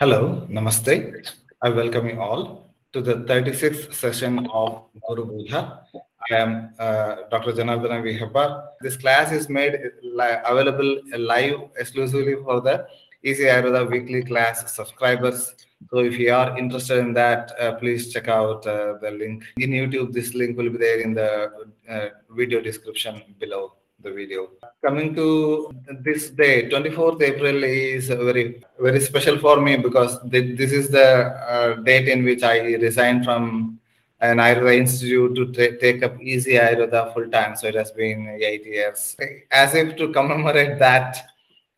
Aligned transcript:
Hello, 0.00 0.44
Namaste. 0.50 1.30
I 1.62 1.68
welcome 1.68 2.08
you 2.08 2.20
all 2.20 2.68
to 2.92 3.00
the 3.00 3.14
36th 3.14 3.94
session 3.94 4.44
of 4.52 4.86
Gurubodha. 5.08 5.82
I 6.28 6.34
am 6.34 6.74
uh, 6.80 7.14
Dr. 7.30 7.52
Janardana 7.52 8.02
V 8.02 8.18
Hebbar. 8.18 8.64
This 8.80 8.96
class 8.96 9.30
is 9.30 9.48
made 9.48 9.78
available 10.44 10.98
live 11.16 11.60
exclusively 11.78 12.34
for 12.42 12.60
the 12.60 12.88
Easy 13.22 13.44
Ayurveda 13.44 13.88
weekly 13.88 14.24
class 14.24 14.74
subscribers. 14.74 15.54
So 15.92 15.98
if 15.98 16.18
you 16.18 16.32
are 16.34 16.58
interested 16.58 16.98
in 16.98 17.14
that, 17.14 17.52
uh, 17.60 17.74
please 17.74 18.12
check 18.12 18.26
out 18.26 18.66
uh, 18.66 18.94
the 19.00 19.12
link 19.12 19.44
in 19.58 19.70
YouTube. 19.70 20.12
This 20.12 20.34
link 20.34 20.56
will 20.56 20.70
be 20.70 20.78
there 20.78 21.02
in 21.02 21.14
the 21.14 21.52
uh, 21.88 22.08
video 22.30 22.60
description 22.60 23.22
below 23.38 23.74
the 24.04 24.12
video. 24.12 24.50
Coming 24.84 25.14
to 25.14 25.72
this 26.06 26.30
day, 26.30 26.68
24th 26.68 27.20
April 27.22 27.64
is 27.64 28.08
very 28.08 28.62
very 28.78 29.00
special 29.00 29.38
for 29.38 29.60
me 29.60 29.76
because 29.76 30.12
th- 30.30 30.56
this 30.58 30.72
is 30.72 30.90
the 30.90 31.08
uh, 31.54 31.74
date 31.88 32.08
in 32.08 32.24
which 32.24 32.42
I 32.42 32.58
resigned 32.86 33.24
from 33.24 33.80
an 34.20 34.36
Ayurveda 34.38 34.76
institute 34.76 35.34
to 35.38 35.44
ta- 35.56 35.76
take 35.80 36.02
up 36.02 36.20
Easy 36.20 36.52
Ayurveda 36.52 37.12
full 37.14 37.28
time. 37.30 37.56
So 37.56 37.66
it 37.68 37.74
has 37.74 37.90
been 37.90 38.20
eight 38.40 38.66
years. 38.66 39.16
As 39.50 39.74
if 39.74 39.96
to 39.96 40.12
commemorate 40.12 40.78
that, 40.78 41.26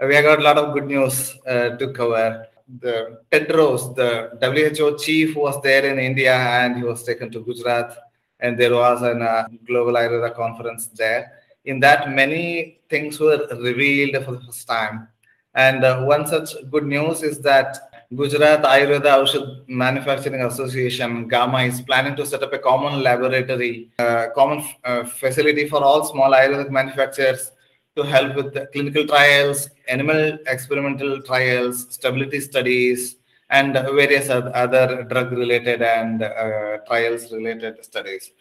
we 0.00 0.14
have 0.16 0.24
got 0.24 0.40
a 0.40 0.42
lot 0.42 0.58
of 0.58 0.74
good 0.74 0.86
news 0.86 1.36
uh, 1.46 1.70
to 1.80 1.92
cover. 1.92 2.46
The 2.80 3.20
Tedros, 3.30 3.94
the 3.94 4.10
WHO 4.42 4.98
chief, 4.98 5.36
was 5.36 5.62
there 5.62 5.86
in 5.86 6.00
India 6.00 6.34
and 6.34 6.76
he 6.76 6.82
was 6.82 7.04
taken 7.04 7.30
to 7.30 7.38
Gujarat, 7.44 7.96
and 8.40 8.58
there 8.58 8.74
was 8.74 9.02
a 9.02 9.12
uh, 9.12 9.46
global 9.64 9.92
Ayurveda 9.92 10.34
conference 10.34 10.88
there. 10.88 11.30
In 11.66 11.80
that, 11.80 12.10
many 12.12 12.78
things 12.88 13.18
were 13.20 13.46
revealed 13.60 14.24
for 14.24 14.32
the 14.32 14.40
first 14.46 14.66
time. 14.66 15.08
And 15.54 15.84
uh, 15.84 16.02
one 16.04 16.26
such 16.26 16.50
good 16.70 16.84
news 16.86 17.22
is 17.22 17.40
that 17.40 17.78
Gujarat 18.14 18.62
Ayurveda 18.62 19.12
Aushad 19.20 19.66
Manufacturing 19.68 20.42
Association, 20.42 21.26
GAMA, 21.28 21.62
is 21.64 21.80
planning 21.80 22.14
to 22.16 22.24
set 22.24 22.42
up 22.42 22.52
a 22.52 22.58
common 22.58 23.02
laboratory, 23.02 23.90
uh, 23.98 24.26
common 24.34 24.64
uh, 24.84 25.04
facility 25.04 25.68
for 25.68 25.82
all 25.82 26.04
small 26.04 26.30
Ayurvedic 26.32 26.70
manufacturers 26.70 27.50
to 27.96 28.02
help 28.04 28.36
with 28.36 28.54
clinical 28.72 29.06
trials, 29.06 29.68
animal 29.88 30.38
experimental 30.46 31.20
trials, 31.22 31.86
stability 31.94 32.40
studies, 32.40 33.16
and 33.50 33.72
various 33.72 34.28
other 34.28 35.04
drug-related 35.08 35.80
and 35.82 36.22
uh, 36.22 36.76
trials-related 36.86 37.82
studies. 37.84 38.32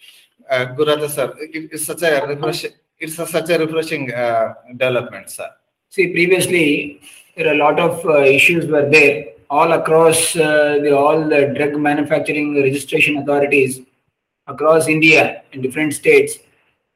Uh, 0.50 0.66
Gururaja 0.78 1.10
sir, 1.10 1.34
it- 1.40 1.70
it's 1.72 1.86
such 1.86 2.02
a 2.04 2.26
refresh, 2.28 2.66
it's 3.00 3.20
a, 3.20 3.28
such 3.28 3.50
a 3.50 3.58
refreshing 3.58 4.14
uh, 4.14 4.54
development, 4.72 5.30
sir. 5.30 5.50
See, 5.90 6.08
previously 6.12 7.02
there 7.36 7.48
are 7.48 7.54
a 7.54 7.58
lot 7.58 7.80
of 7.80 8.06
uh, 8.06 8.20
issues 8.22 8.66
were 8.68 8.90
there 8.90 9.26
all 9.50 9.74
across 9.74 10.36
uh, 10.36 10.80
the 10.82 10.96
all 10.96 11.28
the 11.28 11.54
drug 11.56 11.78
manufacturing 11.80 12.62
registration 12.62 13.18
authorities 13.18 13.82
across 14.48 14.88
India 14.88 15.44
in 15.52 15.62
different 15.62 15.94
states. 15.94 16.38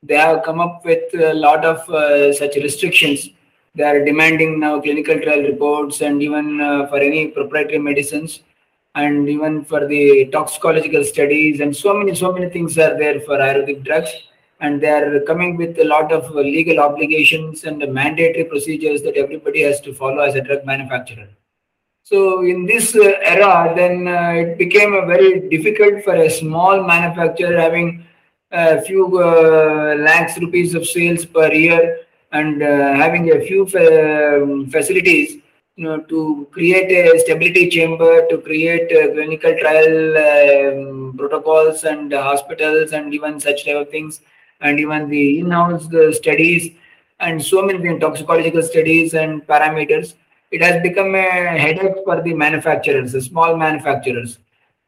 They 0.01 0.15
have 0.15 0.43
come 0.43 0.59
up 0.59 0.85
with 0.85 1.13
a 1.13 1.33
lot 1.33 1.65
of 1.65 1.87
uh, 1.89 2.33
such 2.33 2.55
restrictions. 2.55 3.29
They 3.75 3.83
are 3.83 4.03
demanding 4.03 4.59
now 4.59 4.81
clinical 4.81 5.19
trial 5.19 5.43
reports 5.43 6.01
and 6.01 6.23
even 6.23 6.59
uh, 6.59 6.87
for 6.87 6.97
any 6.97 7.27
proprietary 7.27 7.79
medicines 7.79 8.41
and 8.95 9.29
even 9.29 9.63
for 9.63 9.85
the 9.87 10.25
toxicological 10.31 11.03
studies 11.03 11.59
and 11.59 11.75
so 11.75 11.93
many 11.93 12.15
so 12.15 12.31
many 12.31 12.49
things 12.49 12.77
are 12.77 12.97
there 12.97 13.19
for 13.21 13.37
Ayurvedic 13.37 13.83
drugs 13.83 14.11
and 14.61 14.81
they 14.81 14.89
are 14.89 15.19
coming 15.21 15.55
with 15.55 15.79
a 15.79 15.85
lot 15.85 16.11
of 16.11 16.29
legal 16.35 16.79
obligations 16.79 17.63
and 17.63 17.79
mandatory 17.93 18.43
procedures 18.43 19.01
that 19.03 19.15
everybody 19.15 19.61
has 19.61 19.79
to 19.81 19.93
follow 19.93 20.19
as 20.19 20.35
a 20.35 20.41
drug 20.41 20.65
manufacturer. 20.65 21.27
So 22.03 22.43
in 22.43 22.65
this 22.65 22.95
uh, 22.95 23.13
era, 23.21 23.73
then 23.75 24.07
uh, 24.07 24.31
it 24.31 24.57
became 24.57 24.91
very 25.07 25.47
difficult 25.47 26.03
for 26.03 26.15
a 26.15 26.29
small 26.29 26.83
manufacturer 26.83 27.57
having 27.59 28.03
a 28.51 28.81
few 28.81 29.05
uh, 29.19 29.95
lakhs 29.99 30.39
rupees 30.39 30.73
of 30.73 30.87
sales 30.87 31.25
per 31.25 31.51
year 31.53 31.99
and 32.31 32.63
uh, 32.63 32.93
having 32.95 33.31
a 33.31 33.41
few 33.41 33.65
fa- 33.67 34.41
um, 34.41 34.69
facilities, 34.69 35.41
you 35.75 35.83
know, 35.83 35.99
to 36.01 36.47
create 36.51 36.91
a 36.91 37.19
stability 37.19 37.69
chamber, 37.69 38.27
to 38.27 38.39
create 38.39 38.91
uh, 38.91 39.13
clinical 39.13 39.55
trial 39.59 40.17
um, 40.17 41.15
protocols 41.17 41.83
and 41.83 42.11
hospitals 42.11 42.91
and 42.91 43.13
even 43.13 43.39
such 43.39 43.65
type 43.65 43.75
of 43.75 43.89
things, 43.89 44.21
and 44.61 44.79
even 44.79 45.09
the 45.09 45.39
in-house 45.39 45.93
uh, 45.93 46.11
studies 46.11 46.75
and 47.19 47.43
so 47.43 47.61
many 47.61 47.99
toxicological 47.99 48.63
studies 48.63 49.13
and 49.13 49.45
parameters 49.47 50.15
it 50.51 50.61
has 50.63 50.81
become 50.81 51.13
a 51.13 51.29
headache 51.57 52.03
for 52.03 52.21
the 52.21 52.33
manufacturers, 52.33 53.11
the 53.11 53.21
small 53.21 53.55
manufacturers. 53.55 54.39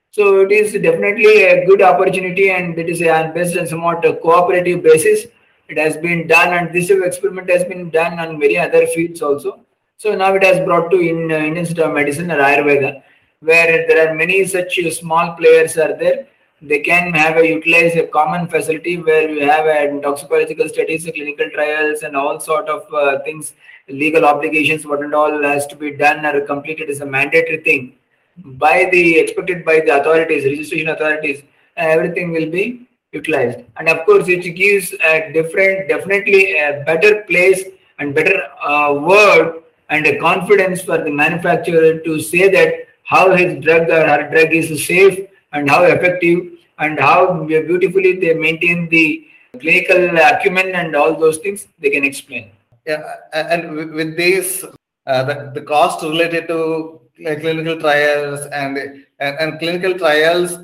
So 0.09 0.41
it 0.41 0.51
is 0.51 0.73
definitely 0.73 1.43
a 1.43 1.65
good 1.65 1.81
opportunity, 1.81 2.49
and 2.49 2.77
it 2.77 2.89
is 2.89 3.01
a 3.01 3.31
based 3.33 3.57
on 3.57 3.67
somewhat 3.67 4.03
a 4.03 4.15
cooperative 4.15 4.83
basis. 4.83 5.27
It 5.69 5.77
has 5.77 5.95
been 5.97 6.27
done, 6.27 6.53
and 6.53 6.73
this 6.73 6.89
experiment 6.89 7.49
has 7.49 7.63
been 7.63 7.89
done 7.89 8.19
on 8.19 8.39
many 8.39 8.57
other 8.57 8.87
fields 8.87 9.21
also. 9.21 9.59
So 9.97 10.15
now 10.15 10.33
it 10.33 10.43
has 10.43 10.65
brought 10.65 10.89
to 10.91 10.99
in 10.99 11.31
uh, 11.31 11.35
Indian 11.35 11.57
Institute 11.57 11.85
of 11.85 11.93
Medicine 11.93 12.31
or 12.31 12.39
Ayurveda, 12.39 13.03
where 13.39 13.87
there 13.87 14.09
are 14.09 14.15
many 14.15 14.45
such 14.45 14.79
small 14.91 15.33
players 15.35 15.77
are 15.77 15.95
there. 15.95 16.27
They 16.61 16.79
can 16.79 17.13
have 17.13 17.37
a 17.37 17.47
utilize 17.47 17.95
a 17.95 18.05
common 18.07 18.47
facility 18.47 18.97
where 18.97 19.27
we 19.27 19.39
have 19.41 19.65
a 19.65 19.99
toxicological 20.01 20.69
studies, 20.69 21.05
clinical 21.05 21.49
trials, 21.49 22.03
and 22.03 22.15
all 22.15 22.39
sort 22.39 22.69
of 22.69 22.85
uh, 22.93 23.19
things 23.23 23.53
legal 23.89 24.25
obligations, 24.25 24.85
what 24.85 25.01
and 25.01 25.15
all 25.15 25.41
has 25.41 25.65
to 25.67 25.75
be 25.75 25.91
done 25.91 26.25
or 26.25 26.41
completed 26.41 26.89
is 26.89 27.01
a 27.01 27.05
mandatory 27.05 27.57
thing 27.57 27.93
by 28.37 28.89
the 28.91 29.19
expected 29.19 29.65
by 29.65 29.79
the 29.79 29.99
authorities, 29.99 30.45
registration 30.45 30.89
authorities, 30.89 31.43
everything 31.77 32.31
will 32.31 32.49
be 32.49 32.87
utilized. 33.11 33.59
And 33.77 33.89
of 33.89 34.05
course, 34.05 34.27
it 34.27 34.41
gives 34.55 34.93
a 34.93 35.31
different, 35.33 35.89
definitely 35.89 36.57
a 36.57 36.83
better 36.85 37.23
place 37.23 37.63
and 37.99 38.15
better 38.15 38.41
uh, 38.61 38.93
word 38.93 39.63
and 39.89 40.05
a 40.07 40.17
confidence 40.19 40.81
for 40.81 40.97
the 40.97 41.11
manufacturer 41.11 41.99
to 41.99 42.19
say 42.19 42.49
that 42.49 42.87
how 43.03 43.35
his 43.35 43.63
drug 43.63 43.89
or 43.89 44.07
her 44.07 44.29
drug 44.31 44.53
is 44.53 44.85
safe 44.85 45.27
and 45.51 45.69
how 45.69 45.83
effective 45.83 46.50
and 46.81 46.99
how 46.99 47.19
beautifully 47.45 48.13
they 48.23 48.33
maintain 48.33 48.89
the 48.89 49.27
clinical 49.59 50.01
acumen 50.17 50.75
and 50.75 50.95
all 50.95 51.13
those 51.23 51.37
things 51.37 51.67
they 51.79 51.89
can 51.89 52.03
explain. 52.03 52.51
Yeah, 52.85 53.03
and 53.33 53.75
with- 53.99 54.17
this, 54.17 54.65
uh, 55.05 55.23
the, 55.23 55.51
the 55.55 55.61
cost 55.61 56.03
related 56.03 56.47
to 56.47 56.99
clinical 57.43 57.79
trials 57.79 58.41
and, 58.59 58.77
and 59.19 59.33
and 59.41 59.59
clinical 59.59 59.93
trials, 60.03 60.57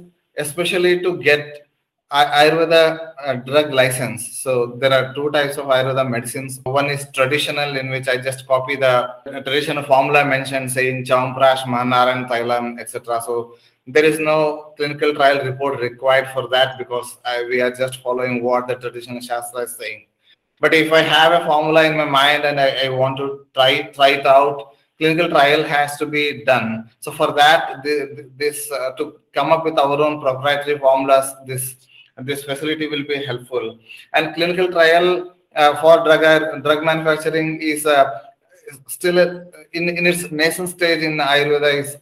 especially 0.46 0.94
to 1.06 1.18
get 1.30 1.68
Ayurveda 2.12 2.84
uh, 3.26 3.34
drug 3.50 3.74
license. 3.74 4.40
So 4.42 4.78
there 4.82 4.94
are 4.94 5.14
two 5.14 5.30
types 5.32 5.58
of 5.58 5.66
Ayurveda 5.66 6.10
medicines. 6.10 6.62
One 6.64 6.90
is 6.90 7.06
traditional, 7.14 7.76
in 7.76 7.90
which 7.90 8.08
I 8.08 8.18
just 8.18 8.48
copy 8.48 8.78
the 8.78 8.94
traditional 9.26 9.84
formula 9.84 10.24
mentioned, 10.26 10.72
saying 10.72 11.06
Chawanprash, 11.06 11.64
Manaran, 11.76 12.30
Thailam, 12.30 12.80
etc. 12.80 13.22
So 13.26 13.56
there 13.88 14.04
is 14.04 14.20
no 14.20 14.74
clinical 14.76 15.14
trial 15.14 15.44
report 15.44 15.80
required 15.80 16.28
for 16.34 16.48
that 16.50 16.78
because 16.78 17.18
uh, 17.24 17.40
we 17.48 17.62
are 17.62 17.72
just 17.72 18.02
following 18.02 18.44
what 18.44 18.68
the 18.68 18.76
traditional 18.76 19.22
Shastra 19.22 19.62
is 19.62 19.76
saying. 19.76 20.08
But 20.60 20.74
if 20.74 20.92
i 20.92 21.02
have 21.02 21.32
a 21.40 21.46
formula 21.46 21.84
in 21.84 21.96
my 21.96 22.06
mind 22.06 22.44
and 22.44 22.60
i, 22.60 22.70
I 22.86 22.90
want 22.90 23.18
to 23.18 23.46
try 23.54 23.84
try 23.98 24.10
it 24.20 24.26
out 24.26 24.74
clinical 24.98 25.30
trial 25.30 25.64
has 25.64 25.96
to 25.98 26.06
be 26.06 26.44
done. 26.44 26.90
So 27.00 27.12
for 27.12 27.32
that 27.34 27.84
the, 27.84 28.30
this 28.36 28.72
uh, 28.72 28.92
to 28.98 29.20
come 29.34 29.52
up 29.52 29.64
with 29.64 29.78
our 29.78 30.02
own 30.02 30.20
proprietary 30.22 30.80
formulas 30.80 31.34
this 31.46 31.76
this 32.18 32.44
facility 32.44 32.88
will 32.88 33.06
be 33.06 33.24
helpful. 33.24 33.78
And 34.14 34.34
clinical 34.34 34.68
trial 34.70 35.36
uh, 35.56 35.80
for 35.82 36.04
drug 36.04 36.64
drug 36.64 36.84
manufacturing 36.84 37.62
is 37.62 37.86
uh, 37.86 38.22
still 38.88 39.18
in, 39.74 39.90
in 39.90 40.06
its 40.06 40.30
nascent 40.32 40.70
stage 40.70 41.04
in 41.04 41.18
ayurveda 41.18 41.74
is 41.82 41.98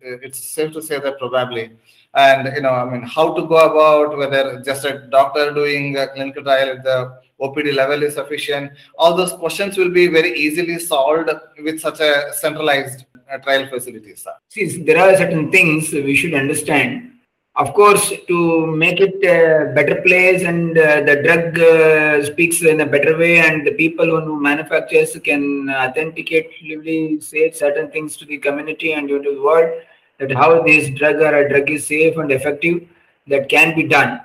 it's 0.00 0.38
safe 0.38 0.72
to 0.72 0.82
say 0.82 0.98
that 0.98 1.18
probably. 1.18 1.70
And 2.14 2.54
you 2.54 2.62
know 2.62 2.70
i 2.70 2.84
mean 2.90 3.02
how 3.02 3.34
to 3.34 3.46
go 3.46 3.56
about 3.70 4.16
whether 4.16 4.62
just 4.62 4.84
a 4.84 5.06
doctor 5.10 5.52
doing 5.52 5.96
a 5.98 6.08
clinical 6.08 6.42
trial 6.42 6.70
at 6.70 6.82
the 6.82 7.18
opd 7.40 7.74
level 7.74 8.02
is 8.02 8.14
sufficient. 8.14 8.72
All 8.96 9.16
those 9.16 9.32
questions 9.32 9.76
will 9.76 9.90
be 9.90 10.06
very 10.08 10.32
easily 10.38 10.78
solved 10.78 11.30
with 11.62 11.80
such 11.80 12.00
a 12.00 12.32
centralized 12.32 13.04
uh, 13.30 13.38
trial 13.38 13.68
facility 13.68 14.14
sir. 14.14 14.32
See, 14.48 14.82
there 14.82 14.98
are 14.98 15.16
certain 15.16 15.50
things 15.50 15.92
we 15.92 16.16
should 16.16 16.34
understand. 16.34 17.12
Of 17.58 17.74
course, 17.74 18.12
to 18.28 18.66
make 18.66 19.00
it 19.00 19.16
a 19.24 19.72
better 19.74 20.00
place 20.02 20.42
and 20.42 20.78
uh, 20.78 21.00
the 21.00 21.16
drug 21.24 21.58
uh, 21.58 22.24
speaks 22.24 22.62
in 22.62 22.80
a 22.80 22.86
better 22.86 23.18
way, 23.18 23.38
and 23.38 23.66
the 23.66 23.72
people 23.72 24.06
who 24.06 24.40
manufactures 24.40 25.16
can 25.24 25.68
authenticately 25.68 27.20
say 27.20 27.50
certain 27.50 27.90
things 27.90 28.16
to 28.18 28.24
the 28.24 28.38
community 28.38 28.92
and 28.92 29.08
to 29.08 29.18
the 29.18 29.42
world 29.42 29.82
that 30.18 30.30
how 30.30 30.62
this 30.62 30.88
drug 30.90 31.16
or 31.16 31.34
a 31.34 31.48
drug 31.48 31.68
is 31.68 31.84
safe 31.84 32.16
and 32.16 32.30
effective, 32.30 32.86
that 33.26 33.48
can 33.48 33.74
be 33.74 33.82
done. 33.82 34.20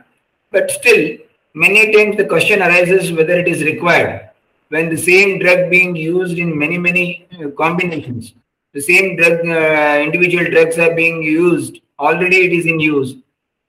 But 0.51 0.69
still, 0.69 1.17
many 1.55 1.91
times 1.91 2.17
the 2.17 2.25
question 2.25 2.61
arises 2.61 3.11
whether 3.11 3.39
it 3.39 3.47
is 3.47 3.63
required 3.63 4.29
when 4.69 4.89
the 4.89 4.97
same 4.97 5.39
drug 5.39 5.71
being 5.71 5.95
used 5.95 6.37
in 6.37 6.57
many 6.57 6.77
many 6.77 7.27
uh, 7.33 7.49
combinations 7.49 8.33
the 8.73 8.81
same 8.81 9.15
drug, 9.15 9.45
uh, 9.47 10.01
individual 10.01 10.49
drugs 10.49 10.79
are 10.79 10.95
being 10.95 11.21
used. 11.21 11.79
Already 12.07 12.39
it 12.47 12.53
is 12.59 12.65
in 12.65 12.79
use. 12.79 13.15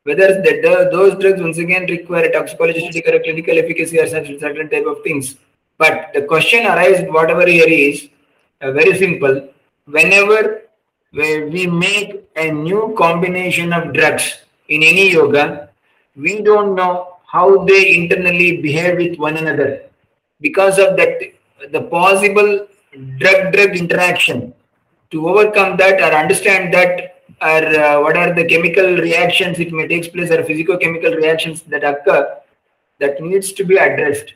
Whether 0.03 0.29
the, 0.43 0.89
those 0.93 1.13
drugs 1.21 1.41
once 1.41 1.59
again 1.59 1.87
require 1.87 2.25
a 2.25 2.33
toxicology 2.33 3.03
or 3.07 3.21
clinical 3.21 3.57
efficacy 3.63 3.99
or 3.99 4.07
such 4.07 4.27
certain 4.41 4.69
type 4.69 4.87
of 4.87 5.03
things. 5.03 5.37
But 5.79 6.11
the 6.15 6.23
question 6.23 6.67
arises, 6.67 7.05
whatever 7.17 7.47
here 7.47 7.69
is 7.69 8.09
uh, 8.61 8.73
very 8.73 8.99
simple. 8.99 9.49
Whenever 9.87 10.63
we 11.13 11.67
make 11.67 12.29
a 12.37 12.51
new 12.51 12.95
combination 12.99 13.73
of 13.73 13.93
drugs 13.93 14.27
in 14.69 14.83
any 14.83 15.13
yoga, 15.13 15.71
we 16.17 16.43
don't 16.43 16.75
know 16.75 17.19
how 17.27 17.65
they 17.65 17.95
internally 17.95 18.61
behave 18.61 18.97
with 18.99 19.19
one 19.19 19.37
another. 19.37 19.71
Because 20.41 20.79
of 20.79 20.97
that, 20.97 21.21
the 21.73 21.83
possible 21.83 22.67
drug-drug 23.19 23.77
interaction. 23.77 24.53
To 25.11 25.29
overcome 25.29 25.77
that 25.79 26.01
or 26.01 26.13
understand 26.17 26.75
that 26.75 27.14
or 27.41 27.62
uh, 27.81 28.00
what 28.00 28.17
are 28.17 28.32
the 28.35 28.44
chemical 28.44 28.97
reactions? 28.97 29.59
It 29.59 29.73
may 29.73 29.88
take 29.88 30.12
place 30.12 30.31
or 30.31 30.43
physico-chemical 30.44 31.15
reactions 31.15 31.62
that 31.62 31.85
occur 31.85 32.38
that 33.00 33.21
needs 33.21 33.53
to 33.53 33.65
be 33.65 33.76
addressed. 33.76 34.35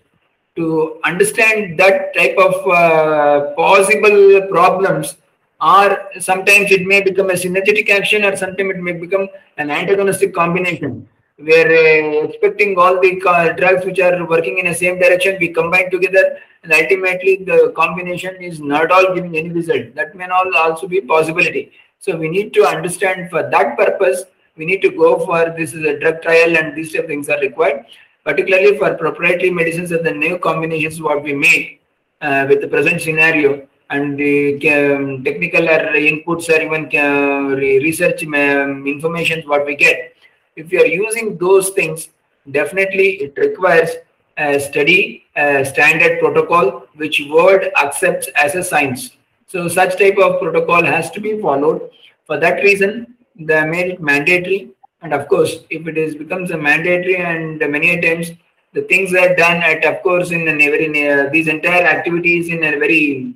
To 0.57 1.01
understand 1.05 1.79
that 1.79 2.15
type 2.15 2.37
of 2.37 2.55
uh, 2.67 3.55
possible 3.55 4.43
problems 4.49 5.17
or 5.61 6.11
sometimes 6.21 6.73
it 6.73 6.85
may 6.87 7.01
become 7.01 7.31
a 7.31 7.35
synergetic 7.35 7.89
action 7.91 8.25
or 8.25 8.37
sometimes 8.37 8.71
it 8.71 8.81
may 8.81 8.93
become 8.93 9.29
an 9.57 9.71
antagonistic 9.71 10.35
combination 10.35 11.09
where 11.37 11.69
uh, 11.69 12.27
expecting 12.27 12.77
all 12.77 13.01
the 13.01 13.21
drugs 13.57 13.85
which 13.85 14.01
are 14.01 14.27
working 14.27 14.59
in 14.59 14.67
the 14.67 14.75
same 14.75 14.99
direction 14.99 15.37
we 15.41 15.49
combine 15.49 15.89
together 15.91 16.39
and 16.65 16.73
ultimately 16.73 17.37
the 17.37 17.73
combination 17.77 18.35
is 18.43 18.61
not 18.61 18.91
all 18.91 19.15
giving 19.15 19.37
any 19.37 19.51
result. 19.51 19.95
That 19.95 20.17
may 20.17 20.27
all 20.27 20.57
also 20.57 20.89
be 20.89 21.01
possibility 21.01 21.71
so 22.01 22.17
we 22.17 22.29
need 22.29 22.53
to 22.55 22.65
understand 22.65 23.31
for 23.31 23.49
that 23.51 23.77
purpose 23.77 24.25
we 24.59 24.67
need 24.67 24.83
to 24.83 24.91
go 24.91 25.25
for 25.25 25.55
this 25.57 25.73
is 25.73 25.85
a 25.85 25.99
drug 25.99 26.21
trial 26.21 26.57
and 26.57 26.77
these 26.77 26.93
type 26.93 27.05
of 27.05 27.09
things 27.09 27.29
are 27.29 27.41
required. 27.41 27.85
Particularly 28.25 28.77
for 28.77 28.95
proprietary 28.95 29.51
medicines 29.51 29.93
and 29.93 30.05
the 30.05 30.13
new 30.13 30.39
combinations 30.39 31.01
what 31.01 31.23
we 31.23 31.33
make 31.33 31.81
uh, 32.21 32.45
with 32.49 32.61
the 32.61 32.69
present 32.69 33.01
scenario 33.01 33.67
and 33.91 34.19
the 34.19 34.57
um, 34.69 35.25
technical 35.25 35.63
inputs 35.63 36.49
or 36.51 36.61
even 36.61 36.85
uh, 36.95 37.57
research 37.57 38.23
um, 38.25 38.87
information 38.87 39.49
what 39.49 39.65
we 39.65 39.77
get. 39.77 40.15
If 40.57 40.73
you 40.73 40.83
are 40.83 40.87
using 40.87 41.39
those 41.39 41.71
things 41.71 42.09
definitely 42.51 43.09
it 43.23 43.35
requires 43.37 43.91
a 44.37 44.59
study 44.59 45.25
a 45.37 45.65
standard 45.65 46.19
protocol 46.19 46.87
which 46.97 47.23
world 47.31 47.63
accepts 47.83 48.29
as 48.37 48.55
a 48.55 48.65
science 48.65 49.11
so 49.49 49.67
such 49.67 49.99
type 49.99 50.19
of 50.19 50.41
protocol 50.41 50.85
has 50.85 51.11
to 51.13 51.21
be 51.21 51.41
followed. 51.41 51.91
For 52.27 52.39
that 52.39 52.63
reason 52.63 53.15
they 53.35 53.65
made 53.65 53.93
it 53.93 54.01
mandatory. 54.01 54.71
And 55.01 55.15
of 55.15 55.27
course 55.29 55.61
if 55.71 55.87
it 55.87 55.97
is 55.97 56.15
becomes 56.15 56.51
a 56.51 56.59
mandatory 56.59 57.17
and 57.17 57.59
many 57.59 58.01
times 58.01 58.33
the 58.75 58.83
things 58.83 59.15
are 59.15 59.35
done 59.35 59.63
at 59.63 59.85
of 59.85 60.03
course 60.03 60.31
in 60.33 60.47
a 60.47 60.55
very 60.55 61.31
these 61.31 61.49
entire 61.49 61.85
activities 61.85 62.51
in 62.51 62.63
a 62.63 62.79
very 62.79 63.35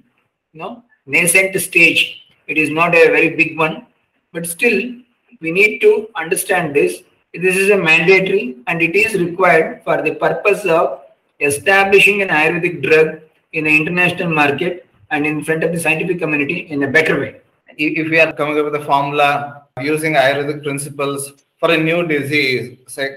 you 0.52 0.58
know 0.60 0.84
nascent 1.06 1.58
stage 1.60 2.26
it 2.46 2.58
is 2.58 2.68
not 2.68 2.94
a 2.94 3.10
very 3.10 3.30
big 3.30 3.56
one. 3.56 3.86
But 4.32 4.46
still 4.46 4.78
we 5.40 5.50
need 5.50 5.78
to 5.80 6.08
understand 6.14 6.76
this. 6.76 7.02
This 7.32 7.56
is 7.56 7.70
a 7.70 7.76
mandatory 7.78 8.58
and 8.66 8.82
it 8.82 8.94
is 8.94 9.14
required 9.14 9.82
for 9.82 10.02
the 10.02 10.14
purpose 10.16 10.66
of 10.66 11.00
establishing 11.40 12.20
an 12.20 12.28
ayurvedic 12.28 12.82
drug 12.82 13.20
in 13.54 13.64
the 13.64 13.74
international 13.74 14.30
market 14.30 14.86
and 15.12 15.26
in 15.26 15.44
front 15.44 15.62
of 15.62 15.72
the 15.72 15.78
scientific 15.78 16.18
community 16.18 16.58
in 16.74 16.82
a 16.82 16.90
better 16.96 17.20
way. 17.20 17.40
If 17.76 18.10
we 18.10 18.18
are 18.20 18.32
coming 18.32 18.58
up 18.58 18.64
with 18.64 18.74
a 18.82 18.84
formula 18.84 19.66
using 19.80 20.14
ayurvedic 20.14 20.62
principles 20.62 21.32
for 21.58 21.70
a 21.70 21.76
new 21.76 22.06
disease 22.06 22.78
say 22.86 23.16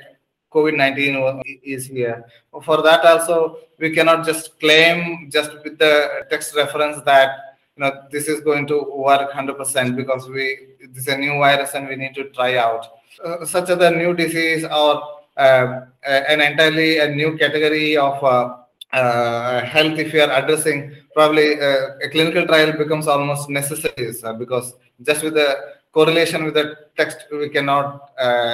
covid-19 0.53 1.42
is 1.63 1.88
here 1.88 2.24
for 2.63 2.81
that 2.81 3.03
also 3.03 3.57
we 3.80 3.89
cannot 3.95 4.25
just 4.25 4.57
claim 4.62 5.30
just 5.30 5.51
with 5.63 5.77
the 5.77 5.94
text 6.30 6.56
reference 6.56 7.01
that 7.03 7.30
you 7.75 7.83
know 7.83 7.92
this 8.12 8.27
is 8.30 8.39
going 8.41 8.65
to 8.65 8.77
work 9.07 9.31
100% 9.31 9.95
because 9.98 10.30
we 10.30 10.45
this 10.94 11.07
is 11.07 11.13
a 11.13 11.18
new 11.18 11.33
virus 11.39 11.74
and 11.74 11.89
we 11.89 11.95
need 11.95 12.15
to 12.15 12.25
try 12.30 12.57
out. 12.57 12.86
Uh, 13.24 13.45
such 13.45 13.69
as 13.69 13.80
a 13.80 13.91
new 13.91 14.13
disease 14.13 14.63
or 14.63 15.03
uh, 15.38 15.81
an 16.03 16.39
entirely 16.41 17.00
a 17.00 17.07
new 17.09 17.38
category 17.38 17.98
of 17.98 18.24
uh, 18.24 18.57
uh 18.94 19.62
health 19.65 19.98
if 20.00 20.13
you 20.13 20.21
are 20.21 20.31
addressing 20.31 20.95
probably 21.17 21.47
uh, 21.59 22.06
a 22.06 22.09
clinical 22.13 22.45
trial 22.45 22.71
becomes 22.83 23.07
almost 23.07 23.50
necessary 23.50 24.13
because 24.38 24.73
just 25.01 25.23
with 25.23 25.35
the 25.41 25.50
correlation 25.97 26.44
with 26.44 26.56
the 26.59 26.67
text 26.97 27.19
we 27.31 27.50
cannot 27.50 28.12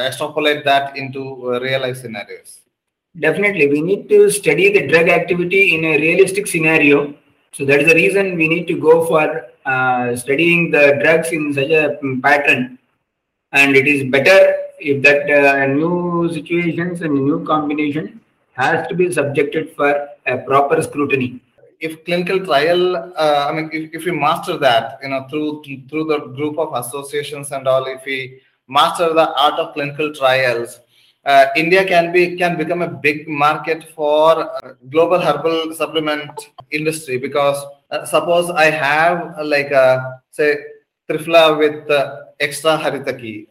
extrapolate 0.08 0.64
that 0.64 0.96
into 0.96 1.22
real 1.66 1.82
life 1.82 1.98
scenarios 1.98 2.62
Definitely, 3.20 3.68
we 3.68 3.82
need 3.82 4.08
to 4.08 4.30
study 4.30 4.72
the 4.72 4.88
drug 4.88 5.10
activity 5.10 5.76
in 5.76 5.84
a 5.84 5.98
realistic 5.98 6.48
scenario. 6.48 7.14
So 7.52 7.66
that 7.66 7.82
is 7.82 7.90
the 7.90 7.96
reason 7.96 8.38
we 8.38 8.48
need 8.48 8.68
to 8.68 8.80
go 8.80 9.06
for 9.06 9.48
uh, 9.66 10.16
studying 10.16 10.72
the 10.72 10.98
drugs 11.04 11.30
in 11.34 11.54
such 11.54 11.72
a 11.72 12.00
pattern. 12.24 12.80
And 13.52 13.76
it 13.76 13.86
is 13.86 14.10
better 14.10 14.56
if 14.80 15.04
that 15.04 15.30
uh, 15.30 15.66
new 15.68 16.32
situations 16.34 17.02
and 17.02 17.14
new 17.14 17.44
combination 17.44 18.22
has 18.54 18.88
to 18.88 18.96
be 18.96 19.12
subjected 19.12 19.76
for 19.76 20.08
a 20.26 20.38
proper 20.38 20.82
scrutiny. 20.82 21.42
If 21.82 22.06
clinical 22.06 22.40
trial, 22.46 22.96
uh, 22.96 23.48
I 23.50 23.54
mean, 23.54 23.70
if, 23.74 23.94
if 23.94 24.06
we 24.06 24.12
master 24.12 24.58
that, 24.58 25.00
you 25.02 25.10
know, 25.10 25.26
through 25.30 25.64
through 25.90 26.06
the 26.06 26.20
group 26.38 26.58
of 26.60 26.74
associations 26.74 27.52
and 27.52 27.68
all, 27.68 27.86
if 27.88 28.06
we 28.06 28.42
master 28.68 29.14
the 29.14 29.34
art 29.36 29.60
of 29.60 29.74
clinical 29.74 30.14
trials, 30.14 30.80
uh, 31.26 31.46
India 31.56 31.86
can 31.86 32.12
be 32.12 32.36
can 32.36 32.58
become 32.58 32.82
a 32.82 32.88
big 32.88 33.28
market 33.28 33.84
for 33.96 34.40
uh, 34.40 34.74
global 34.90 35.20
herbal 35.20 35.74
supplement 35.74 36.32
industry 36.72 37.18
because 37.18 37.64
uh, 37.92 38.06
suppose 38.06 38.50
I 38.50 38.72
have 38.72 39.36
uh, 39.38 39.46
like 39.46 39.72
a 39.72 39.84
uh, 39.84 40.12
say 40.32 40.58
triphala 41.10 41.58
with 41.58 41.90
extra 42.40 42.78
haritaki. 42.78 43.46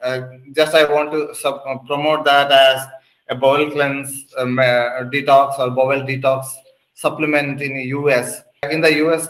just 0.53 0.75
I 0.75 0.85
want 0.93 1.12
to 1.12 1.35
sub- 1.35 1.62
promote 1.87 2.25
that 2.25 2.50
as 2.50 2.87
a 3.29 3.37
bowel 3.37 3.71
cleanse 3.71 4.26
um, 4.37 4.56
detox 5.12 5.59
or 5.59 5.71
bowel 5.71 6.03
detox 6.03 6.47
supplement 7.05 7.62
in 7.62 7.75
the 7.79 7.87
US. 7.99 8.43
In 8.70 8.81
the 8.81 8.93
US, 9.05 9.29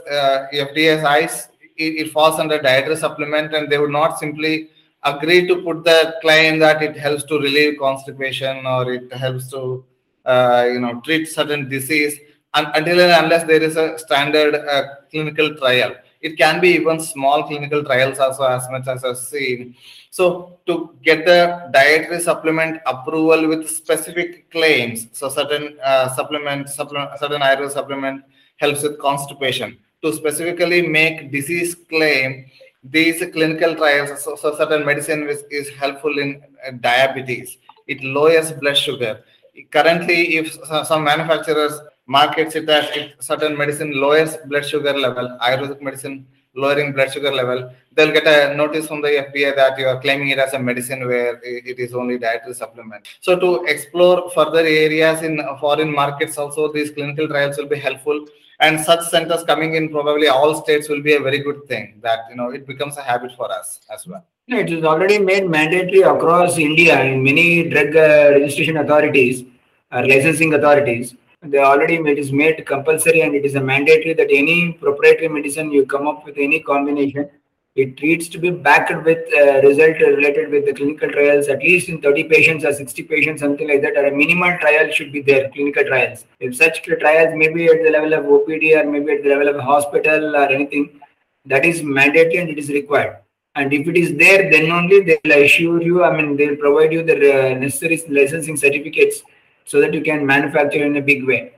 FDA's 0.67 1.05
eyes, 1.05 1.49
it, 1.77 1.93
it 2.03 2.13
falls 2.13 2.39
under 2.41 2.61
dietary 2.61 2.97
supplement, 2.97 3.55
and 3.55 3.71
they 3.71 3.79
would 3.79 3.97
not 4.01 4.19
simply 4.19 4.71
agree 5.05 5.47
to 5.47 5.63
put 5.63 5.85
the 5.85 6.15
claim 6.21 6.59
that 6.59 6.83
it 6.83 6.97
helps 6.97 7.25
to 7.25 7.39
relieve 7.39 7.79
constipation 7.79 8.67
or 8.67 8.93
it 8.93 9.13
helps 9.13 9.51
to 9.51 9.85
uh, 10.27 10.67
you 10.73 10.81
know 10.81 11.01
treat 11.01 11.27
certain 11.27 11.69
disease 11.69 12.19
until 12.55 13.01
and 13.01 13.25
unless 13.25 13.45
there 13.47 13.63
is 13.63 13.77
a 13.77 13.99
standard 13.99 14.55
uh, 14.55 14.83
clinical 15.11 15.55
trial 15.57 15.95
it 16.21 16.37
can 16.37 16.61
be 16.61 16.69
even 16.69 17.01
small 17.01 17.45
clinical 17.45 17.83
trials 17.83 18.19
also 18.19 18.45
as 18.45 18.69
much 18.71 18.87
as 18.89 19.05
i've 19.05 19.17
seen 19.17 19.75
so 20.11 20.59
to 20.67 20.95
get 21.03 21.25
the 21.25 21.69
dietary 21.73 22.21
supplement 22.21 22.81
approval 22.87 23.49
with 23.49 23.69
specific 23.69 24.51
claims 24.51 25.07
so 25.13 25.29
certain 25.29 25.77
uh, 25.83 26.09
supplement 26.15 26.69
supplement 26.69 27.19
certain 27.19 27.43
iron 27.43 27.71
supplement 27.71 28.25
helps 28.57 28.83
with 28.83 28.99
constipation 28.99 29.79
to 30.03 30.13
specifically 30.13 30.87
make 30.87 31.31
disease 31.33 31.75
claim 31.89 32.45
these 32.83 33.23
clinical 33.33 33.75
trials, 33.75 34.23
so, 34.23 34.37
so 34.37 34.57
certain 34.57 34.87
medicine 34.87 35.29
is, 35.29 35.45
is 35.51 35.69
helpful 35.71 36.19
in 36.19 36.43
uh, 36.67 36.73
diabetes. 36.81 37.59
It 37.87 38.03
lowers 38.03 38.53
blood 38.53 38.77
sugar. 38.77 39.23
Currently, 39.71 40.37
if 40.37 40.53
some 40.87 41.05
manufacturers 41.05 41.79
markets 42.17 42.57
it 42.57 42.69
as 42.69 42.87
if 42.99 43.07
certain 43.31 43.57
medicine 43.57 43.93
lowers 44.03 44.37
blood 44.49 44.67
sugar 44.67 44.95
level, 45.07 45.27
Ayurvedic 45.41 45.81
medicine 45.81 46.27
lowering 46.55 46.93
blood 46.93 47.13
sugar 47.13 47.33
level, 47.33 47.73
they'll 47.93 48.13
get 48.13 48.27
a 48.27 48.57
notice 48.57 48.89
from 48.89 49.01
the 49.01 49.09
FDA 49.09 49.55
that 49.55 49.79
you 49.79 49.87
are 49.87 50.01
claiming 50.01 50.31
it 50.31 50.39
as 50.39 50.53
a 50.53 50.59
medicine 50.59 51.07
where 51.07 51.41
it 51.45 51.79
is 51.79 51.95
only 51.95 52.19
dietary 52.19 52.55
supplement. 52.55 53.07
So 53.21 53.39
to 53.39 53.65
explore 53.67 54.31
further 54.33 54.59
areas 54.59 55.23
in 55.23 55.41
foreign 55.61 55.93
markets 55.95 56.37
also, 56.37 56.73
these 56.73 56.91
clinical 56.91 57.29
trials 57.29 57.57
will 57.57 57.69
be 57.69 57.79
helpful. 57.79 58.27
And 58.59 58.81
such 58.81 59.03
centers 59.09 59.45
coming 59.45 59.75
in 59.75 59.89
probably 59.91 60.27
all 60.27 60.61
states 60.63 60.89
will 60.89 61.03
be 61.03 61.15
a 61.15 61.21
very 61.21 61.39
good 61.39 61.67
thing 61.69 62.01
that 62.03 62.19
you 62.29 62.37
know 62.37 62.51
it 62.51 62.67
becomes 62.67 62.99
a 62.99 63.03
habit 63.03 63.33
for 63.37 63.51
us 63.51 63.81
as 63.95 64.07
well. 64.07 64.25
It 64.49 64.71
is 64.71 64.85
already 64.85 65.19
made 65.19 65.49
mandatory 65.49 66.03
across 66.03 66.59
india 66.59 67.01
in 67.05 67.23
many 67.29 67.47
drug 67.73 67.97
uh, 67.97 68.09
registration 68.37 68.79
authorities 68.83 69.45
or 69.93 70.03
licensing 70.13 70.53
authorities 70.59 71.15
they 71.43 71.59
already 71.59 71.99
made 71.99 72.19
it 72.19 72.21
is 72.21 72.33
made 72.33 72.65
compulsory 72.67 73.23
and 73.23 73.35
it 73.35 73.45
is 73.45 73.55
a 73.55 73.61
mandatory 73.61 74.15
that 74.15 74.29
any 74.31 74.73
proprietary 74.73 75.29
medicine 75.29 75.71
you 75.73 75.87
come 75.87 76.07
up 76.07 76.25
with 76.25 76.37
any 76.37 76.61
combination 76.61 77.29
it 77.77 78.03
needs 78.03 78.29
to 78.29 78.39
be 78.39 78.51
backed 78.51 79.05
with 79.05 79.19
uh, 79.35 79.61
result 79.67 79.97
related 80.01 80.51
with 80.51 80.67
the 80.67 80.73
clinical 80.73 81.11
trials 81.11 81.49
at 81.49 81.61
least 81.61 81.89
in 81.89 82.01
30 82.03 82.25
patients 82.25 82.65
or 82.65 82.73
60 82.73 83.03
patients 83.05 83.41
something 83.41 83.69
like 83.69 83.81
that 83.81 83.97
or 83.97 84.07
a 84.07 84.17
minimal 84.17 84.57
trial 84.59 84.91
should 84.91 85.13
be 85.13 85.23
there 85.23 85.49
clinical 85.51 85.85
trials 85.85 86.25
if 86.41 86.55
such 86.57 86.83
trials 86.83 87.33
maybe 87.35 87.67
at 87.67 87.83
the 87.83 87.91
level 87.91 88.13
of 88.13 88.25
opd 88.25 88.65
or 88.79 88.91
maybe 88.91 89.13
at 89.13 89.23
the 89.23 89.29
level 89.29 89.49
of 89.49 89.57
a 89.57 89.63
hospital 89.63 90.37
or 90.37 90.49
anything 90.49 91.01
That 91.47 91.65
is 91.65 91.83
mandatory 91.83 92.37
and 92.37 92.51
it 92.51 92.59
is 92.59 92.69
required. 92.69 93.17
And 93.55 93.73
if 93.73 93.89
it 93.89 93.97
is 93.97 94.17
there, 94.17 94.51
then 94.51 94.71
only 94.71 95.01
they 95.01 95.19
will 95.25 95.43
assure 95.43 95.83
you, 95.83 96.05
I 96.05 96.15
mean, 96.17 96.37
they 96.37 96.49
will 96.49 96.57
provide 96.57 96.93
you 96.93 97.03
the 97.03 97.15
uh, 97.15 97.55
necessary 97.59 98.03
licensing 98.09 98.57
certificates 98.57 99.23
so 99.65 99.81
that 99.81 99.95
you 99.95 100.03
can 100.03 100.27
manufacture 100.27 100.85
in 100.85 100.97
a 100.97 101.03
big 101.03 101.27
way. 101.27 101.53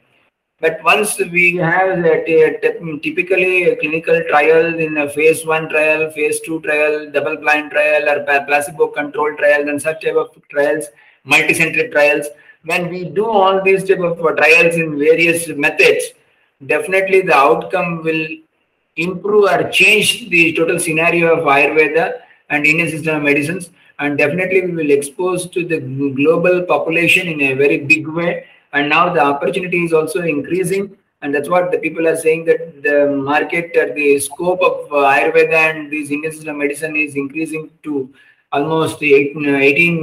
But 0.60 0.80
once 0.84 1.18
we 1.18 1.56
have 1.56 2.02
the, 2.02 2.12
uh, 2.12 2.80
mm, 2.80 3.02
typically 3.02 3.74
clinical 3.80 4.22
trials 4.28 4.74
in 4.74 4.96
a 4.96 5.08
phase 5.08 5.44
one 5.44 5.68
trial, 5.68 6.08
phase 6.10 6.40
two 6.40 6.60
trial, 6.60 7.10
double 7.10 7.36
blind 7.36 7.72
trial, 7.72 8.08
or 8.08 8.24
placebo 8.46 8.86
controlled 8.86 9.38
trials, 9.38 9.66
and 9.68 9.82
such 9.82 10.02
type 10.02 10.14
of 10.14 10.30
trials, 10.50 10.86
multi-centric 11.24 11.90
trials, 11.90 12.28
when 12.64 12.88
we 12.90 13.04
do 13.04 13.26
all 13.26 13.60
these 13.62 13.82
type 13.82 13.98
of 13.98 14.24
uh, 14.24 14.30
trials 14.32 14.76
in 14.76 14.98
various 14.98 15.48
methods, 15.48 16.04
definitely 16.66 17.22
the 17.22 17.34
outcome 17.34 18.04
will 18.04 18.26
improve 18.96 19.50
or 19.50 19.68
change 19.70 20.28
the 20.30 20.52
total 20.52 20.78
scenario 20.78 21.36
of 21.36 21.44
Ayurveda 21.44 22.20
and 22.50 22.66
Indian 22.66 22.88
system 22.88 23.16
of 23.16 23.22
medicines. 23.22 23.70
And 24.02 24.18
definitely 24.18 24.62
we 24.62 24.72
will 24.72 24.90
expose 24.90 25.48
to 25.50 25.64
the 25.64 25.78
global 26.20 26.62
population 26.62 27.28
in 27.28 27.40
a 27.40 27.54
very 27.54 27.78
big 27.78 28.08
way. 28.08 28.46
And 28.72 28.88
now 28.88 29.12
the 29.14 29.20
opportunity 29.20 29.84
is 29.84 29.92
also 29.92 30.22
increasing. 30.22 30.96
And 31.20 31.32
that's 31.32 31.48
what 31.48 31.70
the 31.70 31.78
people 31.78 32.08
are 32.08 32.16
saying 32.16 32.46
that 32.46 32.82
the 32.82 32.96
market 33.06 33.76
or 33.76 33.94
the 33.94 34.18
scope 34.18 34.60
of 34.60 34.90
uh, 34.90 35.04
ayurveda 35.12 35.60
and 35.70 35.88
these 35.88 36.10
indian 36.10 36.32
system 36.32 36.58
medicine 36.58 36.96
is 36.96 37.14
increasing 37.14 37.70
to 37.84 38.12
almost 38.50 39.00
18 39.00 39.40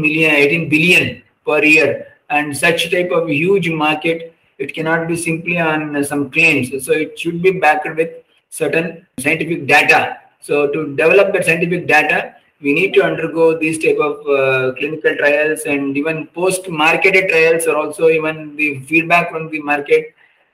million 0.02 0.32
18 0.34 0.70
billion 0.70 1.22
per 1.46 1.62
year. 1.62 2.08
And 2.30 2.56
such 2.56 2.90
type 2.90 3.12
of 3.12 3.30
huge 3.30 3.70
market 3.70 4.34
it 4.60 4.74
cannot 4.74 5.10
be 5.10 5.18
simply 5.18 5.60
on 5.60 6.02
some 6.06 6.30
claims. 6.30 6.70
So 6.86 6.94
it 6.94 7.20
should 7.20 7.42
be 7.42 7.52
backed 7.52 7.96
with 7.98 8.12
certain 8.50 9.06
scientific 9.20 9.68
data. 9.68 10.20
So 10.40 10.68
to 10.72 10.96
develop 10.96 11.34
that 11.34 11.44
scientific 11.44 11.86
data 11.86 12.36
we 12.62 12.74
need 12.74 12.94
to 12.94 13.02
undergo 13.02 13.58
these 13.58 13.78
type 13.84 13.98
of 13.98 14.16
uh, 14.28 14.74
clinical 14.78 15.16
trials 15.16 15.62
and 15.62 15.98
even 15.98 16.28
post-marketed 16.28 17.30
trials 17.30 17.68
or 17.68 17.78
also 17.78 18.10
even 18.10 18.56
the 18.56 18.80
feedback 18.82 19.32
from 19.32 19.50
the 19.50 19.62
market. 19.62 20.14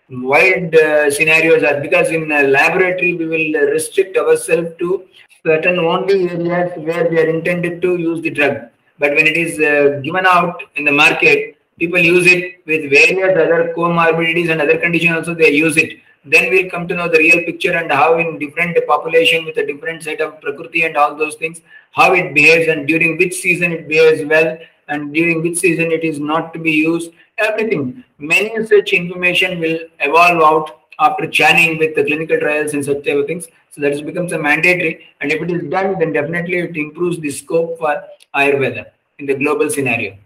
Wide 0.09 0.75
uh, 0.75 1.09
scenarios 1.09 1.63
are 1.63 1.81
because 1.81 2.09
in 2.09 2.31
a 2.31 2.43
laboratory 2.43 3.15
we 3.15 3.25
will 3.25 3.71
restrict 3.71 4.15
ourselves 4.17 4.69
to 4.77 5.05
certain 5.43 5.79
only 5.79 6.29
areas 6.29 6.71
where 6.77 7.09
we 7.09 7.19
are 7.19 7.27
intended 7.27 7.81
to 7.81 7.97
use 7.97 8.21
the 8.21 8.29
drug. 8.29 8.69
But 9.00 9.15
when 9.15 9.25
it 9.25 9.35
is 9.35 9.59
uh, 9.59 10.00
given 10.01 10.27
out 10.27 10.62
in 10.75 10.85
the 10.85 10.91
market 10.91 11.57
people 11.79 12.00
use 12.00 12.25
it 12.25 12.62
with 12.65 12.89
various 12.89 13.38
other 13.38 13.74
comorbidities 13.75 14.50
and 14.50 14.62
other 14.62 14.77
conditions 14.77 15.17
also 15.17 15.33
they 15.33 15.50
use 15.50 15.75
it 15.75 16.00
then 16.25 16.50
we'll 16.50 16.70
come 16.70 16.88
to 16.88 16.96
know 16.96 17.08
the 17.08 17.17
real 17.17 17.44
picture 17.46 17.74
and 17.74 17.91
how 17.91 18.17
in 18.17 18.39
different 18.39 18.77
population 18.88 19.46
with 19.46 19.58
a 19.58 19.65
different 19.65 20.03
set 20.03 20.22
of 20.22 20.39
prakriti 20.41 20.84
and 20.84 20.98
all 20.98 21.15
those 21.15 21.36
things 21.36 21.62
how 21.91 22.13
it 22.13 22.34
behaves 22.34 22.67
and 22.67 22.88
during 22.88 23.17
which 23.17 23.34
season 23.34 23.72
it 23.72 23.88
behaves 23.88 24.24
well 24.25 24.58
and 24.88 25.13
during 25.13 25.41
which 25.41 25.58
season 25.58 25.91
it 25.91 26.03
is 26.03 26.20
not 26.20 26.53
to 26.53 26.60
be 26.60 26.72
used 26.72 27.12
everything. 27.38 28.03
Many 28.17 28.65
such 28.65 28.94
information 28.94 29.60
will 29.60 29.79
evolve 30.00 30.41
out 30.41 30.82
after 31.00 31.27
channing 31.27 31.77
with 31.77 31.96
the 31.96 32.03
clinical 32.03 32.39
trials 32.39 32.74
and 32.74 32.84
such 32.84 33.03
type 33.05 33.17
of 33.17 33.27
things. 33.27 33.48
So 33.72 33.82
that 33.82 34.05
becomes 34.05 34.32
a 34.32 34.39
mandatory. 34.39 35.05
And 35.22 35.32
if 35.32 35.41
it 35.41 35.51
is 35.51 35.70
done 35.70 36.00
then 36.00 36.13
definitely 36.13 36.58
it 36.58 36.77
improves 36.77 37.20
the 37.20 37.32
scope 37.32 37.77
for 37.77 38.03
ayurveda 38.36 38.86
in 39.20 39.25
the 39.25 39.36
global 39.36 39.70
scenario. 39.70 40.17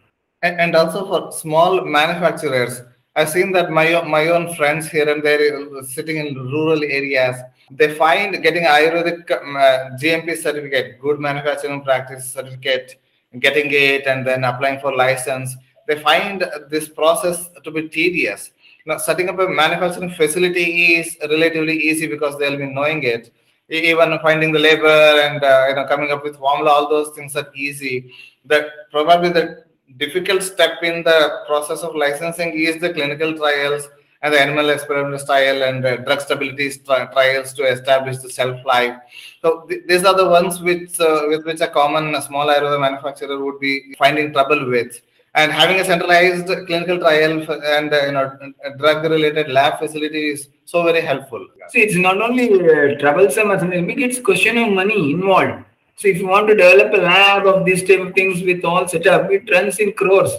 And 0.41 0.75
also 0.75 1.05
for 1.05 1.31
small 1.31 1.83
manufacturers 1.83 2.81
I've 3.19 3.29
seen 3.29 3.51
that 3.51 3.69
my 3.69 3.87
my 4.17 4.27
own 4.35 4.55
friends 4.55 4.87
here 4.87 5.07
and 5.13 5.21
there 5.21 5.41
uh, 5.59 5.83
sitting 5.83 6.17
in 6.23 6.27
rural 6.35 6.81
areas, 6.83 7.35
they 7.69 7.89
find 7.95 8.41
getting 8.41 8.63
Ayurvedic 8.63 9.29
um, 9.37 9.57
uh, 9.57 9.97
GMP 10.01 10.37
certificate, 10.37 11.01
good 11.01 11.19
manufacturing 11.19 11.83
practice 11.83 12.29
certificate, 12.29 12.95
getting 13.39 13.69
it 13.71 14.07
and 14.07 14.25
then 14.25 14.45
applying 14.45 14.79
for 14.79 14.95
license. 14.95 15.57
They 15.85 15.99
find 15.99 16.45
this 16.69 16.87
process 16.87 17.49
to 17.61 17.71
be 17.71 17.89
tedious. 17.89 18.51
Now, 18.85 18.97
setting 18.97 19.27
up 19.27 19.39
a 19.39 19.49
manufacturing 19.49 20.11
facility 20.11 20.95
is 20.95 21.17
relatively 21.21 21.77
easy 21.77 22.07
because 22.07 22.37
they'll 22.37 22.63
be 22.65 22.67
knowing 22.67 23.03
it. 23.03 23.33
Even 23.67 24.17
finding 24.19 24.53
the 24.53 24.59
labor 24.59 24.99
and 25.25 25.43
uh, 25.43 25.65
you 25.67 25.75
know 25.75 25.85
coming 25.87 26.11
up 26.13 26.23
with 26.23 26.37
formula, 26.37 26.71
all 26.71 26.89
those 26.89 27.13
things 27.17 27.35
are 27.35 27.51
easy. 27.53 28.13
That 28.45 28.65
probably 28.91 29.29
the 29.29 29.65
difficult 29.97 30.43
step 30.43 30.83
in 30.83 31.03
the 31.03 31.43
process 31.47 31.81
of 31.81 31.95
licensing 31.95 32.53
is 32.53 32.79
the 32.79 32.93
clinical 32.93 33.33
trials 33.35 33.89
and 34.21 34.33
the 34.33 34.39
animal 34.39 34.69
experiment 34.69 35.21
trial 35.25 35.63
and 35.63 35.83
drug 36.05 36.21
stability 36.21 36.71
trials 36.85 37.53
to 37.53 37.63
establish 37.63 38.17
the 38.17 38.29
shelf 38.29 38.57
life. 38.65 38.95
So 39.41 39.65
th- 39.69 39.83
these 39.87 40.03
are 40.03 40.15
the 40.15 40.27
ones 40.27 40.61
which 40.61 40.99
uh, 40.99 41.23
with 41.27 41.45
which 41.45 41.61
a 41.61 41.67
common 41.67 42.15
a 42.15 42.21
small 42.21 42.47
Ayurveda 42.47 42.79
manufacturer 42.79 43.43
would 43.43 43.59
be 43.59 43.95
finding 43.97 44.33
trouble 44.33 44.69
with. 44.69 45.01
And 45.35 45.51
having 45.51 45.79
a 45.79 45.85
centralized 45.85 46.47
clinical 46.65 46.99
trial 46.99 47.39
and 47.63 47.93
uh, 47.93 48.05
you 48.07 48.11
know 48.11 48.53
drug 48.77 49.03
related 49.03 49.49
lab 49.49 49.79
facility 49.79 50.31
is 50.31 50.49
so 50.65 50.83
very 50.83 51.01
helpful. 51.01 51.47
See, 51.69 51.81
it's 51.81 51.95
not 51.95 52.21
only 52.21 52.51
uh, 52.51 52.99
troublesome, 52.99 53.51
it's 53.51 54.19
question 54.19 54.57
of 54.57 54.73
money 54.73 55.11
involved 55.11 55.63
so 55.99 56.07
if 56.07 56.17
you 56.17 56.27
want 56.27 56.47
to 56.47 56.55
develop 56.55 56.93
a 56.93 57.01
lab 57.05 57.45
of 57.45 57.65
these 57.65 57.81
type 57.85 57.99
of 57.99 58.13
things 58.13 58.41
with 58.41 58.63
all 58.63 58.87
setup, 58.87 59.29
it 59.31 59.49
runs 59.51 59.79
in 59.79 59.91
crores. 59.91 60.31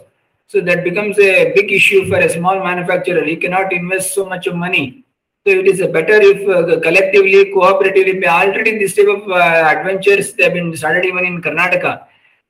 So 0.47 0.63
that 0.63 0.85
becomes 0.85 1.19
a 1.19 1.53
big 1.55 1.71
issue 1.71 2.09
for 2.09 2.17
a 2.19 2.31
small 2.31 2.59
manufacturer. 2.65 3.23
He 3.27 3.37
cannot 3.37 3.71
invest 3.71 4.15
so 4.15 4.25
much 4.25 4.47
of 4.47 4.57
money. 4.57 5.05
So 5.47 5.53
it 5.53 5.69
is 5.69 5.81
better 5.99 6.19
if 6.31 6.49
uh, 6.49 6.81
collectively, 6.81 7.53
cooperatively, 7.53 8.25
already 8.25 8.79
this 8.79 8.97
type 8.97 9.09
of 9.09 9.31
uh, 9.31 9.35
adventures 9.75 10.33
they 10.33 10.45
have 10.45 10.55
been 10.55 10.75
started 10.75 11.05
even 11.05 11.27
in 11.27 11.43
Karnataka. 11.43 12.07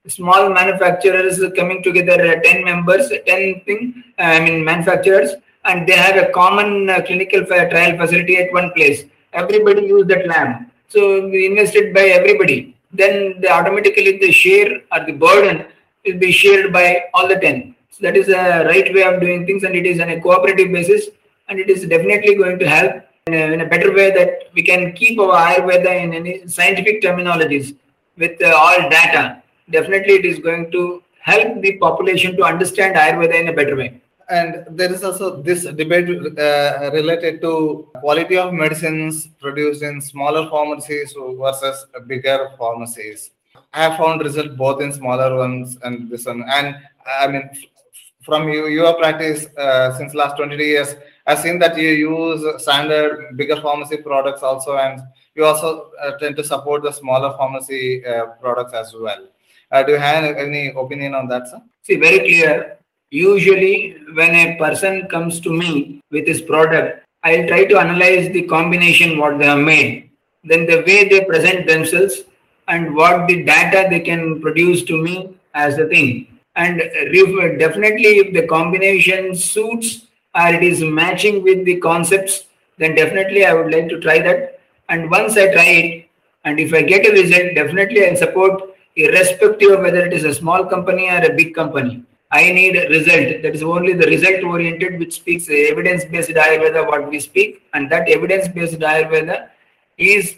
Small 0.06 0.48
manufacturers 0.48 1.42
coming 1.56 1.82
together, 1.82 2.24
uh, 2.24 2.40
10 2.40 2.62
members, 2.62 3.12
10 3.26 3.62
thing, 3.62 4.04
I 4.20 4.38
mean 4.38 4.64
manufacturers, 4.64 5.32
and 5.64 5.84
they 5.84 5.96
have 5.96 6.16
a 6.16 6.30
common 6.30 6.88
uh, 6.88 7.02
clinical 7.04 7.44
trial 7.44 7.98
facility 7.98 8.36
at 8.36 8.52
one 8.52 8.70
place. 8.70 9.02
Everybody 9.32 9.82
use 9.82 10.06
that 10.06 10.28
lab. 10.28 10.66
So 10.86 11.26
invested 11.26 11.92
by 11.92 12.02
everybody 12.02 12.76
then 12.92 13.40
the 13.40 13.50
automatically 13.50 14.18
the 14.18 14.32
share 14.32 14.82
or 14.92 15.04
the 15.06 15.12
burden 15.12 15.66
will 16.04 16.18
be 16.18 16.32
shared 16.32 16.72
by 16.72 17.04
all 17.14 17.28
the 17.28 17.36
10. 17.36 17.74
So 17.90 17.98
that 18.02 18.16
is 18.16 18.28
a 18.28 18.64
right 18.64 18.92
way 18.94 19.02
of 19.02 19.20
doing 19.20 19.46
things 19.46 19.64
and 19.64 19.74
it 19.74 19.86
is 19.86 20.00
on 20.00 20.10
a 20.10 20.20
cooperative 20.20 20.72
basis 20.72 21.06
and 21.48 21.58
it 21.58 21.68
is 21.68 21.86
definitely 21.86 22.34
going 22.36 22.58
to 22.58 22.68
help 22.68 23.02
in 23.26 23.34
a, 23.34 23.52
in 23.52 23.60
a 23.60 23.66
better 23.66 23.92
way 23.92 24.10
that 24.10 24.50
we 24.54 24.62
can 24.62 24.92
keep 24.92 25.18
our 25.18 25.36
Ayurveda 25.36 26.02
in 26.02 26.14
any 26.14 26.46
scientific 26.46 27.02
terminologies 27.02 27.76
with 28.16 28.40
uh, 28.42 28.52
all 28.56 28.88
data. 28.88 29.42
Definitely 29.70 30.14
it 30.14 30.24
is 30.24 30.38
going 30.38 30.70
to 30.72 31.02
help 31.20 31.60
the 31.60 31.76
population 31.78 32.36
to 32.36 32.44
understand 32.44 32.96
Ayurveda 32.96 33.40
in 33.40 33.48
a 33.48 33.52
better 33.52 33.76
way 33.76 34.00
and 34.30 34.64
there 34.70 34.92
is 34.92 35.02
also 35.02 35.42
this 35.42 35.64
debate 35.64 36.08
uh, 36.38 36.90
related 36.92 37.40
to 37.40 37.88
quality 38.00 38.36
of 38.38 38.52
medicines 38.54 39.28
produced 39.40 39.82
in 39.82 40.00
smaller 40.00 40.48
pharmacies 40.48 41.14
versus 41.38 41.86
bigger 42.06 42.50
pharmacies. 42.56 43.32
I 43.72 43.82
have 43.82 43.98
found 43.98 44.22
result 44.22 44.56
both 44.56 44.80
in 44.80 44.92
smaller 44.92 45.36
ones 45.36 45.78
and 45.82 46.08
this 46.08 46.26
one. 46.26 46.44
And 46.48 46.76
I 47.06 47.26
mean, 47.26 47.50
from 48.22 48.48
you, 48.48 48.68
your 48.68 48.94
practice 48.94 49.46
uh, 49.56 49.96
since 49.96 50.14
last 50.14 50.36
20 50.36 50.56
years, 50.56 50.94
I've 51.26 51.40
seen 51.40 51.58
that 51.58 51.76
you 51.76 51.90
use 51.90 52.62
standard 52.62 53.36
bigger 53.36 53.60
pharmacy 53.60 53.98
products 53.98 54.42
also, 54.42 54.76
and 54.76 55.00
you 55.34 55.44
also 55.44 55.90
uh, 56.00 56.12
tend 56.18 56.36
to 56.36 56.44
support 56.44 56.82
the 56.82 56.92
smaller 56.92 57.36
pharmacy 57.36 58.04
uh, 58.04 58.26
products 58.40 58.74
as 58.74 58.94
well. 58.94 59.28
Uh, 59.70 59.82
do 59.82 59.92
you 59.92 59.98
have 59.98 60.24
any 60.36 60.68
opinion 60.68 61.14
on 61.14 61.28
that, 61.28 61.48
sir? 61.48 61.62
See, 61.82 61.96
very 61.96 62.18
clear 62.20 62.79
Usually, 63.10 63.96
when 64.14 64.34
a 64.34 64.56
person 64.56 65.08
comes 65.08 65.40
to 65.40 65.52
me 65.52 66.00
with 66.10 66.26
his 66.26 66.40
product, 66.40 67.04
I'll 67.24 67.46
try 67.48 67.64
to 67.64 67.78
analyze 67.78 68.32
the 68.32 68.42
combination 68.42 69.18
what 69.18 69.38
they 69.38 69.46
have 69.46 69.58
made, 69.58 70.10
then 70.44 70.64
the 70.66 70.84
way 70.86 71.08
they 71.08 71.24
present 71.24 71.66
themselves, 71.66 72.22
and 72.68 72.94
what 72.94 73.26
the 73.26 73.42
data 73.42 73.88
they 73.90 74.00
can 74.00 74.40
produce 74.40 74.84
to 74.84 74.96
me 74.96 75.36
as 75.54 75.78
a 75.78 75.88
thing. 75.88 76.38
And 76.54 76.80
uh, 76.80 77.56
definitely, 77.58 78.18
if 78.18 78.32
the 78.32 78.46
combination 78.46 79.34
suits 79.34 80.06
or 80.34 80.48
it 80.48 80.62
is 80.62 80.80
matching 80.82 81.42
with 81.42 81.64
the 81.64 81.80
concepts, 81.80 82.44
then 82.78 82.94
definitely 82.94 83.44
I 83.44 83.54
would 83.54 83.72
like 83.72 83.88
to 83.88 84.00
try 84.00 84.20
that. 84.20 84.60
And 84.88 85.10
once 85.10 85.36
I 85.36 85.52
try 85.52 85.64
it, 85.64 86.08
and 86.44 86.60
if 86.60 86.72
I 86.72 86.82
get 86.82 87.06
a 87.06 87.12
result, 87.12 87.54
definitely 87.54 88.06
I'll 88.06 88.16
support 88.16 88.62
irrespective 88.94 89.72
of 89.72 89.80
whether 89.80 90.06
it 90.06 90.12
is 90.12 90.24
a 90.24 90.34
small 90.34 90.64
company 90.64 91.08
or 91.08 91.24
a 91.24 91.34
big 91.34 91.54
company. 91.54 92.04
I 92.32 92.52
need 92.52 92.76
a 92.76 92.88
result. 92.88 93.42
That 93.42 93.54
is 93.54 93.62
only 93.62 93.92
the 93.92 94.06
result 94.06 94.44
oriented, 94.44 94.98
which 94.98 95.14
speaks 95.14 95.48
evidence 95.48 96.04
based 96.04 96.30
Ayurveda, 96.30 96.86
what 96.86 97.08
we 97.08 97.18
speak. 97.18 97.62
And 97.74 97.90
that 97.90 98.08
evidence 98.08 98.46
based 98.48 98.78
Ayurveda 98.78 99.48
is 99.98 100.36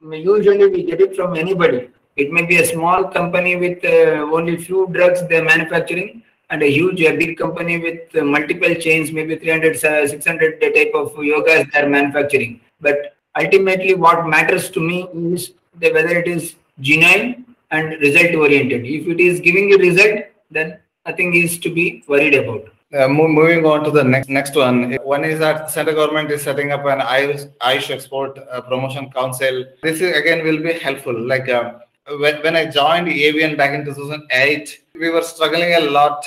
usually 0.00 0.68
we 0.68 0.84
get 0.84 1.00
it 1.00 1.14
from 1.14 1.36
anybody. 1.36 1.90
It 2.16 2.32
may 2.32 2.46
be 2.46 2.56
a 2.56 2.64
small 2.64 3.04
company 3.04 3.56
with 3.56 3.84
uh, 3.84 4.24
only 4.36 4.56
few 4.56 4.88
drugs 4.92 5.26
they're 5.28 5.44
manufacturing, 5.44 6.22
and 6.48 6.62
a 6.62 6.70
huge, 6.70 7.00
a 7.02 7.14
big 7.14 7.36
company 7.36 7.78
with 7.78 8.16
uh, 8.16 8.24
multiple 8.24 8.74
chains, 8.74 9.12
maybe 9.12 9.36
300, 9.36 9.84
uh, 9.84 10.08
600 10.08 10.60
type 10.60 10.92
of 10.94 11.12
yogas 11.14 11.70
they're 11.72 11.88
manufacturing. 11.88 12.60
But 12.80 13.16
ultimately 13.38 13.94
what 13.94 14.26
matters 14.26 14.70
to 14.70 14.80
me 14.80 15.08
is 15.34 15.52
the, 15.78 15.92
whether 15.92 16.16
it 16.16 16.28
is 16.28 16.54
genuine 16.80 17.44
and 17.70 18.00
result 18.00 18.34
oriented. 18.34 18.86
If 18.86 19.06
it 19.08 19.20
is 19.20 19.40
giving 19.40 19.74
a 19.74 19.76
result, 19.76 20.24
then 20.50 20.78
nothing 21.06 21.34
is 21.34 21.58
to 21.58 21.72
be 21.72 22.04
worried 22.08 22.34
about. 22.34 22.64
Uh, 22.94 23.08
mo- 23.08 23.28
moving 23.28 23.64
on 23.66 23.84
to 23.84 23.90
the 23.90 24.02
next 24.02 24.28
next 24.28 24.54
one. 24.54 24.94
One 25.02 25.24
is 25.24 25.38
that 25.40 25.70
central 25.70 25.96
government 25.96 26.30
is 26.30 26.42
setting 26.42 26.72
up 26.72 26.84
an 26.86 27.00
Ayush 27.00 27.90
Export 27.90 28.38
uh, 28.38 28.60
Promotion 28.60 29.10
Council. 29.10 29.64
This 29.82 30.00
is, 30.00 30.16
again 30.16 30.44
will 30.44 30.62
be 30.62 30.72
helpful. 30.74 31.18
Like 31.32 31.48
uh, 31.48 31.74
when, 32.20 32.36
when 32.42 32.56
I 32.56 32.66
joined 32.66 33.08
AVN 33.08 33.56
back 33.56 33.74
in 33.74 33.84
2008, 33.84 34.84
we 34.94 35.10
were 35.10 35.22
struggling 35.22 35.74
a 35.74 35.90
lot 35.90 36.24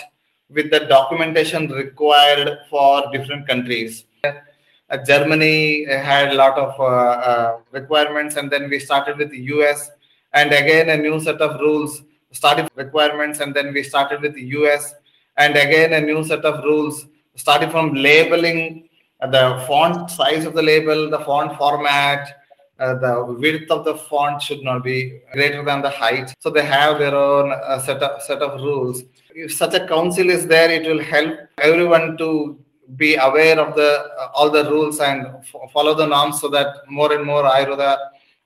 with 0.49 0.69
the 0.69 0.81
documentation 0.81 1.69
required 1.69 2.57
for 2.69 3.09
different 3.11 3.47
countries. 3.47 4.05
Uh, 4.23 4.97
Germany 5.05 5.85
had 5.85 6.31
a 6.31 6.33
lot 6.33 6.57
of 6.57 6.77
uh, 6.79 6.83
uh, 6.83 7.57
requirements, 7.71 8.35
and 8.35 8.51
then 8.51 8.69
we 8.69 8.79
started 8.79 9.17
with 9.17 9.29
the 9.29 9.41
US, 9.55 9.91
and 10.33 10.51
again 10.51 10.89
a 10.89 10.97
new 10.97 11.19
set 11.19 11.41
of 11.41 11.59
rules 11.61 12.01
started 12.31 12.69
requirements, 12.75 13.39
and 13.39 13.53
then 13.53 13.73
we 13.73 13.83
started 13.83 14.21
with 14.21 14.33
the 14.35 14.45
US, 14.59 14.93
and 15.37 15.55
again 15.55 15.93
a 15.93 16.01
new 16.01 16.23
set 16.23 16.45
of 16.45 16.63
rules 16.63 17.05
starting 17.35 17.69
from 17.69 17.93
labeling 17.93 18.89
uh, 19.21 19.27
the 19.27 19.63
font 19.67 20.09
size 20.11 20.45
of 20.45 20.53
the 20.53 20.61
label, 20.61 21.09
the 21.09 21.19
font 21.19 21.57
format, 21.57 22.39
uh, 22.79 22.93
the 22.95 23.25
width 23.39 23.69
of 23.71 23.83
the 23.83 23.95
font 23.95 24.41
should 24.41 24.63
not 24.63 24.83
be 24.83 25.19
greater 25.33 25.63
than 25.63 25.81
the 25.81 25.89
height. 25.89 26.33
So 26.39 26.49
they 26.49 26.63
have 26.65 26.99
their 26.99 27.15
own 27.15 27.51
uh, 27.51 27.79
set 27.79 28.01
of 28.01 28.21
set 28.21 28.41
of 28.41 28.61
rules. 28.61 29.03
If 29.35 29.53
such 29.53 29.73
a 29.73 29.85
council 29.87 30.29
is 30.29 30.47
there, 30.47 30.71
it 30.71 30.87
will 30.87 31.03
help 31.03 31.33
everyone 31.57 32.17
to 32.17 32.57
be 32.95 33.15
aware 33.15 33.59
of 33.59 33.75
the 33.75 33.91
uh, 34.19 34.29
all 34.33 34.49
the 34.49 34.69
rules 34.69 34.99
and 34.99 35.27
f- 35.27 35.71
follow 35.73 35.93
the 35.93 36.07
norms, 36.07 36.39
so 36.41 36.47
that 36.49 36.89
more 36.89 37.13
and 37.13 37.25
more 37.25 37.43
Ayurveda 37.43 37.97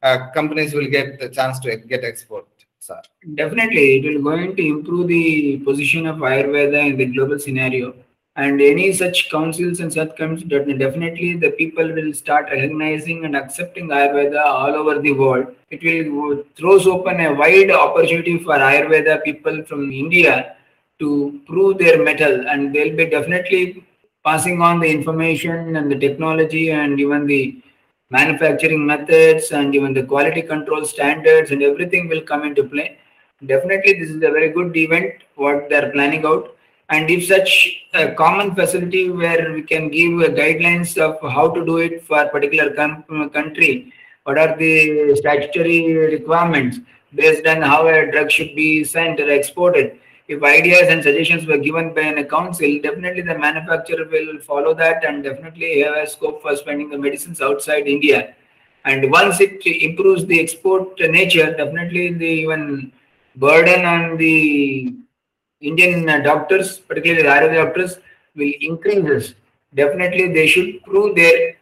uh, 0.02 0.30
companies 0.34 0.74
will 0.74 0.88
get 0.88 1.20
the 1.20 1.30
chance 1.30 1.60
to 1.60 1.78
get 1.78 2.04
export. 2.04 2.48
Sir. 2.86 3.02
Definitely, 3.36 4.00
it 4.00 4.04
will 4.04 4.22
going 4.22 4.58
to 4.58 4.62
improve 4.62 5.08
the 5.08 5.56
position 5.60 6.06
of 6.06 6.18
Ayurveda 6.18 6.90
in 6.90 6.98
the 6.98 7.06
global 7.06 7.40
scenario. 7.40 7.96
And 8.36 8.60
any 8.62 8.92
such 8.92 9.30
councils 9.32 9.80
and 9.80 9.94
such 9.94 10.18
comes 10.18 10.44
definitely 10.44 11.38
the 11.38 11.52
people 11.52 11.88
will 11.94 12.12
start 12.14 12.48
recognizing 12.52 13.24
and 13.24 13.38
accepting 13.38 13.88
Ayurveda 13.88 14.44
all 14.44 14.76
over 14.76 15.00
the 15.00 15.14
world. 15.14 15.56
It 15.70 15.82
will 15.82 16.44
throws 16.58 16.86
open 16.86 17.22
a 17.22 17.34
wide 17.34 17.72
opportunity 17.72 18.38
for 18.40 18.58
Ayurveda 18.58 19.24
people 19.24 19.64
from 19.64 19.90
India 19.90 20.58
to 21.00 21.40
prove 21.48 21.78
their 21.78 22.04
mettle, 22.04 22.50
and 22.50 22.76
they'll 22.76 22.98
be 22.98 23.06
definitely 23.06 23.86
passing 24.26 24.62
on 24.62 24.82
the 24.82 24.92
information 24.92 25.78
and 25.78 25.90
the 25.90 25.98
technology 25.98 26.72
and 26.72 27.00
even 27.00 27.28
the 27.28 27.63
manufacturing 28.18 28.86
methods 28.86 29.52
and 29.52 29.76
even 29.78 29.94
the 29.98 30.04
quality 30.12 30.42
control 30.54 30.84
standards 30.94 31.52
and 31.52 31.62
everything 31.70 32.08
will 32.12 32.22
come 32.32 32.44
into 32.50 32.64
play. 32.74 32.98
Definitely, 33.54 33.94
this 34.00 34.10
is 34.10 34.18
a 34.18 34.32
very 34.38 34.50
good 34.58 34.76
event 34.78 35.14
what 35.36 35.70
they 35.70 35.78
are 35.82 35.92
planning 35.92 36.26
out. 36.26 36.56
And 36.90 37.10
if 37.10 37.26
such 37.28 37.52
a 37.94 38.14
common 38.14 38.54
facility 38.56 39.10
where 39.10 39.52
we 39.54 39.64
can 39.64 39.90
give 39.90 40.12
guidelines 40.40 40.98
of 40.98 41.14
how 41.38 41.50
to 41.56 41.66
do 41.66 41.78
it 41.78 42.06
for 42.06 42.20
a 42.22 42.30
particular 42.30 42.70
country, 43.38 43.92
what 44.26 44.38
are 44.38 44.56
the 44.58 45.16
statutory 45.16 45.94
requirements 45.94 46.80
based 47.16 47.46
on 47.48 47.62
how 47.62 47.88
a 47.88 48.12
drug 48.12 48.30
should 48.30 48.56
be 48.56 48.84
sent 48.84 49.20
or 49.20 49.30
exported, 49.30 50.00
if 50.28 50.42
ideas 50.42 50.88
and 50.90 51.04
suggestions 51.04 51.46
were 51.46 51.58
given 51.58 51.94
by 51.94 52.02
a 52.02 52.24
council, 52.24 52.80
definitely 52.82 53.22
the 53.22 53.38
manufacturer 53.38 54.08
will 54.10 54.40
follow 54.40 54.74
that 54.74 55.04
and 55.04 55.24
definitely 55.24 55.82
have 55.82 55.96
a 55.96 56.08
scope 56.08 56.42
for 56.42 56.56
spending 56.56 56.90
the 56.90 56.98
medicines 56.98 57.42
outside 57.42 57.88
India. 57.88 58.36
And 58.86 59.12
once 59.12 59.40
it 59.42 59.66
improves 59.66 60.26
the 60.26 60.40
export 60.40 61.00
nature, 61.00 61.54
definitely 61.56 62.14
the 62.14 62.26
even 62.26 62.92
burden 63.36 63.86
on 63.86 64.18
the 64.18 64.94
Indian 65.62 66.06
doctors, 66.24 66.80
particularly 66.80 67.24
the 67.24 67.30
Ayurveda 67.30 67.66
doctors, 67.66 67.98
will 68.36 68.52
increase. 68.62 69.34
Definitely, 69.74 70.34
they 70.34 70.48
should 70.48 70.84
prove 70.84 71.16
their 71.16 71.56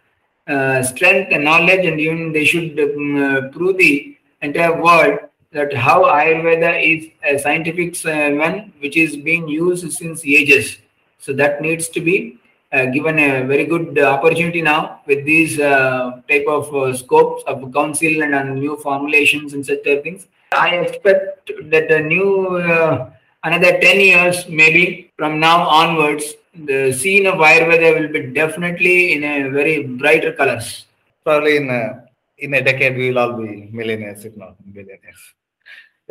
uh, 0.48 0.84
strength 0.84 1.32
and 1.32 1.44
knowledge, 1.44 1.86
and 1.86 2.00
even 2.00 2.34
they 2.34 2.44
should 2.44 2.80
um, 2.80 3.24
uh, 3.24 3.50
prove 3.50 3.78
the 3.78 4.18
entire 4.42 4.82
world 4.82 5.20
that 5.52 5.74
how 5.74 6.04
Ayurveda 6.04 6.72
is 6.82 7.10
a 7.24 7.38
scientific 7.38 7.94
uh, 8.06 8.32
one 8.36 8.72
which 8.80 8.96
is 8.96 9.18
being 9.18 9.48
used 9.48 9.92
since 9.92 10.26
ages. 10.26 10.78
So 11.20 11.34
that 11.34 11.62
needs 11.62 11.90
to 11.90 12.02
be 12.02 12.38
uh, 12.72 12.86
given 12.86 13.20
a 13.20 13.44
very 13.46 13.66
good 13.66 14.00
opportunity 14.00 14.62
now 14.62 15.02
with 15.06 15.26
these 15.26 15.60
uh, 15.60 16.22
type 16.30 16.46
of 16.48 16.74
uh, 16.74 16.96
scopes 16.96 17.44
of 17.48 17.72
council 17.74 18.24
and 18.24 18.34
uh, 18.34 18.44
new 18.44 18.78
formulations 18.78 19.54
and 19.54 19.66
such 19.66 19.84
type 19.84 19.98
of 20.00 20.04
things. 20.04 20.28
I 20.54 20.76
expect 20.78 21.52
that 21.70 21.90
the 21.90 22.00
new 22.00 22.58
uh, 22.58 23.12
another 23.44 23.80
10 23.80 24.00
years 24.00 24.48
maybe 24.48 25.12
from 25.18 25.40
now 25.40 25.68
onwards 25.68 26.34
the 26.54 26.92
scene 26.94 27.28
of 27.28 27.36
Ayurveda 27.36 28.00
will 28.00 28.12
be 28.12 28.34
definitely 28.34 29.14
in 29.14 29.24
a 29.24 29.50
very 29.50 29.84
brighter 29.84 30.34
colors. 30.34 30.86
Probably 31.24 31.58
in 31.58 31.70
a, 31.70 32.06
in 32.38 32.54
a 32.54 32.62
decade 32.62 32.98
we 32.98 33.10
will 33.10 33.20
all 33.20 33.34
be 33.34 33.70
millionaires 33.72 34.24
if 34.26 34.36
not 34.36 34.56
billionaires. 34.74 35.34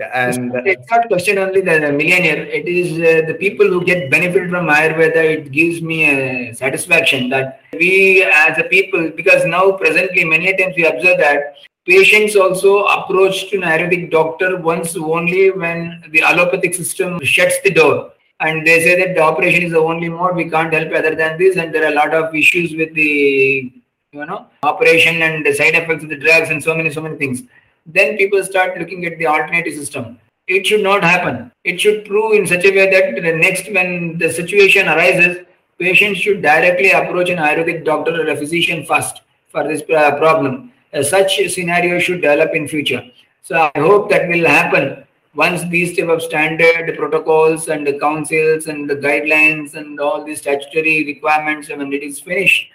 And 0.01 0.53
it's 0.67 0.91
not 0.91 1.09
question 1.09 1.39
only 1.39 1.61
the 1.61 1.93
millionaire. 1.93 2.45
It 2.47 2.67
is 2.67 2.99
uh, 2.99 3.27
the 3.27 3.35
people 3.35 3.69
who 3.69 3.85
get 3.85 4.11
benefit 4.11 4.49
from 4.49 4.67
Ayurveda. 4.69 5.17
It 5.17 5.53
gives 5.53 5.83
me 5.83 6.05
a 6.05 6.55
satisfaction 6.55 7.29
that 7.31 7.61
we 7.73 8.23
as 8.23 8.59
a 8.59 8.65
people, 8.65 9.11
because 9.11 9.45
now 9.45 9.73
presently 9.73 10.25
many 10.25 10.57
times 10.57 10.75
we 10.77 10.87
observe 10.87 11.19
that 11.19 11.55
patients 11.85 12.37
also 12.37 12.85
approach 12.85 13.51
to 13.51 13.57
an 13.57 13.63
Ayurvedic 13.63 14.11
doctor 14.11 14.59
once 14.59 14.97
only 14.97 15.51
when 15.51 16.03
the 16.11 16.23
allopathic 16.23 16.75
system 16.75 17.21
shuts 17.23 17.61
the 17.63 17.71
door. 17.71 18.13
And 18.41 18.67
they 18.67 18.83
say 18.83 18.99
that 19.05 19.15
the 19.15 19.21
operation 19.21 19.65
is 19.65 19.73
the 19.73 19.79
only 19.79 20.09
mode, 20.09 20.35
we 20.35 20.49
can't 20.49 20.73
help 20.73 20.93
other 20.95 21.15
than 21.15 21.39
this, 21.39 21.57
and 21.57 21.75
there 21.75 21.85
are 21.85 21.93
a 21.93 21.95
lot 21.95 22.15
of 22.15 22.35
issues 22.35 22.75
with 22.75 22.95
the 22.95 23.71
you 24.13 24.27
know 24.27 24.47
operation 24.65 25.23
and 25.23 25.47
the 25.47 25.55
side 25.55 25.75
effects 25.75 26.03
of 26.03 26.09
the 26.09 26.17
drugs 26.17 26.51
and 26.51 26.61
so 26.63 26.75
many 26.75 26.91
so 26.91 27.01
many 27.01 27.17
things 27.17 27.43
then 27.87 28.17
people 28.17 28.43
start 28.45 28.79
looking 28.79 29.05
at 29.05 29.19
the 29.19 29.27
alternative 29.27 29.75
system. 29.75 30.19
It 30.47 30.67
should 30.67 30.83
not 30.83 31.05
happen. 31.05 31.53
It 31.65 31.81
should 31.81 32.05
prove 32.05 32.33
in 32.35 32.47
such 32.47 32.65
a 32.65 32.71
way 32.71 32.91
that 32.91 33.23
the 33.23 33.37
next, 33.37 33.73
when 33.73 34.19
the 34.19 34.33
situation 34.33 34.89
arises, 34.89 35.47
patients 35.79 36.19
should 36.19 36.43
directly 36.43 36.91
approach 36.91 37.31
an 37.31 37.39
Ayurvedic 37.39 37.85
doctor 37.85 38.21
or 38.21 38.29
a 38.29 38.37
physician 38.37 38.85
first 38.85 39.23
for 39.49 39.67
this 39.67 39.83
uh, 39.91 40.17
problem. 40.17 40.73
Uh, 40.93 41.03
such 41.03 41.37
scenario 41.49 41.99
should 41.99 42.21
develop 42.21 42.51
in 42.55 42.67
future. 42.67 43.03
So 43.43 43.71
I 43.75 43.79
hope 43.79 44.11
that 44.11 44.29
will 44.29 44.47
happen 44.47 45.05
once 45.35 45.63
these 45.69 45.97
type 45.97 46.09
of 46.09 46.23
standard 46.23 46.97
protocols 46.97 47.69
and 47.69 47.87
the 47.87 47.99
councils 47.99 48.67
and 48.67 48.91
the 48.91 48.97
guidelines 48.97 49.75
and 49.75 50.01
all 50.01 50.25
the 50.25 50.35
statutory 50.35 51.05
requirements 51.05 51.69
when 51.69 51.93
it 51.93 52.03
is 52.03 52.19
finished 52.19 52.67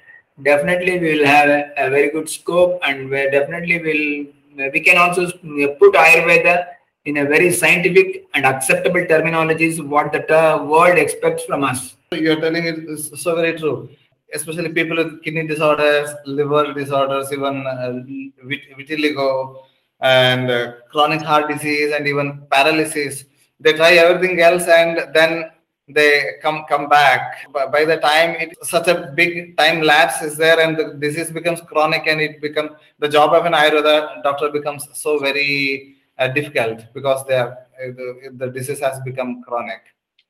definitely 0.44 1.00
we 1.00 1.18
will 1.18 1.26
have 1.26 1.50
a, 1.50 1.72
a 1.78 1.89
very 1.89 2.10
good 2.10 2.30
scope 2.30 2.80
and 2.84 3.10
we 3.10 3.30
definitely 3.30 3.80
will 3.82 4.34
we 4.74 4.80
can 4.80 4.98
also 4.98 5.30
put 5.32 5.94
Ayurveda 5.94 6.65
in 7.06 7.18
a 7.18 7.26
very 7.26 7.52
scientific 7.52 8.26
and 8.34 8.46
acceptable 8.46 9.02
terminologies 9.02 9.86
what 9.86 10.12
the 10.12 10.65
world 10.68 10.98
expects 10.98 11.44
from 11.46 11.63
us. 11.63 11.96
You're 12.12 12.39
telling 12.39 12.65
it 12.65 12.80
is 12.89 13.12
so 13.22 13.36
very 13.36 13.58
true. 13.58 13.89
Especially 14.34 14.70
people 14.70 14.98
with 14.98 15.24
kidney 15.24 15.48
disorders, 15.48 16.10
liver 16.26 16.74
disorders, 16.74 17.32
even 17.32 17.65
uh, 17.68 18.02
vitiligo, 18.46 19.63
and 20.02 20.50
uh, 20.50 20.74
chronic 20.91 21.22
heart 21.22 21.48
disease, 21.48 21.94
and 21.94 22.08
even 22.08 22.41
paralysis. 22.52 23.26
They 23.60 23.74
try 23.74 23.94
everything 23.94 24.41
else, 24.41 24.68
and 24.68 25.13
then 25.13 25.52
they 25.88 26.34
come 26.41 26.65
come 26.67 26.89
back. 26.89 27.48
But 27.52 27.71
by 27.71 27.86
the 27.86 27.98
time 27.98 28.32
it 28.39 28.58
such 28.65 28.88
a 28.88 29.12
big 29.15 29.56
time 29.58 29.82
lapse 29.82 30.21
is 30.21 30.38
there 30.38 30.60
and 30.60 30.78
the 30.78 30.93
disease 30.93 31.32
becomes 31.32 31.62
chronic 31.62 32.08
and 32.08 32.19
it 32.19 32.41
becomes 32.41 32.71
the 33.00 33.10
job 33.10 33.34
of 33.34 33.45
an 33.45 33.54
ayurveda 33.54 34.24
doctor 34.24 34.50
becomes 34.50 34.88
so 34.93 35.19
very 35.19 35.95
uh, 36.17 36.28
difficult 36.30 36.86
because 36.93 37.26
they 37.28 37.38
uh, 37.38 37.52
the, 37.78 38.32
the 38.38 38.48
disease 38.48 38.80
has 38.80 39.00
become 39.02 39.43
chronic. 39.43 39.82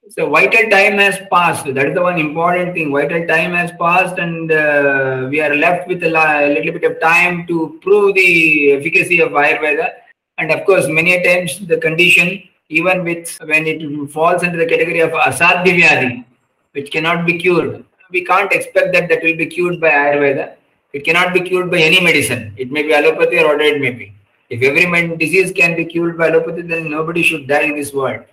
So 0.10 0.30
vital 0.30 0.70
time 0.70 1.00
has 1.00 1.18
passed. 1.32 1.66
That 1.66 1.88
is 1.88 1.96
the 1.96 2.02
one 2.02 2.20
important 2.20 2.76
thing. 2.76 2.92
Vital 2.92 3.26
time 3.26 3.54
has 3.54 3.72
passed 3.80 4.20
and 4.20 4.52
uh, 4.52 5.28
we 5.32 5.42
are 5.42 5.56
left 5.56 5.88
with 5.88 6.04
a, 6.04 6.10
a 6.10 6.54
little 6.54 6.74
bit 6.74 6.84
of 6.84 7.00
time 7.02 7.48
to 7.48 7.80
prove 7.82 8.14
the 8.14 8.74
efficacy 8.74 9.20
of 9.20 9.32
ayurveda. 9.32 9.94
And 10.38 10.52
of 10.52 10.64
course 10.66 10.88
many 10.88 11.24
times 11.24 11.66
the 11.66 11.78
condition 11.78 12.44
even 12.70 13.04
with 13.04 13.38
when 13.46 13.68
it 13.68 14.10
falls 14.12 14.44
into 14.44 14.58
the 14.58 14.66
category 14.66 15.00
of 15.00 15.12
asadhya 15.12 16.26
which 16.72 16.92
cannot 16.92 17.26
be 17.26 17.38
cured. 17.38 17.86
We 18.12 18.26
can't 18.26 18.52
expect 18.52 18.94
that 18.94 19.08
that 19.10 19.24
will 19.24 19.38
be 19.38 19.46
cured 19.46 19.80
by 19.80 19.90
Ayurveda. 19.90 20.56
It 20.94 21.04
cannot 21.06 21.34
be 21.34 21.42
cured 21.42 21.72
by 21.72 21.80
any 21.80 22.02
medicine. 22.02 22.54
It 22.58 22.72
may 22.72 22.84
be 22.84 22.94
allopathy 22.94 23.40
or 23.40 23.48
whatever 23.48 23.76
it 23.76 23.82
may 23.82 23.92
be. 23.92 24.14
If 24.50 24.62
every 24.62 25.18
disease 25.18 25.52
can 25.52 25.76
be 25.76 25.86
cured 25.86 26.18
by 26.18 26.30
allopathy, 26.30 26.62
then 26.62 26.92
nobody 26.92 27.24
should 27.24 27.48
die 27.48 27.62
in 27.62 27.76
this 27.76 27.94
world. 27.94 28.26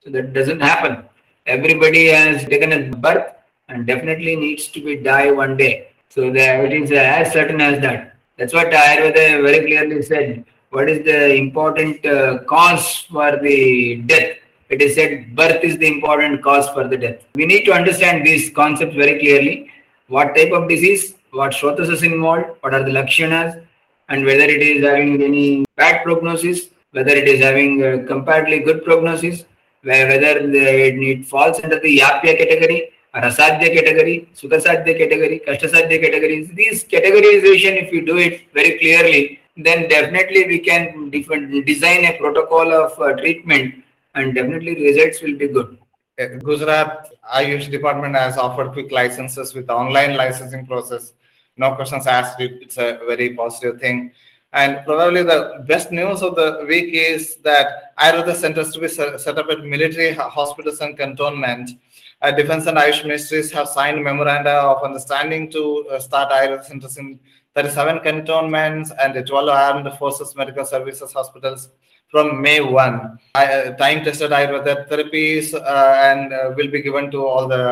So 0.00 0.10
that 0.10 0.32
doesn't 0.32 0.60
happen. 0.60 1.04
Everybody 1.46 2.06
has 2.08 2.44
taken 2.44 2.72
a 2.72 2.96
birth 2.96 3.34
and 3.68 3.86
definitely 3.86 4.36
needs 4.36 4.68
to 4.68 4.80
be 4.84 4.96
die 4.96 5.30
one 5.30 5.56
day. 5.56 5.88
So 6.08 6.30
that 6.32 6.64
it 6.64 6.72
is 6.72 6.90
as 6.90 7.32
certain 7.32 7.60
as 7.60 7.80
that. 7.82 8.16
That's 8.36 8.54
what 8.54 8.70
Ayurveda 8.70 9.42
very 9.42 9.66
clearly 9.66 10.02
said. 10.02 10.44
What 10.70 10.90
is 10.90 11.02
the 11.02 11.34
important 11.34 12.04
uh, 12.04 12.40
cause 12.44 13.06
for 13.10 13.38
the 13.38 14.02
death? 14.04 14.36
It 14.68 14.82
is 14.82 14.96
said 14.96 15.34
birth 15.34 15.64
is 15.64 15.78
the 15.78 15.86
important 15.86 16.42
cause 16.42 16.68
for 16.68 16.86
the 16.86 16.98
death. 16.98 17.24
We 17.36 17.46
need 17.46 17.64
to 17.64 17.72
understand 17.72 18.26
these 18.26 18.50
concepts 18.50 18.94
very 18.94 19.18
clearly. 19.18 19.70
What 20.08 20.36
type 20.36 20.52
of 20.52 20.68
disease, 20.68 21.14
what 21.30 21.52
shrotas 21.52 21.90
is 21.90 22.02
involved, 22.02 22.50
what 22.60 22.74
are 22.74 22.82
the 22.82 22.90
lakshanas, 22.90 23.64
and 24.10 24.26
whether 24.26 24.44
it 24.44 24.60
is 24.60 24.84
having 24.84 25.22
any 25.22 25.64
bad 25.76 26.04
prognosis, 26.04 26.68
whether 26.90 27.12
it 27.12 27.26
is 27.28 27.40
having 27.40 27.82
a 27.82 28.04
comparatively 28.04 28.60
good 28.60 28.84
prognosis, 28.84 29.44
whether 29.82 30.18
it 30.20 31.26
falls 31.26 31.60
under 31.64 31.80
the 31.80 31.98
yapya 31.98 32.36
category, 32.36 32.92
or 33.14 33.22
asadhya 33.22 33.72
category, 33.72 34.28
sukhasadhya 34.34 34.98
category, 34.98 35.40
kashtasadhya 35.46 35.98
categories. 35.98 36.50
These 36.54 36.84
categorization, 36.84 37.82
if 37.82 37.90
you 37.90 38.04
do 38.04 38.18
it 38.18 38.52
very 38.52 38.78
clearly, 38.78 39.40
then 39.58 39.88
definitely 39.88 40.46
we 40.46 40.58
can 40.60 41.10
design 41.10 42.04
a 42.04 42.16
protocol 42.16 42.72
of 42.72 42.98
uh, 43.00 43.12
treatment 43.14 43.84
and 44.14 44.34
definitely 44.34 44.74
results 44.74 45.20
will 45.20 45.36
be 45.36 45.48
good. 45.48 45.76
Uh, 46.20 46.26
Gujarat 46.38 47.10
Ayush 47.34 47.70
department 47.70 48.14
has 48.14 48.36
offered 48.36 48.72
quick 48.72 48.90
licenses 48.90 49.54
with 49.54 49.68
online 49.68 50.16
licensing 50.16 50.66
process. 50.66 51.12
No 51.56 51.74
questions 51.74 52.06
asked. 52.06 52.40
It's 52.40 52.78
a 52.78 53.00
very 53.06 53.34
positive 53.34 53.80
thing. 53.80 54.12
And 54.52 54.80
probably 54.86 55.22
the 55.22 55.64
best 55.66 55.92
news 55.92 56.22
of 56.22 56.34
the 56.34 56.64
week 56.66 56.94
is 56.94 57.36
that 57.44 57.94
Ayurveda 57.98 58.34
centers 58.34 58.72
to 58.72 58.80
be 58.80 58.88
set 58.88 59.38
up 59.38 59.48
at 59.50 59.64
military 59.64 60.12
hospitals 60.14 60.80
and 60.80 60.96
cantonments. 60.96 61.74
Uh, 62.22 62.30
Defense 62.30 62.66
and 62.66 62.78
Ayush 62.78 63.04
ministries 63.04 63.52
have 63.52 63.68
signed 63.68 64.02
memoranda 64.02 64.50
of 64.50 64.82
understanding 64.82 65.50
to 65.50 65.86
uh, 65.90 66.00
start 66.00 66.30
Ayurveda 66.32 66.64
centers 66.64 66.96
in 66.96 67.20
37 67.58 68.00
cantonments 68.04 68.92
and 69.02 69.26
12 69.26 69.48
armed 69.48 69.92
forces 69.98 70.36
medical 70.36 70.64
services 70.64 71.12
hospitals 71.12 71.70
from 72.08 72.40
May 72.40 72.60
1. 72.60 73.18
Uh, 73.34 73.70
time 73.72 74.04
tested 74.04 74.30
Ayurveda 74.30 74.88
therapies 74.88 75.54
uh, 75.54 75.94
and 76.08 76.32
uh, 76.32 76.52
will 76.56 76.70
be 76.70 76.80
given 76.80 77.10
to 77.10 77.26
all 77.26 77.48
the 77.48 77.64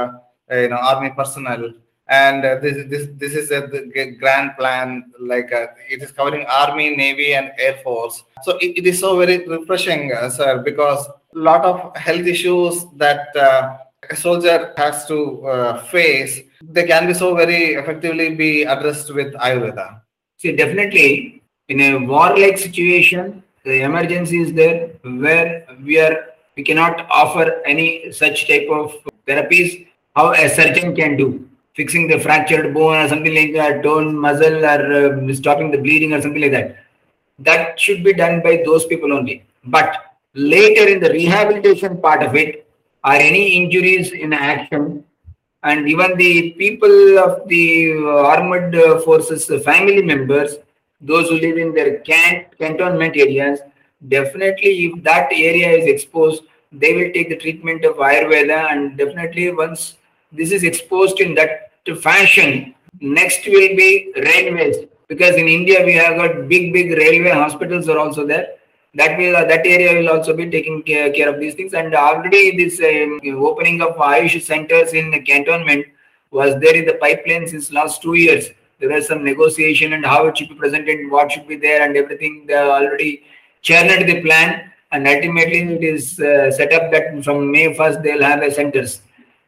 you 0.50 0.68
know 0.68 0.76
army 0.76 1.10
personnel 1.16 1.72
and 2.08 2.44
uh, 2.44 2.56
this 2.60 2.76
this 2.88 3.08
this 3.22 3.34
is 3.34 3.50
a 3.52 3.60
grand 4.20 4.50
plan 4.58 5.04
like 5.20 5.52
uh, 5.52 5.66
it 5.88 6.02
is 6.02 6.10
covering 6.12 6.44
army 6.46 6.96
navy 6.96 7.34
and 7.34 7.50
air 7.58 7.78
force 7.84 8.22
so 8.42 8.56
it, 8.58 8.78
it 8.78 8.86
is 8.86 9.00
so 9.00 9.16
very 9.18 9.38
refreshing 9.46 10.12
uh, 10.12 10.28
sir 10.28 10.62
because 10.62 11.06
a 11.06 11.38
lot 11.50 11.64
of 11.64 11.96
health 11.96 12.26
issues 12.34 12.84
that 12.96 13.34
uh, 13.36 13.76
a 14.10 14.16
soldier 14.16 14.72
has 14.76 15.06
to 15.06 15.46
uh, 15.46 15.82
face 15.94 16.40
they 16.62 16.84
can 16.84 17.06
be 17.06 17.14
so 17.14 17.34
very 17.34 17.74
effectively 17.74 18.34
be 18.34 18.62
addressed 18.62 19.12
with 19.14 19.32
ayurveda 19.34 20.00
see 20.38 20.54
definitely 20.62 21.42
in 21.68 21.80
a 21.80 21.96
warlike 22.12 22.58
situation 22.58 23.42
the 23.64 23.82
emergency 23.82 24.40
is 24.40 24.52
there 24.52 24.88
where 25.26 25.66
we 25.84 25.98
are 25.98 26.16
we 26.56 26.62
cannot 26.62 27.06
offer 27.10 27.62
any 27.66 28.10
such 28.12 28.48
type 28.48 28.68
of 28.70 28.94
therapies 29.26 29.86
how 30.14 30.32
a 30.32 30.48
surgeon 30.48 30.94
can 30.96 31.16
do 31.16 31.28
fixing 31.76 32.08
the 32.08 32.18
fractured 32.18 32.72
bone 32.72 32.96
or 32.96 33.08
something 33.08 33.34
like 33.34 33.52
that, 33.52 33.82
torn 33.82 34.16
muscle 34.18 34.64
or 34.64 34.80
uh, 35.00 35.34
stopping 35.34 35.70
the 35.70 35.78
bleeding 35.78 36.14
or 36.14 36.22
something 36.22 36.40
like 36.40 36.52
that. 36.52 36.76
That 37.38 37.78
should 37.78 38.02
be 38.02 38.14
done 38.14 38.42
by 38.42 38.62
those 38.64 38.86
people 38.86 39.12
only. 39.12 39.44
But 39.64 40.16
later 40.32 40.88
in 40.88 41.00
the 41.00 41.10
rehabilitation 41.10 42.00
part 42.00 42.22
of 42.22 42.34
it, 42.34 42.66
are 43.04 43.14
any 43.14 43.50
injuries 43.50 44.10
in 44.10 44.32
action, 44.32 45.04
and 45.68 45.88
even 45.92 46.16
the 46.16 46.52
people 46.62 47.18
of 47.18 47.48
the 47.48 47.94
uh, 47.94 48.32
armed 48.32 48.74
uh, 48.74 49.00
forces, 49.00 49.46
family 49.64 50.02
members, 50.02 50.56
those 51.00 51.28
who 51.28 51.38
live 51.46 51.58
in 51.58 51.74
their 51.74 51.98
can- 52.10 52.46
cantonment 52.58 53.16
areas, 53.16 53.60
definitely 54.08 54.72
if 54.86 55.02
that 55.02 55.28
area 55.32 55.70
is 55.78 55.86
exposed, 55.86 56.44
they 56.72 56.92
will 56.96 57.12
take 57.12 57.28
the 57.28 57.36
treatment 57.36 57.84
of 57.84 57.96
Ayurveda, 57.96 58.72
and 58.72 58.96
definitely 58.96 59.50
once 59.52 59.96
this 60.32 60.52
is 60.52 60.62
exposed 60.62 61.20
in 61.20 61.34
that 61.34 61.72
fashion. 62.00 62.74
Next 63.00 63.46
will 63.46 63.76
be 63.82 64.12
railways 64.16 64.76
because 65.08 65.34
in 65.36 65.48
India 65.48 65.84
we 65.84 65.94
have 65.94 66.16
got 66.16 66.48
big, 66.48 66.72
big 66.72 66.96
railway 66.96 67.30
hospitals 67.30 67.88
are 67.88 67.98
also 67.98 68.26
there. 68.26 68.54
That 68.96 69.18
will 69.18 69.34
that 69.34 69.66
area 69.66 69.98
will 69.98 70.10
also 70.10 70.34
be 70.34 70.48
taking 70.50 70.82
care, 70.82 71.12
care 71.12 71.28
of 71.32 71.38
these 71.38 71.54
things. 71.54 71.74
And 71.74 71.94
already 71.94 72.56
this 72.56 72.80
um, 72.80 73.20
opening 73.44 73.82
of 73.82 73.96
Ayush 73.96 74.42
centers 74.42 74.94
in 74.94 75.10
the 75.10 75.20
cantonment 75.20 75.86
was 76.30 76.58
there 76.60 76.74
in 76.74 76.86
the 76.86 76.94
pipeline 76.94 77.46
since 77.46 77.72
last 77.72 78.02
two 78.02 78.14
years. 78.14 78.48
There 78.78 78.90
was 78.90 79.06
some 79.06 79.24
negotiation 79.24 79.92
and 79.92 80.04
how 80.04 80.26
it 80.26 80.38
should 80.38 80.48
be 80.48 80.54
presented, 80.54 81.10
what 81.10 81.32
should 81.32 81.48
be 81.48 81.56
there, 81.56 81.82
and 81.82 81.96
everything. 81.96 82.44
They 82.46 82.56
already 82.56 83.22
churned 83.62 84.08
the 84.08 84.20
plan, 84.22 84.70
and 84.92 85.06
ultimately 85.06 85.60
it 85.74 85.84
is 85.84 86.18
uh, 86.20 86.50
set 86.50 86.72
up 86.72 86.90
that 86.92 87.24
from 87.24 87.50
May 87.50 87.74
1st 87.74 88.02
they'll 88.02 88.22
have 88.22 88.42
a 88.42 88.50
centers. 88.50 89.00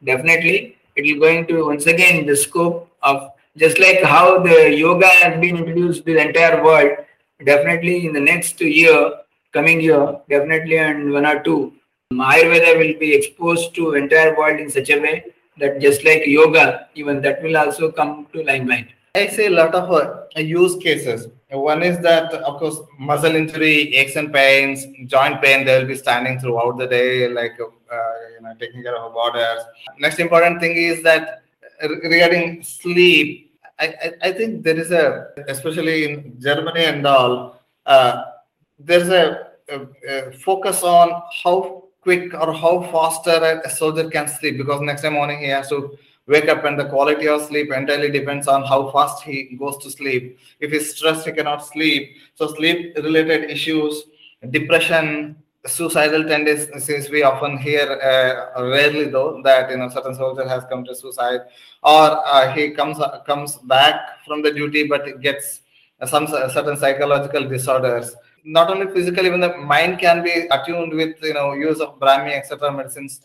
Definitely, 0.05 0.77
it 0.97 1.07
is 1.07 1.19
going 1.19 1.47
to 1.49 1.67
once 1.67 1.87
again 1.87 2.27
the 2.27 2.37
scope 2.37 2.91
of 3.03 3.31
just 3.57 3.79
like 3.79 4.03
how 4.03 4.41
the 4.41 4.75
yoga 4.75 5.09
has 5.09 5.41
been 5.41 5.57
introduced 5.57 6.07
to 6.07 6.15
the 6.15 6.21
entire 6.21 6.63
world 6.63 6.99
definitely 7.45 8.07
in 8.07 8.13
the 8.13 8.21
next 8.21 8.61
year 8.61 9.13
coming 9.53 9.81
year 9.81 10.21
definitely 10.29 10.79
and 10.79 11.13
one 11.13 11.27
or 11.27 11.43
two. 11.43 11.73
Ayurveda 12.13 12.79
will 12.79 12.99
be 12.99 13.15
exposed 13.15 13.75
to 13.75 13.95
entire 13.95 14.37
world 14.37 14.61
in 14.61 14.71
such 14.71 14.91
a 14.91 14.99
way 14.99 15.25
that 15.59 15.81
just 15.81 16.05
like 16.05 16.27
yoga 16.27 16.89
even 16.95 17.21
that 17.23 17.43
will 17.43 17.57
also 17.57 17.91
come 17.91 18.27
to 18.33 18.43
limelight. 18.43 18.89
I 19.15 19.27
see 19.27 19.47
a 19.47 19.51
lot 19.51 19.75
of 19.75 19.91
uh, 19.91 20.41
use 20.41 20.77
cases. 20.77 21.29
One 21.51 21.83
is 21.83 21.99
that 22.01 22.33
of 22.33 22.59
course 22.59 22.79
muscle 22.99 23.35
injury 23.35 23.95
aches 23.95 24.17
and 24.17 24.33
pains 24.33 24.87
joint 25.07 25.41
pain 25.43 25.65
they 25.65 25.79
will 25.79 25.89
be 25.89 25.97
standing 25.97 26.39
throughout 26.39 26.77
the 26.77 26.87
day 26.87 27.29
like 27.29 27.59
uh, 27.61 27.97
you 28.35 28.43
know 28.43 28.55
taking 28.61 28.83
care 28.83 28.97
of 28.97 29.13
borders. 29.13 29.63
Next 29.99 30.19
important 30.19 30.61
thing 30.61 30.77
is 30.77 31.03
that 31.03 31.43
regarding 31.81 32.63
sleep, 32.63 33.53
I, 33.79 33.87
I, 33.87 34.13
I 34.29 34.33
think 34.33 34.63
there 34.63 34.79
is 34.79 34.91
a 34.91 35.29
especially 35.49 36.05
in 36.11 36.39
Germany 36.41 36.85
and 36.85 37.07
all 37.07 37.63
uh, 37.87 38.23
there's 38.79 39.09
a, 39.09 39.49
a, 39.69 39.87
a, 40.09 40.33
focus 40.33 40.83
on 40.83 41.23
how 41.43 41.85
quick 42.01 42.33
or 42.35 42.53
how 42.53 42.83
faster 42.93 43.61
a 43.64 43.71
soldier 43.71 44.09
can 44.09 44.29
sleep 44.29 44.57
because 44.57 44.81
next 44.81 45.05
morning 45.05 45.41
he 45.41 45.49
has 45.49 45.69
to 45.69 45.99
wake 46.27 46.49
up 46.49 46.64
and 46.64 46.79
the 46.79 46.85
quality 46.85 47.27
of 47.27 47.43
sleep 47.43 47.73
entirely 47.73 48.11
depends 48.11 48.47
on 48.47 48.62
how 48.64 48.91
fast 48.91 49.23
he 49.23 49.57
goes 49.59 49.77
to 49.79 49.91
sleep. 49.91 50.38
If 50.61 50.71
he's 50.71 50.95
stressed 50.95 51.27
he 51.27 51.33
cannot 51.33 51.64
sleep. 51.64 52.17
So 52.35 52.55
sleep 52.55 52.97
related 52.97 53.51
issues 53.51 54.05
depression 54.51 55.37
suicidal 55.67 56.25
tendencies 56.25 57.11
we 57.11 57.23
often 57.25 57.59
hear 57.59 57.91
uh, 58.01 58.62
rarely 58.62 59.07
though 59.07 59.43
that 59.43 59.71
you 59.71 59.77
know 59.77 59.88
certain 59.88 60.14
soldier 60.14 60.49
has 60.49 60.64
come 60.71 60.85
to 60.85 60.95
suicide 60.95 61.41
or 61.83 62.27
uh, 62.27 62.53
he 62.53 62.71
comes 62.71 62.99
uh, 63.01 63.21
comes 63.27 63.57
back 63.57 64.25
from 64.25 64.41
the 64.41 64.53
duty 64.53 64.87
but 64.87 65.21
gets 65.21 65.62
some 66.07 66.27
certain 66.29 66.77
psychological 66.77 67.49
disorders 67.49 68.14
not 68.44 68.70
only 68.70 68.87
physically 68.92 69.27
even 69.27 69.40
the 69.40 69.57
mind 69.57 69.98
can 69.98 70.22
be 70.22 70.46
attuned 70.51 70.92
with 70.92 71.16
you 71.22 71.35
know 71.35 71.53
use 71.53 71.81
of 71.81 71.98
brahmi 71.98 72.33
etc 72.33 72.72
medicines. 72.72 73.20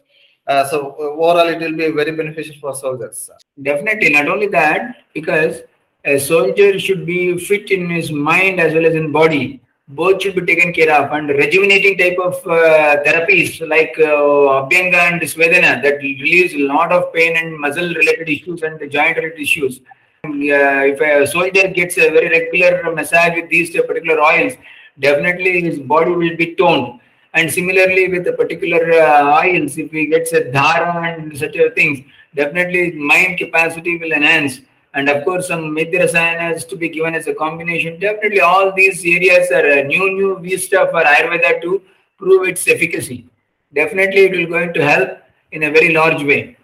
Uh, 0.45 0.65
so 0.67 0.95
overall 0.97 1.47
it 1.47 1.60
will 1.60 1.78
be 1.78 1.89
very 1.91 2.12
beneficial 2.12 2.56
for 2.60 2.76
soldiers. 2.76 3.30
Definitely 3.62 4.10
not 4.10 4.28
only 4.28 4.47
that 4.47 4.95
because 5.13 5.62
a 6.06 6.19
soldier 6.19 6.78
should 6.80 7.06
be 7.06 7.38
fit 7.38 7.71
in 7.71 7.89
his 7.89 8.12
mind 8.12 8.60
as 8.60 8.73
well 8.73 8.86
as 8.86 8.93
in 8.93 9.12
body. 9.12 9.62
Both 9.88 10.21
should 10.21 10.36
be 10.36 10.45
taken 10.45 10.73
care 10.73 10.91
of. 10.91 11.12
And 11.12 11.30
rejuvenating 11.30 11.97
type 11.97 12.17
of 12.21 12.36
uh, 12.45 13.04
therapies 13.06 13.65
like 13.67 13.93
uh, 13.99 14.63
Abhyanga 14.63 15.12
and 15.12 15.21
Svedana 15.21 15.82
that 15.82 15.97
relieves 15.97 16.54
a 16.54 16.60
lot 16.60 16.91
of 16.91 17.13
pain 17.13 17.38
and 17.38 17.58
muscle 17.58 17.93
related 17.93 18.30
issues 18.30 18.63
and 18.63 18.80
the 18.80 18.88
joint 18.88 19.17
related 19.17 19.39
issues. 19.39 19.80
Uh, 20.26 20.88
if 20.91 21.02
a 21.02 21.28
soldier 21.28 21.67
gets 21.67 21.97
a 21.97 22.10
very 22.10 22.30
regular 22.30 22.93
massage 22.93 23.36
with 23.36 23.49
these 23.49 23.71
particular 23.71 24.21
oils, 24.21 24.54
definitely 24.99 25.62
his 25.62 25.79
body 25.79 26.12
will 26.12 26.36
be 26.36 26.56
toned. 26.56 26.99
And 27.34 27.51
similarly 27.51 28.10
with 28.10 28.25
the 28.25 28.34
particular 28.34 28.91
uh, 28.93 29.43
oils, 29.43 29.77
if 29.77 29.91
he 29.91 30.06
gets 30.06 30.34
a 30.34 30.41
dhara 30.41 31.17
and 31.17 31.38
such 31.38 31.58
things, 31.73 32.06
definitely 32.36 32.91
mind 32.91 33.39
capacity 33.39 33.97
will 33.97 34.12
enhance 34.12 34.60
and 34.93 35.10
of 35.10 35.23
course 35.23 35.47
some 35.47 35.75
Medhyarasayana 35.75 36.53
has 36.53 36.65
to 36.65 36.75
be 36.75 36.89
given 36.89 37.15
as 37.15 37.27
a 37.27 37.34
combination. 37.34 37.99
Definitely 37.99 38.41
all 38.41 38.71
these 38.71 39.03
areas 39.06 39.51
are 39.51 39.65
a 39.65 39.84
new, 39.84 40.12
new 40.12 40.39
vista 40.39 40.88
for 40.91 41.03
Ayurveda 41.03 41.62
to 41.62 41.82
prove 42.17 42.47
its 42.47 42.67
efficacy. 42.67 43.25
Definitely 43.73 44.25
it 44.25 44.32
will 44.32 44.47
going 44.47 44.73
to 44.73 44.86
help 44.86 45.10
in 45.51 45.63
a 45.63 45.71
very 45.71 45.93
large 45.93 46.23
way. 46.23 46.58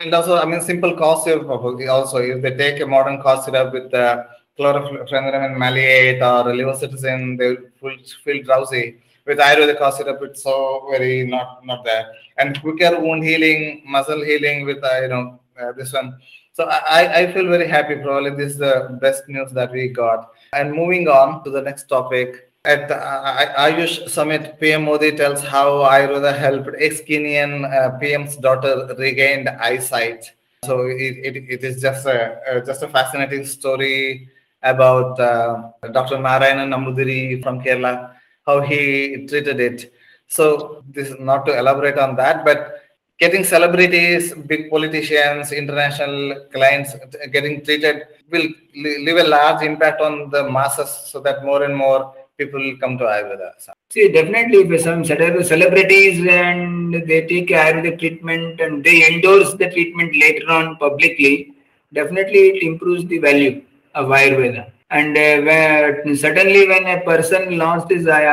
And 0.00 0.12
also, 0.12 0.36
I 0.36 0.44
mean, 0.44 0.60
simple 0.60 0.94
cough 0.96 1.24
syrup 1.24 1.48
also, 1.48 2.18
if 2.18 2.42
they 2.42 2.54
take 2.56 2.80
a 2.82 2.86
modern 2.86 3.22
cough 3.22 3.44
syrup 3.44 3.72
with 3.72 3.94
uh, 3.94 4.24
chlorpheniramine 4.58 5.56
maleate 5.56 6.22
or 6.22 6.44
levocetirizine, 6.52 7.38
they 7.38 7.56
will 7.80 7.96
feel 8.24 8.42
drowsy. 8.42 8.98
With 9.26 9.38
Ayurveda 9.38 9.76
cough 9.76 9.96
syrup, 9.96 10.20
it's 10.22 10.42
so 10.44 10.86
very 10.90 11.26
not 11.26 11.64
not 11.64 11.84
there. 11.84 12.06
And 12.38 12.60
quicker 12.60 13.00
wound 13.00 13.24
healing, 13.24 13.82
muscle 13.84 14.22
healing 14.24 14.64
with, 14.66 14.84
uh, 14.84 15.00
you 15.02 15.08
know, 15.08 15.40
uh, 15.60 15.72
this 15.72 15.92
one 15.92 16.16
so 16.56 16.64
I, 16.64 17.18
I 17.20 17.32
feel 17.34 17.46
very 17.48 17.68
happy. 17.68 17.96
Probably 17.96 18.30
this 18.30 18.52
is 18.52 18.58
the 18.58 18.98
best 18.98 19.28
news 19.28 19.52
that 19.52 19.72
we 19.72 19.88
got. 19.88 20.30
And 20.54 20.72
moving 20.72 21.06
on 21.06 21.44
to 21.44 21.50
the 21.50 21.60
next 21.60 21.84
topic, 21.86 22.50
at 22.64 22.88
the 22.88 22.94
Ayush 22.94 24.08
Summit, 24.08 24.58
PM 24.58 24.84
Modi 24.84 25.14
tells 25.14 25.42
how 25.42 25.82
Ayurveda 25.82 26.36
helped 26.36 26.70
ex-Kenyan 26.78 27.70
uh, 27.70 27.98
PM's 27.98 28.36
daughter 28.36 28.94
regained 28.98 29.50
eyesight. 29.50 30.32
So 30.64 30.86
it, 30.86 31.18
it, 31.28 31.36
it 31.36 31.62
is 31.62 31.82
just 31.82 32.06
a, 32.06 32.40
uh, 32.50 32.60
just 32.64 32.82
a 32.82 32.88
fascinating 32.88 33.44
story 33.44 34.30
about 34.62 35.18
uh, 35.20 35.70
Dr. 35.92 36.16
Narayanan 36.16 36.70
Nambudiri 36.74 37.42
from 37.42 37.60
Kerala, 37.62 38.12
how 38.46 38.60
he 38.60 39.26
treated 39.28 39.60
it. 39.60 39.92
So 40.28 40.82
this 40.90 41.08
is 41.08 41.20
not 41.20 41.46
to 41.46 41.58
elaborate 41.58 41.98
on 41.98 42.16
that, 42.16 42.44
but 42.44 42.82
getting 43.18 43.44
celebrities, 43.44 44.34
big 44.34 44.70
politicians, 44.70 45.52
international 45.52 46.46
clients 46.52 46.94
getting 47.32 47.64
treated 47.64 48.02
will 48.30 48.48
leave 48.74 49.16
a 49.16 49.24
large 49.24 49.62
impact 49.62 50.00
on 50.00 50.30
the 50.30 50.50
masses 50.50 50.90
so 51.10 51.20
that 51.20 51.44
more 51.44 51.62
and 51.62 51.76
more 51.76 52.12
people 52.36 52.76
come 52.80 52.98
to 52.98 53.04
Ayurveda. 53.04 53.52
See, 53.90 54.12
definitely, 54.12 54.58
if 54.58 54.80
some 54.82 55.04
celebrities 55.04 56.26
and 56.26 56.92
they 56.92 57.26
take 57.26 57.48
Ayurvedic 57.48 57.98
treatment 57.98 58.60
and 58.60 58.84
they 58.84 59.06
endorse 59.06 59.54
the 59.54 59.70
treatment 59.70 60.14
later 60.16 60.50
on 60.50 60.76
publicly, 60.76 61.54
definitely 61.92 62.48
it 62.50 62.62
improves 62.62 63.06
the 63.06 63.18
value 63.18 63.62
Ayurveda. 64.04 64.70
And 64.90 65.16
uh, 65.16 65.42
where, 65.42 66.16
suddenly, 66.16 66.68
when 66.68 66.86
a 66.86 67.00
person 67.00 67.58
lost 67.58 67.90
his 67.90 68.06
eye, 68.06 68.26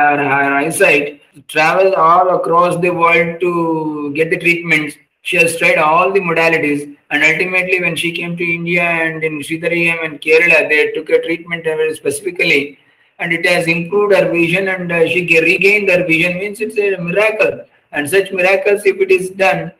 eyesight, 0.64 1.22
travel 1.48 1.94
all 1.94 2.36
across 2.36 2.80
the 2.80 2.90
world 2.90 3.40
to 3.40 4.12
get 4.14 4.30
the 4.30 4.38
treatments. 4.38 4.96
She 5.22 5.36
has 5.38 5.56
tried 5.56 5.78
all 5.78 6.12
the 6.12 6.20
modalities, 6.20 6.96
and 7.10 7.24
ultimately, 7.24 7.80
when 7.80 7.96
she 7.96 8.12
came 8.12 8.36
to 8.36 8.44
India 8.44 8.82
and 8.82 9.24
in 9.24 9.40
Sreedhareeyam 9.40 10.04
and 10.04 10.20
Kerala, 10.20 10.68
they 10.68 10.92
took 10.92 11.08
a 11.08 11.22
treatment 11.22 11.66
specifically, 11.96 12.78
and 13.18 13.32
it 13.32 13.46
has 13.46 13.66
improved 13.66 14.14
her 14.14 14.30
vision, 14.30 14.68
and 14.68 14.92
uh, 14.92 15.08
she 15.08 15.22
regained 15.40 15.88
her 15.88 16.04
vision. 16.06 16.38
Means 16.38 16.60
it's 16.60 16.76
a 16.76 17.00
miracle, 17.00 17.64
and 17.92 18.08
such 18.08 18.32
miracles, 18.32 18.82
if 18.84 19.00
it 19.00 19.10
is 19.10 19.30
done, 19.30 19.72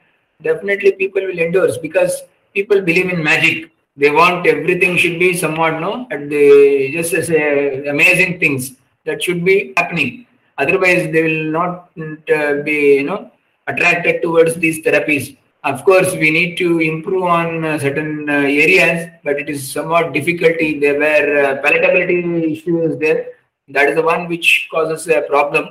definitely 0.42 0.92
people 0.92 1.23
will 1.23 1.38
endorse 1.38 1.77
because 1.77 2.23
people 2.55 2.81
believe 2.81 3.11
in 3.11 3.23
magic. 3.23 3.70
They 3.96 4.11
want 4.11 4.46
everything 4.46 4.96
should 4.96 5.18
be 5.18 5.37
somewhat 5.37 5.80
no, 5.80 6.09
and 6.11 6.30
they 6.30 6.90
just 6.90 7.14
as 7.14 7.30
uh, 7.30 7.90
amazing 7.90 8.40
things 8.40 8.72
that 9.04 9.22
should 9.22 9.44
be 9.44 9.72
happening. 9.76 10.26
Otherwise 10.59 11.12
they 11.12 11.22
will 11.22 11.52
not 11.52 11.90
uh, 11.98 12.62
be 12.62 12.96
you 12.96 13.04
know 13.04 13.30
attracted 13.68 14.22
towards 14.22 14.57
these 14.57 14.85
therapies. 14.85 15.37
Of 15.62 15.85
course 15.85 16.12
we 16.14 16.30
need 16.30 16.57
to 16.59 16.80
improve 16.80 17.22
on 17.22 17.64
uh, 17.64 17.78
certain 17.78 18.28
uh, 18.28 18.33
areas 18.33 19.11
but 19.22 19.38
it 19.38 19.48
is 19.48 19.70
somewhat 19.70 20.12
difficulty 20.12 20.78
there 20.78 20.98
were 20.98 21.44
uh, 21.44 21.62
palatability 21.62 22.52
issues 22.52 22.98
there. 22.98 23.28
That 23.68 23.88
is 23.88 23.94
the 23.94 24.02
one 24.02 24.28
which 24.28 24.68
causes 24.70 25.09
a 25.09 25.22
problem. 25.22 25.70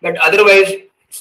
But 0.00 0.16
otherwise 0.18 0.72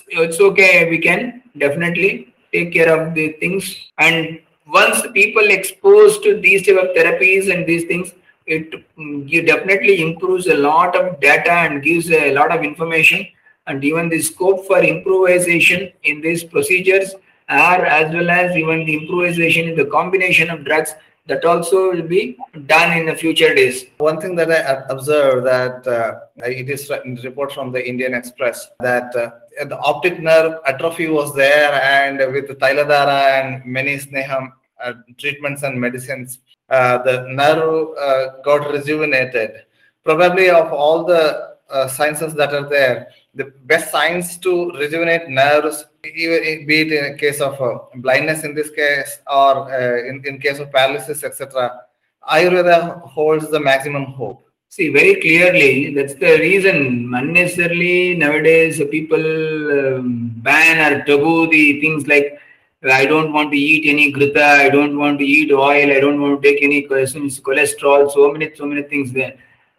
it's 0.09 0.39
okay. 0.39 0.89
We 0.89 0.99
can 0.99 1.43
definitely 1.57 2.33
take 2.53 2.73
care 2.73 2.89
of 2.95 3.13
the 3.15 3.33
things. 3.39 3.75
And 3.97 4.39
once 4.67 5.01
people 5.13 5.47
exposed 5.49 6.23
to 6.23 6.39
these 6.39 6.65
type 6.65 6.77
of 6.77 6.95
therapies 6.95 7.51
and 7.53 7.65
these 7.65 7.85
things 7.85 8.11
it 8.45 8.71
mm, 8.97 9.45
definitely 9.45 10.01
improves 10.01 10.47
a 10.47 10.53
lot 10.55 10.95
of 10.95 11.19
data 11.19 11.51
and 11.51 11.83
gives 11.83 12.09
a 12.11 12.33
lot 12.33 12.51
of 12.51 12.63
information 12.63 13.25
and 13.67 13.83
even 13.83 14.09
the 14.09 14.21
scope 14.21 14.65
for 14.65 14.79
improvisation 14.79 15.91
in 16.03 16.21
these 16.21 16.43
procedures 16.43 17.15
are 17.49 17.85
as 17.85 18.13
well 18.13 18.29
as 18.29 18.55
even 18.55 18.85
the 18.85 18.95
improvisation 18.95 19.69
in 19.69 19.75
the 19.75 19.85
combination 19.85 20.49
of 20.49 20.63
drugs 20.65 20.93
that 21.27 21.45
also 21.45 21.91
will 21.91 22.01
be 22.01 22.37
done 22.65 22.97
in 22.97 23.05
the 23.05 23.15
future 23.15 23.53
days. 23.53 23.85
One 23.97 24.19
thing 24.19 24.35
that 24.35 24.51
I 24.51 24.83
observed 24.89 25.45
that 25.45 25.87
uh, 25.87 26.19
it 26.37 26.69
is 26.69 26.89
in 27.05 27.15
report 27.23 27.51
from 27.51 27.71
the 27.71 27.87
Indian 27.87 28.13
Express 28.13 28.67
that 28.79 29.15
uh, 29.15 29.31
the 29.67 29.77
optic 29.79 30.19
nerve 30.19 30.59
atrophy 30.65 31.07
was 31.07 31.35
there 31.35 31.73
and 31.73 32.19
with 32.33 32.47
the 32.47 32.55
Tailadhara 32.55 33.41
and 33.41 33.65
many 33.65 33.97
Sneham 33.97 34.51
uh, 34.83 34.93
treatments 35.17 35.63
and 35.63 35.79
medicines 35.79 36.39
uh, 36.69 36.97
the 37.03 37.27
nerve 37.27 37.97
uh, 37.97 38.41
got 38.43 38.71
rejuvenated. 38.71 39.63
Probably 40.03 40.49
of 40.49 40.71
all 40.71 41.03
the 41.03 41.57
uh, 41.69 41.87
sciences 41.87 42.33
that 42.35 42.53
are 42.53 42.67
there, 42.67 43.09
the 43.35 43.53
best 43.65 43.91
science 43.91 44.37
to 44.37 44.71
rejuvenate 44.71 45.27
nerves, 45.27 45.85
even 46.03 46.65
be 46.65 46.81
it 46.81 46.91
in 46.91 47.13
a 47.13 47.17
case 47.17 47.41
of 47.41 47.57
blindness 47.95 48.43
in 48.43 48.55
this 48.55 48.69
case 48.71 49.19
or 49.31 49.73
in, 49.99 50.23
in 50.25 50.39
case 50.39 50.59
of 50.59 50.71
paralysis, 50.71 51.23
etc. 51.23 51.81
Ayurveda 52.29 53.01
holds 53.01 53.49
the 53.51 53.59
maximum 53.59 54.05
hope. 54.05 54.50
See, 54.73 54.87
very 54.87 55.15
clearly, 55.19 55.93
that's 55.93 56.13
the 56.13 56.39
reason 56.39 57.11
unnecessarily 57.13 58.15
nowadays 58.15 58.81
people 58.89 59.19
um, 59.19 60.31
ban 60.37 60.77
or 60.85 61.03
taboo 61.03 61.49
the 61.49 61.81
things 61.81 62.07
like 62.07 62.39
I 62.81 63.05
don't 63.05 63.33
want 63.33 63.51
to 63.51 63.57
eat 63.57 63.89
any 63.89 64.13
ghrita, 64.13 64.41
I 64.41 64.69
don't 64.69 64.97
want 64.97 65.19
to 65.19 65.25
eat 65.25 65.51
oil, 65.51 65.91
I 65.91 65.99
don't 65.99 66.21
want 66.21 66.41
to 66.41 66.49
take 66.49 66.63
any 66.63 66.87
cholesterol, 66.87 68.09
so 68.13 68.31
many, 68.31 68.55
so 68.55 68.65
many 68.65 68.83
things 68.83 69.11
there. 69.11 69.35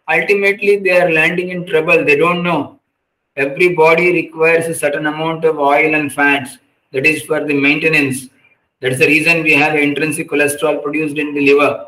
Ultimately, 0.07 0.77
they 0.77 1.01
are 1.01 1.11
landing 1.11 1.49
in 1.49 1.65
trouble. 1.65 2.05
They 2.05 2.15
don't 2.15 2.43
know. 2.43 2.79
Every 3.35 3.73
body 3.73 4.11
requires 4.11 4.67
a 4.67 4.75
certain 4.75 5.07
amount 5.07 5.43
of 5.43 5.57
oil 5.57 5.95
and 5.95 6.13
fats. 6.13 6.59
That 6.91 7.07
is 7.07 7.23
for 7.23 7.43
the 7.43 7.55
maintenance. 7.55 8.27
That's 8.79 8.99
the 8.99 9.07
reason 9.07 9.41
we 9.41 9.53
have 9.53 9.75
intrinsic 9.75 10.29
cholesterol 10.29 10.83
produced 10.83 11.17
in 11.17 11.33
the 11.33 11.41
liver. 11.47 11.87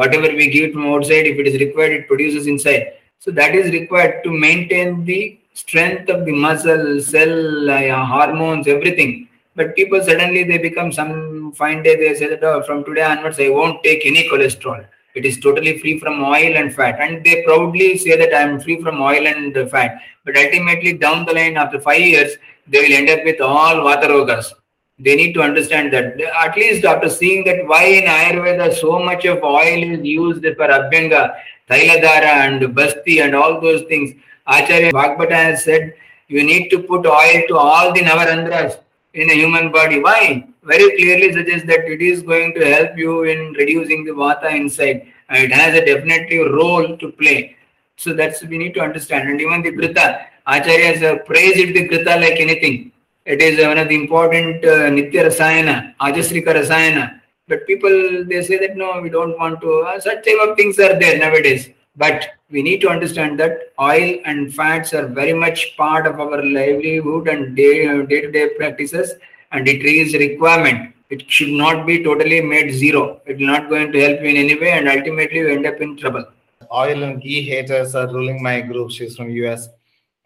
Whatever 0.00 0.28
we 0.40 0.48
give 0.50 0.72
from 0.72 0.86
outside, 0.92 1.26
if 1.26 1.38
it 1.38 1.46
is 1.46 1.60
required, 1.60 1.92
it 1.92 2.08
produces 2.08 2.46
inside. 2.46 2.92
So 3.18 3.30
that 3.32 3.54
is 3.54 3.72
required 3.72 4.22
to 4.24 4.30
maintain 4.30 5.04
the 5.04 5.38
strength 5.54 6.10
of 6.10 6.24
the 6.26 6.32
muscle, 6.32 7.00
cell, 7.00 7.70
uh, 7.70 8.04
hormones, 8.04 8.68
everything 8.68 9.26
but 9.56 9.74
people 9.74 10.02
suddenly 10.02 10.44
they 10.44 10.58
become 10.58 10.92
some 10.92 11.50
fine 11.52 11.82
day 11.82 11.96
they 11.96 12.14
say 12.14 12.28
that 12.28 12.44
oh, 12.44 12.62
from 12.62 12.84
today 12.84 13.02
onwards 13.02 13.40
I 13.40 13.48
won't 13.48 13.82
take 13.82 14.04
any 14.04 14.28
cholesterol. 14.28 14.86
It 15.14 15.24
is 15.24 15.40
totally 15.40 15.78
free 15.78 15.98
from 15.98 16.22
oil 16.22 16.56
and 16.60 16.74
fat, 16.74 17.00
and 17.00 17.24
they 17.24 17.42
proudly 17.42 17.96
say 17.96 18.18
that 18.18 18.34
I 18.34 18.42
am 18.42 18.60
free 18.60 18.82
from 18.82 19.00
oil 19.00 19.26
and 19.26 19.54
fat. 19.70 19.98
But 20.26 20.36
ultimately, 20.36 20.92
down 20.92 21.24
the 21.24 21.32
line, 21.32 21.56
after 21.56 21.80
five 21.80 22.02
years, 22.02 22.32
they 22.66 22.80
will 22.80 22.92
end 22.92 23.08
up 23.08 23.24
with 23.24 23.40
all 23.40 23.76
vatarogas. 23.76 24.52
They 24.98 25.14
need 25.14 25.34
to 25.34 25.42
understand 25.42 25.92
that 25.92 26.18
at 26.20 26.56
least 26.56 26.84
after 26.84 27.10
seeing 27.10 27.44
that 27.44 27.66
why 27.66 27.84
in 27.84 28.04
Ayurveda 28.04 28.74
so 28.74 28.98
much 28.98 29.26
of 29.26 29.42
oil 29.44 29.82
is 29.82 30.02
used 30.02 30.42
for 30.42 30.68
Abhyanga, 30.68 31.36
Tailadhara 31.68 32.32
and 32.46 32.74
Basti 32.74 33.20
and 33.20 33.34
all 33.34 33.60
those 33.60 33.82
things. 33.82 34.14
Acharya 34.46 34.92
Vagbhata 34.92 35.32
has 35.32 35.64
said 35.64 35.94
you 36.28 36.42
need 36.42 36.70
to 36.70 36.82
put 36.82 37.06
oil 37.06 37.42
to 37.48 37.56
all 37.56 37.92
the 37.92 38.00
Navarandras 38.00 38.78
in 39.12 39.30
a 39.30 39.34
human 39.34 39.70
body. 39.70 40.00
Why? 40.00 40.46
Very 40.62 40.96
clearly 40.96 41.32
suggests 41.32 41.66
that 41.66 41.84
it 41.84 42.00
is 42.00 42.22
going 42.22 42.54
to 42.54 42.64
help 42.64 42.96
you 42.96 43.24
in 43.24 43.52
reducing 43.52 44.04
the 44.04 44.12
vata 44.12 44.54
inside. 44.54 45.06
And 45.28 45.44
it 45.44 45.52
has 45.52 45.74
a 45.74 45.84
definitely 45.84 46.38
role 46.38 46.96
to 46.96 47.12
play. 47.12 47.56
So 47.96 48.12
that's 48.12 48.42
we 48.42 48.58
need 48.58 48.74
to 48.74 48.80
understand. 48.80 49.28
And 49.28 49.40
even 49.40 49.62
the 49.62 49.72
Ghrita, 49.72 50.26
Acharyas 50.46 50.98
have 50.98 51.26
praised 51.26 51.74
the 51.74 51.88
Ghrita 51.88 52.20
like 52.20 52.40
anything. 52.40 52.92
It 53.26 53.42
is 53.42 53.58
one 53.66 53.76
of 53.76 53.88
the 53.88 53.96
important 53.96 54.64
uh, 54.64 54.88
Nitya 54.96 55.24
Rasayana, 55.26 55.96
Ajasrika 56.00 56.54
Rasayana. 56.54 57.20
But 57.48 57.66
people, 57.66 58.24
they 58.24 58.40
say 58.44 58.56
that 58.58 58.76
no, 58.76 59.00
we 59.00 59.10
don't 59.10 59.36
want 59.36 59.60
to. 59.62 59.80
Uh, 59.80 59.98
such 59.98 60.24
type 60.24 60.48
of 60.48 60.56
things 60.56 60.78
are 60.78 60.96
there 60.96 61.18
nowadays. 61.18 61.70
But 61.96 62.28
we 62.50 62.62
need 62.62 62.80
to 62.82 62.88
understand 62.88 63.40
that 63.40 63.72
oil 63.80 64.20
and 64.24 64.54
fats 64.54 64.94
are 64.94 65.08
very 65.08 65.32
much 65.32 65.76
part 65.76 66.06
of 66.06 66.20
our 66.20 66.40
livelihood 66.44 67.26
and 67.26 67.56
day-to-day 67.56 68.50
practices 68.56 69.14
and 69.50 69.66
it 69.66 69.84
is 69.84 70.14
requirement. 70.14 70.94
It 71.10 71.28
should 71.28 71.48
not 71.48 71.84
be 71.84 72.04
totally 72.04 72.40
made 72.40 72.72
zero. 72.74 73.20
It 73.26 73.40
is 73.40 73.46
not 73.46 73.68
going 73.68 73.90
to 73.90 74.00
help 74.00 74.20
you 74.20 74.28
in 74.28 74.36
any 74.36 74.60
way 74.60 74.70
and 74.70 74.88
ultimately 74.88 75.38
you 75.38 75.48
end 75.48 75.66
up 75.66 75.80
in 75.80 75.96
trouble. 75.96 76.26
Oil 76.72 77.02
and 77.02 77.20
ghee 77.20 77.42
haters 77.42 77.96
are 77.96 78.06
ruling 78.06 78.40
my 78.40 78.60
group. 78.60 78.92
She's 78.92 79.16
from 79.16 79.30
US. 79.30 79.68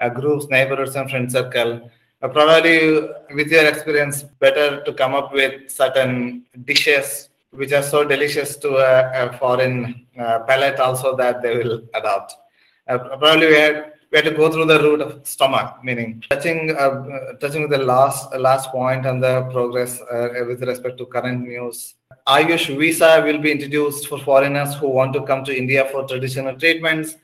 A 0.01 0.11
group's 0.11 0.49
neighborhoods 0.49 0.97
and 0.97 1.09
friend 1.09 1.33
circle. 1.33 1.91
Uh, 2.23 2.29
probably 2.29 3.09
with 3.35 3.49
your 3.49 3.67
experience, 3.67 4.23
better 4.23 4.85
to 4.85 4.93
come 4.93 5.15
up 5.15 5.33
with 5.33 5.71
certain 5.71 6.45
dishes 6.65 7.31
which 7.53 7.73
are 7.73 7.83
so 7.83 8.05
delicious 8.05 8.57
to 8.57 8.77
a, 8.77 9.29
a 9.29 9.39
foreign 9.39 10.07
uh, 10.19 10.41
palate 10.41 10.79
also 10.79 11.17
that 11.17 11.41
they 11.43 11.57
will 11.57 11.83
adopt. 11.95 12.35
Uh, 12.87 12.99
probably 12.99 13.47
we 13.47 13.55
had, 13.55 13.93
we 14.13 14.19
had 14.19 14.25
to 14.25 14.33
go 14.33 14.51
through 14.51 14.67
the 14.67 14.79
route 14.81 15.01
of 15.01 15.27
stomach, 15.27 15.83
meaning 15.83 16.23
touching 16.29 16.77
uh, 16.77 17.33
touching 17.41 17.69
the 17.69 17.79
last 17.79 18.33
last 18.37 18.71
point 18.71 19.07
on 19.07 19.21
the 19.21 19.43
progress 19.53 20.01
uh, 20.03 20.29
with 20.47 20.63
respect 20.63 20.99
to 20.99 21.07
current 21.07 21.41
news. 21.41 21.95
Ayush 22.27 22.77
visa 22.79 23.23
will 23.25 23.39
be 23.39 23.51
introduced 23.51 24.09
for 24.09 24.19
foreigners 24.19 24.75
who 24.75 24.89
want 24.89 25.13
to 25.15 25.23
come 25.23 25.45
to 25.45 25.57
India 25.57 25.89
for 25.91 26.07
traditional 26.07 26.57
treatments. 26.59 27.17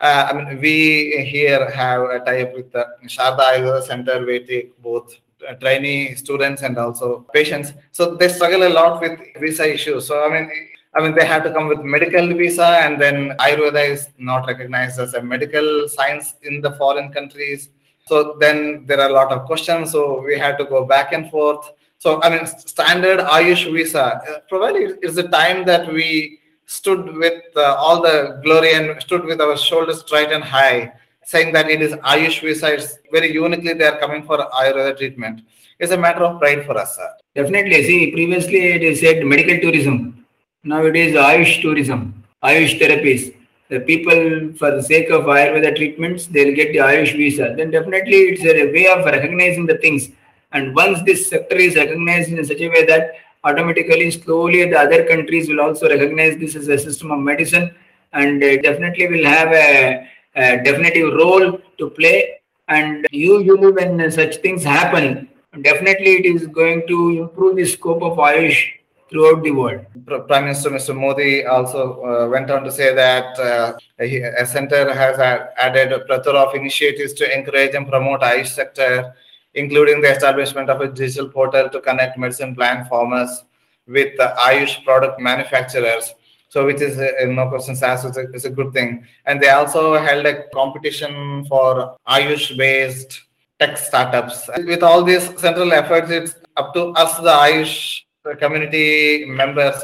Uh, 0.00 0.28
I 0.30 0.32
mean, 0.32 0.60
we 0.60 1.26
here 1.30 1.70
have 1.70 2.02
a 2.02 2.20
tie-up 2.20 2.54
with 2.54 2.72
the 2.72 2.86
Sharda 3.04 3.40
Ayurveda 3.40 3.82
Center, 3.82 4.24
where 4.24 4.40
take 4.40 4.80
both 4.82 5.14
uh, 5.46 5.52
trainee 5.54 6.14
students 6.14 6.62
and 6.62 6.78
also 6.78 7.26
patients. 7.34 7.72
So 7.92 8.14
they 8.14 8.28
struggle 8.28 8.66
a 8.66 8.70
lot 8.70 9.02
with 9.02 9.20
visa 9.38 9.70
issues. 9.70 10.06
So 10.06 10.24
I 10.24 10.32
mean, 10.32 10.50
I 10.94 11.02
mean, 11.02 11.14
they 11.14 11.26
have 11.26 11.44
to 11.44 11.52
come 11.52 11.68
with 11.68 11.80
medical 11.80 12.26
visa, 12.28 12.66
and 12.66 13.00
then 13.00 13.36
Ayurveda 13.38 13.90
is 13.90 14.08
not 14.16 14.46
recognized 14.46 14.98
as 14.98 15.12
a 15.12 15.22
medical 15.22 15.86
science 15.88 16.34
in 16.44 16.62
the 16.62 16.72
foreign 16.72 17.12
countries. 17.12 17.68
So 18.06 18.36
then 18.40 18.86
there 18.86 19.00
are 19.00 19.10
a 19.10 19.12
lot 19.12 19.30
of 19.30 19.44
questions. 19.44 19.92
So 19.92 20.22
we 20.22 20.38
had 20.38 20.56
to 20.58 20.64
go 20.64 20.86
back 20.86 21.12
and 21.12 21.30
forth. 21.30 21.72
So 21.98 22.22
I 22.22 22.30
mean, 22.30 22.46
standard 22.46 23.20
Ayush 23.20 23.70
visa 23.70 24.02
uh, 24.02 24.40
probably 24.48 24.94
is 25.02 25.14
the 25.14 25.28
time 25.28 25.66
that 25.66 25.92
we 25.92 26.39
stood 26.70 27.16
with 27.16 27.42
uh, 27.56 27.74
all 27.84 28.00
the 28.00 28.40
glory 28.44 28.72
and 28.74 29.02
stood 29.02 29.24
with 29.24 29.40
our 29.40 29.56
shoulders 29.56 30.00
straight 30.00 30.30
and 30.30 30.44
high, 30.44 30.92
saying 31.24 31.52
that 31.52 31.68
it 31.68 31.82
is 31.82 31.92
Ayush 32.12 32.40
visa. 32.42 32.74
It's 32.74 32.98
very 33.10 33.32
uniquely 33.32 33.72
they 33.72 33.86
are 33.86 33.98
coming 33.98 34.22
for 34.22 34.38
Ayurveda 34.38 34.96
treatment. 34.96 35.40
It's 35.80 35.90
a 35.90 35.98
matter 35.98 36.22
of 36.24 36.38
pride 36.38 36.64
for 36.64 36.78
us, 36.78 36.94
sir. 36.94 37.10
Definitely. 37.34 37.82
See, 37.84 38.12
previously 38.12 38.60
it 38.76 38.82
is 38.84 39.00
said 39.00 39.24
medical 39.26 39.58
tourism. 39.58 40.24
Now 40.62 40.84
it 40.84 40.94
is 40.94 41.16
Ayush 41.16 41.60
tourism, 41.60 42.22
Ayush 42.44 42.78
therapies. 42.80 43.34
The 43.68 43.80
people, 43.80 44.52
for 44.56 44.70
the 44.76 44.82
sake 44.82 45.10
of 45.10 45.24
Ayurveda 45.24 45.74
treatments, 45.74 46.26
they'll 46.26 46.54
get 46.54 46.72
the 46.72 46.78
Ayush 46.90 47.16
visa. 47.16 47.54
Then 47.56 47.72
definitely 47.72 48.20
it's 48.30 48.44
a 48.44 48.70
way 48.72 48.86
of 48.86 49.04
recognizing 49.04 49.66
the 49.66 49.78
things. 49.78 50.10
And 50.52 50.74
once 50.76 51.02
this 51.04 51.28
sector 51.28 51.56
is 51.56 51.74
recognized 51.74 52.30
in 52.30 52.44
such 52.44 52.60
a 52.60 52.68
way 52.68 52.84
that 52.86 53.14
automatically, 53.44 54.10
slowly, 54.10 54.68
the 54.70 54.78
other 54.78 55.04
countries 55.06 55.48
will 55.48 55.60
also 55.60 55.88
recognize 55.88 56.38
this 56.38 56.56
as 56.56 56.68
a 56.68 56.78
system 56.78 57.10
of 57.10 57.20
medicine 57.20 57.74
and 58.12 58.42
uh, 58.42 58.56
definitely 58.62 59.08
will 59.08 59.24
have 59.24 59.48
a, 59.52 60.08
a 60.36 60.62
definitive 60.62 61.14
role 61.14 61.60
to 61.78 61.90
play. 61.90 62.40
And 62.68 63.06
usually, 63.10 63.72
when 63.72 64.10
such 64.10 64.36
things 64.38 64.62
happen, 64.62 65.28
definitely 65.62 66.12
it 66.20 66.26
is 66.26 66.46
going 66.46 66.86
to 66.86 67.22
improve 67.22 67.56
the 67.56 67.66
scope 67.66 68.02
of 68.02 68.18
Ayush 68.18 68.72
throughout 69.10 69.42
the 69.42 69.50
world. 69.50 69.84
Prime 70.06 70.44
Minister 70.44 70.70
Mr. 70.70 70.94
Modi 70.96 71.44
also 71.44 72.02
uh, 72.04 72.28
went 72.28 72.50
on 72.50 72.62
to 72.62 72.70
say 72.70 72.94
that 72.94 73.38
uh, 73.38 73.72
a, 73.98 74.46
center 74.46 74.94
has 74.94 75.18
added 75.58 75.92
a 75.92 76.00
plethora 76.00 76.38
of 76.38 76.54
initiatives 76.54 77.12
to 77.14 77.36
encourage 77.36 77.74
and 77.74 77.88
promote 77.88 78.20
Ayush 78.20 78.48
sector, 78.48 79.12
including 79.54 80.00
the 80.00 80.10
establishment 80.10 80.70
of 80.70 80.80
a 80.80 80.88
digital 80.88 81.28
portal 81.28 81.68
to 81.68 81.80
connect 81.80 82.18
medicine 82.18 82.54
plant 82.54 82.88
farmers 82.88 83.44
with 83.86 84.16
the 84.16 84.34
Ayush 84.38 84.84
product 84.84 85.20
manufacturers. 85.20 86.14
So, 86.48 86.66
which 86.66 86.80
is 86.80 86.98
uh, 86.98 87.26
no 87.26 87.48
questions 87.48 87.82
asked, 87.82 88.04
it's 88.06 88.16
a, 88.16 88.22
it's 88.32 88.44
a 88.44 88.50
good 88.50 88.72
thing. 88.72 89.06
And 89.26 89.40
they 89.40 89.50
also 89.50 89.98
held 89.98 90.26
a 90.26 90.48
competition 90.48 91.44
for 91.44 91.96
Ayush-based 92.08 93.20
tech 93.60 93.78
startups. 93.78 94.48
With 94.66 94.82
all 94.82 95.04
these 95.04 95.22
central 95.38 95.72
efforts, 95.72 96.10
it's 96.10 96.34
up 96.56 96.74
to 96.74 96.88
us, 96.90 97.16
the 97.18 97.30
Ayush 97.30 98.02
community 98.38 99.26
members, 99.26 99.76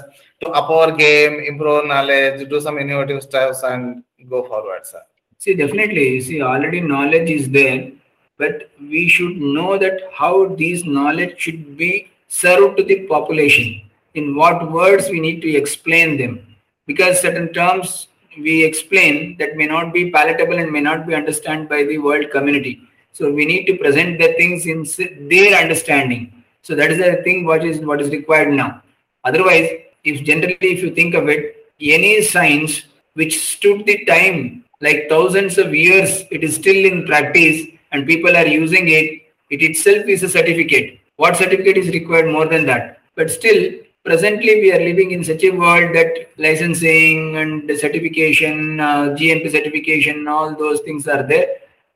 to 0.42 0.50
up 0.50 0.68
our 0.68 0.92
game, 0.92 1.40
improve 1.40 1.86
knowledge, 1.86 2.48
do 2.48 2.60
some 2.60 2.78
innovative 2.78 3.22
stuff, 3.22 3.56
and 3.62 4.02
go 4.28 4.44
forward, 4.46 4.84
sir. 4.84 5.00
See, 5.38 5.54
definitely. 5.54 6.20
See, 6.20 6.42
already 6.42 6.80
knowledge 6.80 7.30
is 7.30 7.48
there, 7.50 7.92
but 8.38 8.70
we 8.80 9.08
should 9.08 9.36
know 9.36 9.78
that 9.78 10.00
how 10.12 10.54
these 10.54 10.84
knowledge 10.84 11.38
should 11.38 11.76
be 11.76 12.10
served 12.28 12.76
to 12.76 12.84
the 12.84 13.06
population. 13.06 13.82
In 14.14 14.34
what 14.34 14.72
words 14.72 15.08
we 15.08 15.20
need 15.20 15.40
to 15.42 15.54
explain 15.54 16.16
them, 16.16 16.56
because 16.86 17.20
certain 17.20 17.52
terms 17.52 18.08
we 18.38 18.64
explain 18.64 19.36
that 19.38 19.56
may 19.56 19.66
not 19.66 19.92
be 19.92 20.10
palatable 20.10 20.58
and 20.58 20.70
may 20.70 20.80
not 20.80 21.06
be 21.06 21.14
understood 21.14 21.68
by 21.68 21.84
the 21.84 21.98
world 21.98 22.30
community 22.30 22.86
so 23.16 23.32
we 23.32 23.46
need 23.46 23.64
to 23.64 23.78
present 23.78 24.18
the 24.18 24.34
things 24.34 24.66
in 24.66 24.84
their 25.30 25.58
understanding. 25.58 26.44
So 26.60 26.74
that 26.74 26.90
is 26.90 26.98
the 26.98 27.22
thing 27.22 27.46
what 27.46 27.64
is 27.64 27.80
what 27.80 28.02
is 28.02 28.10
required 28.10 28.52
now. 28.52 28.82
Otherwise, 29.24 29.70
if 30.04 30.22
generally 30.22 30.58
if 30.60 30.82
you 30.82 30.90
think 30.94 31.14
of 31.14 31.26
it, 31.30 31.56
any 31.80 32.20
science 32.20 32.82
which 33.14 33.38
stood 33.38 33.86
the 33.86 34.04
time 34.04 34.64
like 34.82 35.08
thousands 35.08 35.56
of 35.56 35.74
years, 35.74 36.24
it 36.30 36.44
is 36.44 36.56
still 36.56 36.84
in 36.84 37.06
practice 37.06 37.66
and 37.92 38.06
people 38.06 38.36
are 38.36 38.46
using 38.46 38.88
it, 38.88 39.22
it 39.50 39.62
itself 39.62 40.06
is 40.06 40.22
a 40.22 40.28
certificate. 40.28 40.98
What 41.16 41.36
certificate 41.36 41.78
is 41.78 41.88
required 41.88 42.30
more 42.30 42.46
than 42.46 42.66
that? 42.66 43.00
But 43.14 43.30
still, 43.30 43.72
presently 44.04 44.60
we 44.60 44.72
are 44.72 44.78
living 44.78 45.12
in 45.12 45.24
such 45.24 45.44
a 45.44 45.50
world 45.50 45.94
that 45.94 46.30
licensing 46.38 47.36
and 47.36 47.70
certification, 47.78 48.80
uh, 48.80 49.16
GMP 49.18 49.50
certification, 49.50 50.28
all 50.28 50.54
those 50.54 50.80
things 50.80 51.06
are 51.08 51.22
there 51.22 51.48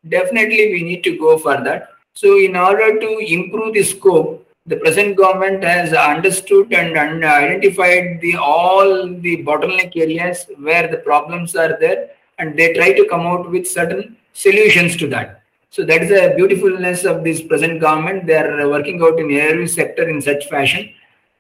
definitely 0.08 0.72
we 0.72 0.82
need 0.82 1.04
to 1.04 1.18
go 1.18 1.38
for 1.38 1.62
that. 1.62 1.90
So 2.14 2.38
in 2.38 2.56
order 2.56 2.98
to 2.98 3.18
improve 3.18 3.74
the 3.74 3.82
scope, 3.82 4.46
the 4.66 4.76
present 4.76 5.16
government 5.16 5.64
has 5.64 5.92
understood 5.92 6.72
and 6.72 6.96
identified 6.96 8.20
the 8.20 8.36
all 8.36 9.08
the 9.08 9.42
bottleneck 9.44 9.96
areas 9.96 10.46
where 10.58 10.86
the 10.88 10.98
problems 10.98 11.56
are 11.56 11.76
there 11.80 12.10
and 12.38 12.56
they 12.56 12.74
try 12.74 12.92
to 12.92 13.06
come 13.08 13.26
out 13.26 13.50
with 13.50 13.66
certain 13.66 14.16
solutions 14.32 14.96
to 14.96 15.06
that. 15.08 15.39
So 15.70 15.84
that 15.84 16.02
is 16.02 16.08
the 16.08 16.34
beautifulness 16.36 17.04
of 17.04 17.22
this 17.22 17.40
present 17.40 17.80
government. 17.80 18.26
They 18.26 18.34
are 18.34 18.68
working 18.68 19.00
out 19.02 19.20
in 19.20 19.30
every 19.30 19.68
sector 19.68 20.08
in 20.08 20.20
such 20.20 20.48
fashion. 20.48 20.92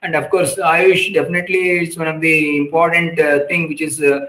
And 0.02 0.14
of 0.14 0.30
course, 0.30 0.54
Ayush 0.54 1.12
definitely 1.12 1.80
is 1.80 1.98
one 1.98 2.06
of 2.06 2.20
the 2.20 2.56
important 2.56 3.18
uh, 3.18 3.40
thing 3.48 3.68
which 3.68 3.80
is 3.80 4.00
uh, 4.00 4.26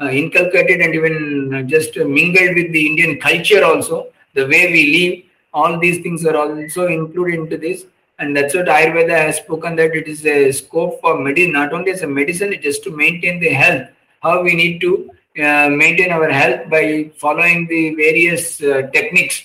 uh, 0.00 0.08
inculcated 0.08 0.80
and 0.80 0.92
even 0.92 1.68
just 1.68 1.96
mingled 1.96 2.56
with 2.56 2.72
the 2.72 2.84
Indian 2.84 3.20
culture 3.20 3.64
also. 3.64 4.08
The 4.34 4.44
way 4.46 4.72
we 4.72 4.82
live, 4.98 5.24
all 5.54 5.78
these 5.78 6.02
things 6.02 6.26
are 6.26 6.36
also 6.36 6.88
included 6.88 7.38
into 7.38 7.56
this. 7.56 7.86
And 8.18 8.36
that's 8.36 8.54
what 8.54 8.66
Ayurveda 8.66 9.16
has 9.16 9.36
spoken 9.36 9.76
that 9.76 9.94
it 9.94 10.08
is 10.08 10.26
a 10.26 10.50
scope 10.50 11.00
for 11.00 11.18
medicine, 11.18 11.52
not 11.52 11.72
only 11.72 11.92
as 11.92 12.02
a 12.02 12.08
medicine, 12.08 12.54
just 12.60 12.82
to 12.84 12.90
maintain 12.90 13.38
the 13.38 13.50
health. 13.50 13.88
How 14.20 14.42
we 14.42 14.54
need 14.54 14.80
to 14.80 15.10
maintain 15.36 16.10
our 16.10 16.30
health 16.30 16.70
by 16.70 17.10
following 17.16 17.66
the 17.66 17.94
various 17.94 18.62
uh, 18.62 18.82
techniques 18.92 19.44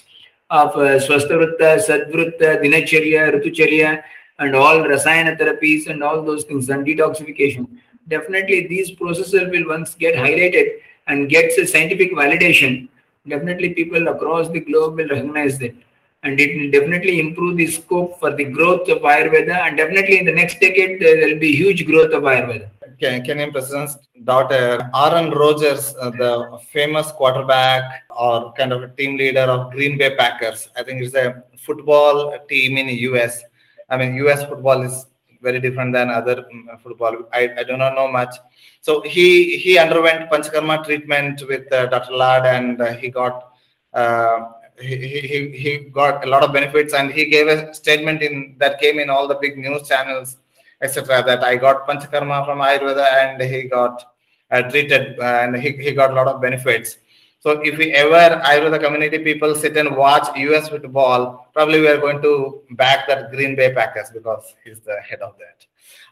of 0.49 0.69
uh, 0.69 0.99
Swasthavrutta, 0.99 1.80
Sadvrutta, 1.88 2.62
Dinacharya, 2.63 3.34
Ritucharya, 3.34 4.04
and 4.39 4.56
all 4.56 4.80
Rasayana 4.80 5.38
therapies 5.39 5.88
and 5.88 6.04
all 6.04 6.23
those 6.23 6.43
things, 6.43 6.69
and 6.69 6.86
detoxification 6.86 7.67
definitely 8.10 8.67
these 8.67 8.91
processes 8.91 9.49
will 9.54 9.67
once 9.67 9.95
get 9.95 10.15
highlighted 10.15 10.67
and 11.08 11.30
gets 11.30 11.58
a 11.58 11.65
scientific 11.65 12.12
validation, 12.12 12.89
definitely 13.28 13.73
people 13.73 14.08
across 14.08 14.49
the 14.49 14.60
globe 14.60 14.95
will 14.97 15.08
recognize 15.08 15.58
that. 15.60 15.75
And 16.23 16.38
it 16.38 16.60
will 16.60 16.69
definitely 16.69 17.19
improve 17.21 17.56
the 17.56 17.67
scope 17.67 18.19
for 18.19 18.36
the 18.36 18.43
growth 18.43 18.89
of 18.89 18.99
Ayurveda. 19.04 19.56
And 19.65 19.78
definitely 19.78 20.19
in 20.19 20.25
the 20.25 20.34
next 20.34 20.60
decade, 20.60 20.99
there 20.99 21.25
will 21.25 21.39
be 21.39 21.56
huge 21.56 21.86
growth 21.86 22.12
of 22.12 22.23
Ayurveda. 22.23 22.69
Kenyan 22.99 23.54
President's 23.54 23.95
daughter, 24.23 24.89
Aaron 24.95 25.32
Rodgers, 25.32 25.95
uh, 25.99 26.10
the 26.10 26.60
famous 26.71 27.12
quarterback 27.12 28.03
or 28.10 28.53
kind 28.53 28.73
of 28.73 28.84
a 28.84 28.89
team 28.89 29.17
leader 29.17 29.41
of 29.41 29.71
Green 29.71 29.97
Bay 29.97 30.15
Packers. 30.15 30.69
I 30.75 30.84
think 30.84 31.01
it's 31.01 31.15
a 31.15 31.43
football 31.58 32.38
team 32.47 32.77
in 32.77 32.88
the 32.88 32.95
US. 33.10 33.43
I 33.89 33.97
mean, 33.97 34.15
US 34.15 34.43
football 34.45 34.82
is 34.84 35.05
very 35.41 35.60
different 35.60 35.93
than 35.93 36.10
other 36.10 36.45
mm, 36.53 36.82
football. 36.82 37.15
I, 37.34 37.49
I 37.58 37.63
do 37.63 37.77
not 37.77 37.95
know 37.95 38.12
much. 38.12 38.36
So 38.82 39.01
he 39.01 39.58
he 39.58 39.77
underwent 39.77 40.29
panchakarma 40.29 40.84
treatment 40.86 41.43
with 41.47 41.71
uh, 41.71 41.88
Dr. 41.88 42.13
Lad, 42.13 42.45
and 42.45 42.82
uh, 42.82 42.93
he 42.93 43.10
got 43.10 43.53
uh, 43.93 44.49
he, 44.79 44.95
he 44.95 45.58
he 45.58 45.77
got 45.91 46.23
a 46.25 46.27
lot 46.27 46.43
of 46.43 46.53
benefits, 46.53 46.93
and 46.93 47.12
he 47.12 47.25
gave 47.25 47.47
a 47.47 47.73
statement 47.73 48.21
in 48.21 48.55
that 48.58 48.79
came 48.79 48.99
in 48.99 49.10
all 49.10 49.27
the 49.27 49.36
big 49.36 49.58
news 49.58 49.88
channels, 49.88 50.38
etc. 50.81 51.23
That 51.25 51.43
I 51.43 51.55
got 51.55 51.87
panchakarma 51.87 52.45
from 52.45 52.59
Ayurveda, 52.59 53.05
and 53.23 53.41
he 53.41 53.63
got 53.63 54.03
uh, 54.51 54.61
treated, 54.63 55.19
and 55.19 55.55
he, 55.55 55.71
he 55.73 55.91
got 55.93 56.11
a 56.11 56.13
lot 56.13 56.27
of 56.27 56.41
benefits. 56.41 56.97
So 57.41 57.51
if 57.63 57.77
we 57.77 57.93
ever 57.93 58.41
Ayurveda 58.43 58.83
community 58.83 59.19
people 59.19 59.55
sit 59.55 59.77
and 59.77 59.95
watch 59.95 60.27
US 60.35 60.67
football, 60.67 61.47
probably 61.53 61.79
we 61.79 61.87
are 61.87 61.97
going 61.97 62.21
to 62.21 62.63
back 62.71 63.07
that 63.07 63.31
Green 63.31 63.55
Bay 63.55 63.73
Packers 63.73 64.09
because 64.13 64.55
he's 64.65 64.81
the 64.81 64.97
head 64.99 65.21
of 65.21 65.35
that. 65.37 65.65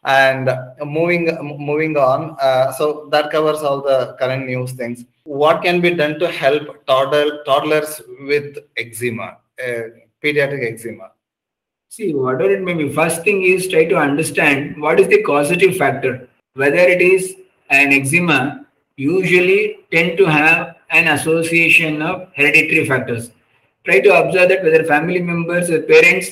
And 0.05 0.49
moving 0.89 1.25
moving 1.59 1.97
on, 1.97 2.37
uh, 2.41 2.71
so 2.71 3.09
that 3.11 3.29
covers 3.29 3.59
all 3.59 3.81
the 3.81 4.15
current 4.19 4.45
news 4.45 4.71
things. 4.71 5.03
What 5.23 5.63
can 5.63 5.81
be 5.81 5.93
done 5.93 6.17
to 6.19 6.31
help 6.31 6.85
toddler, 6.85 7.43
toddlers 7.43 8.01
with 8.21 8.57
eczema, 8.77 9.37
uh, 9.61 9.81
pediatric 10.23 10.73
eczema? 10.73 11.11
See, 11.89 12.13
whatever 12.13 12.51
it 12.51 12.61
may 12.61 12.73
be, 12.73 12.91
first 12.93 13.23
thing 13.23 13.43
is 13.43 13.67
try 13.69 13.85
to 13.85 13.95
understand 13.95 14.79
what 14.81 14.99
is 14.99 15.07
the 15.07 15.23
causative 15.23 15.77
factor. 15.77 16.27
Whether 16.53 16.77
it 16.77 17.01
is 17.01 17.35
an 17.69 17.93
eczema, 17.93 18.65
usually 18.97 19.79
tend 19.91 20.17
to 20.17 20.25
have 20.25 20.75
an 20.91 21.07
association 21.07 22.01
of 22.01 22.29
hereditary 22.35 22.85
factors. 22.85 23.31
Try 23.85 24.01
to 24.01 24.13
observe 24.21 24.49
that 24.49 24.63
whether 24.63 24.83
family 24.83 25.21
members 25.21 25.69
or 25.69 25.81
parents 25.81 26.29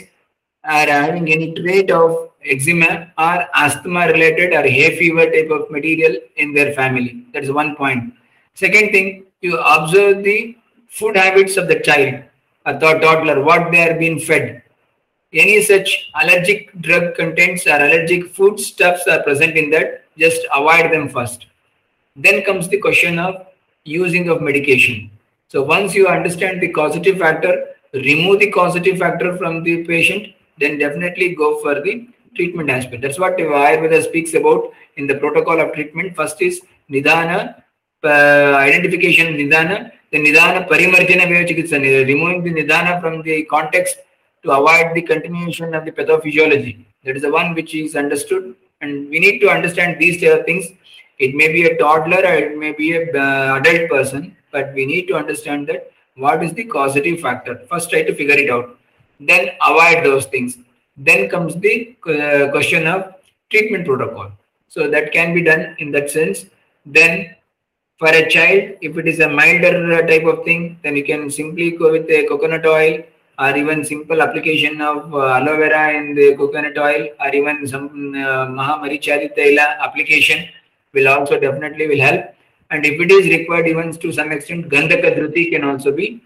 are 0.65 0.87
having 0.87 1.31
any 1.31 1.53
trait 1.53 1.89
of 1.89 2.31
eczema 2.43 3.11
or 3.17 3.47
asthma 3.55 4.07
related 4.07 4.53
or 4.53 4.63
hay 4.63 4.97
fever 4.97 5.31
type 5.31 5.49
of 5.49 5.71
material 5.71 6.17
in 6.35 6.53
their 6.53 6.73
family. 6.73 7.25
That 7.33 7.43
is 7.43 7.51
one 7.51 7.75
point. 7.75 8.13
Second 8.55 8.91
thing, 8.91 9.25
you 9.41 9.57
observe 9.59 10.23
the 10.23 10.57
food 10.89 11.15
habits 11.15 11.55
of 11.57 11.67
the 11.67 11.79
child, 11.79 12.23
a 12.65 12.77
toddler, 12.77 13.41
what 13.41 13.71
they 13.71 13.89
are 13.89 13.97
being 13.97 14.19
fed. 14.19 14.63
Any 15.35 15.61
such 15.61 16.11
allergic 16.21 16.71
drug 16.81 17.15
contents 17.15 17.67
or 17.67 17.75
allergic 17.75 18.33
food 18.33 18.57
stuffs 18.57 19.05
are 19.05 19.21
present 19.21 19.57
in 19.57 19.69
that, 19.71 20.05
just 20.17 20.41
avoid 20.55 20.93
them 20.93 21.09
first. 21.09 21.45
Then 22.15 22.43
comes 22.45 22.69
the 22.69 22.79
question 22.79 23.19
of 23.19 23.45
using 23.83 24.29
of 24.29 24.41
medication. 24.41 25.11
So 25.49 25.61
once 25.61 25.93
you 25.93 26.07
understand 26.07 26.61
the 26.61 26.69
causative 26.69 27.17
factor, 27.17 27.67
remove 27.93 28.39
the 28.39 28.49
causative 28.49 28.97
factor 28.97 29.37
from 29.37 29.63
the 29.63 29.83
patient, 29.83 30.33
then 30.57 30.77
definitely 30.77 31.35
go 31.35 31.59
for 31.61 31.81
the 31.81 32.07
treatment 32.35 32.69
aspect. 32.69 33.01
That's 33.01 33.19
what 33.19 33.37
Ayurveda 33.37 34.03
speaks 34.05 34.33
about 34.35 34.71
in 34.95 35.05
the 35.05 35.15
protocol 35.15 35.59
of 35.59 35.73
treatment. 35.73 36.15
First 36.15 36.41
is 36.41 36.61
Nidana, 36.89 37.61
uh, 38.05 38.07
identification 38.07 39.33
Nidana, 39.35 39.91
the 40.11 40.19
Nidana 40.19 40.67
Parimarjana 40.67 41.27
Vyachikitsa, 41.27 42.07
removing 42.07 42.43
the 42.43 42.61
Nidana 42.61 43.01
from 43.01 43.21
the 43.21 43.43
context 43.45 43.97
to 44.45 44.51
avoid 44.51 44.93
the 44.93 45.01
continuation 45.01 45.73
of 45.73 45.85
the 45.85 45.91
pathophysiology. 45.91 46.85
That 47.03 47.15
is 47.17 47.23
the 47.23 47.31
one 47.31 47.53
which 47.55 47.73
is 47.73 47.95
understood. 47.95 48.55
And 48.81 49.09
we 49.09 49.19
need 49.19 49.39
to 49.39 49.49
understand 49.49 49.99
these 49.99 50.19
things. 50.19 50.65
It 51.17 51.33
may 51.33 51.51
be 51.51 51.65
a 51.65 51.77
toddler 51.77 52.17
or 52.17 52.35
it 52.47 52.57
may 52.57 52.73
be 52.73 52.93
a 52.93 53.03
uh, 53.11 53.59
adult 53.59 53.89
person, 53.89 54.35
but 54.51 54.73
we 54.73 54.85
need 54.85 55.07
to 55.07 55.15
understand 55.15 55.67
that 55.67 55.91
what 56.15 56.43
is 56.43 56.53
the 56.53 56.65
causative 56.65 57.19
factor. 57.21 57.61
First, 57.69 57.89
try 57.89 58.03
to 58.03 58.15
figure 58.15 58.35
it 58.35 58.49
out. 58.49 58.77
Then 59.19 59.49
avoid 59.65 60.03
those 60.05 60.25
things. 60.25 60.57
Then 60.97 61.29
comes 61.29 61.55
the 61.55 61.95
uh, 62.05 62.51
question 62.51 62.85
of 62.87 63.15
treatment 63.49 63.85
protocol. 63.85 64.31
So 64.67 64.89
that 64.89 65.11
can 65.11 65.33
be 65.33 65.41
done 65.41 65.75
in 65.79 65.91
that 65.91 66.09
sense. 66.11 66.45
Then 66.85 67.35
for 67.97 68.09
a 68.09 68.29
child, 68.29 68.77
if 68.81 68.97
it 68.97 69.07
is 69.07 69.19
a 69.21 69.29
milder 69.29 70.05
type 70.05 70.25
of 70.25 70.43
thing, 70.43 70.79
then 70.83 70.95
you 70.95 71.03
can 71.03 71.31
simply 71.31 71.71
go 71.71 71.91
with 71.91 72.07
the 72.07 72.27
coconut 72.27 72.65
oil 72.65 73.03
or 73.37 73.55
even 73.55 73.83
simple 73.83 74.21
application 74.21 74.81
of 74.81 75.13
uh, 75.13 75.37
aloe 75.37 75.57
vera 75.57 75.93
in 75.93 76.15
the 76.15 76.35
coconut 76.35 76.77
oil 76.77 77.09
or 77.19 77.35
even 77.35 77.67
some 77.67 77.87
uh, 78.15 78.47
Mahamarichadi 78.47 79.57
application 79.79 80.47
will 80.93 81.07
also 81.07 81.39
definitely 81.39 81.87
will 81.87 81.99
help. 81.99 82.33
And 82.71 82.85
if 82.85 82.99
it 82.99 83.11
is 83.11 83.27
required 83.29 83.67
even 83.67 83.91
to 83.93 84.11
some 84.11 84.31
extent, 84.31 84.69
Gandhaka 84.69 85.15
Dhruti 85.15 85.51
can 85.51 85.63
also 85.63 85.91
be 85.91 86.23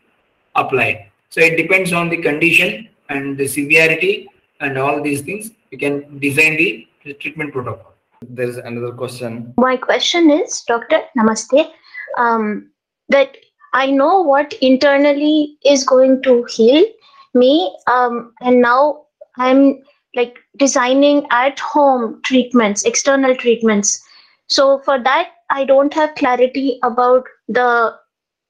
applied. 0.56 1.08
So 1.30 1.42
it 1.42 1.58
depends 1.58 1.92
on 1.94 2.10
the 2.10 2.18
condition 2.18 2.88
and 3.10 3.38
the 3.38 3.48
severity 3.48 4.28
and 4.60 4.78
all 4.78 5.02
these 5.02 5.22
things. 5.22 5.52
You 5.72 5.78
can 5.78 6.20
design 6.20 6.58
the 6.58 6.88
treatment 7.20 7.54
protocol. 7.54 7.94
There 8.22 8.48
is 8.48 8.58
another 8.58 8.92
question. 8.92 9.54
My 9.58 9.78
question 9.78 10.30
is, 10.30 10.64
Doctor, 10.68 11.02
Namaste. 11.18 11.72
Um, 12.18 12.72
that 13.10 13.38
I 13.74 13.92
know 13.92 14.22
what 14.22 14.54
internally 14.62 15.58
is 15.66 15.84
going 15.84 16.24
to 16.24 16.44
heal 16.46 16.86
me, 17.34 17.76
um, 17.88 18.34
and 18.42 18.62
now 18.62 19.06
I'm 19.38 19.82
like 20.16 20.38
designing 20.58 21.26
at 21.32 21.60
home 21.60 22.22
treatments, 22.24 22.84
external 22.84 23.36
treatments. 23.36 24.02
So 24.48 24.80
for 24.80 25.02
that, 25.04 25.30
I 25.50 25.66
don't 25.66 25.94
have 25.94 26.16
clarity 26.16 26.80
about 26.84 27.24
the 27.48 27.96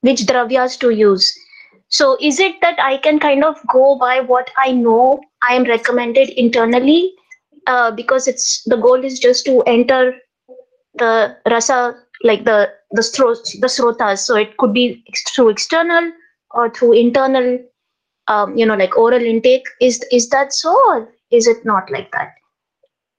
which 0.01 0.21
dravyas 0.21 0.79
to 0.79 0.89
use. 0.91 1.33
So 1.89 2.17
is 2.21 2.39
it 2.39 2.55
that 2.61 2.79
I 2.79 2.97
can 2.97 3.19
kind 3.19 3.43
of 3.43 3.55
go 3.71 3.97
by 3.97 4.19
what 4.21 4.49
I 4.57 4.71
know 4.71 5.19
I 5.47 5.55
am 5.55 5.63
recommended 5.63 6.29
internally 6.29 7.13
uh, 7.67 7.91
because 7.91 8.27
it's 8.27 8.63
the 8.65 8.77
goal 8.77 9.03
is 9.03 9.19
just 9.19 9.45
to 9.45 9.61
enter 9.63 10.13
the 10.95 11.35
rasa 11.49 11.95
like 12.23 12.45
the 12.45 12.69
the 12.91 13.01
the 13.61 13.67
srotas. 13.67 14.19
So 14.19 14.35
it 14.35 14.57
could 14.57 14.73
be 14.73 15.03
through 15.35 15.49
external 15.49 16.11
or 16.51 16.69
through 16.69 16.93
internal, 16.93 17.59
um, 18.29 18.57
you 18.57 18.65
know, 18.65 18.75
like 18.75 18.97
oral 18.97 19.21
intake. 19.21 19.67
Is 19.81 20.01
is 20.11 20.29
that 20.29 20.53
so, 20.53 20.73
or 20.87 21.09
is 21.31 21.47
it 21.47 21.65
not 21.65 21.91
like 21.91 22.11
that? 22.13 22.35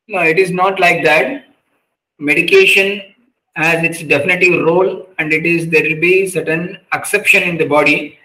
No, 0.09 0.21
it 0.21 0.39
is 0.39 0.51
not 0.51 0.81
like 0.81 1.05
that. 1.05 1.45
Medication 2.19 3.03
has 3.57 3.85
its 3.85 4.03
definitive 4.03 4.65
role, 4.65 5.07
and 5.19 5.33
it 5.33 5.45
is 5.45 5.69
there 5.69 5.83
will 5.83 6.01
be 6.01 6.27
certain 6.27 6.79
exception 6.95 7.43
in 7.43 7.59
the 7.59 7.67
body 7.67 8.17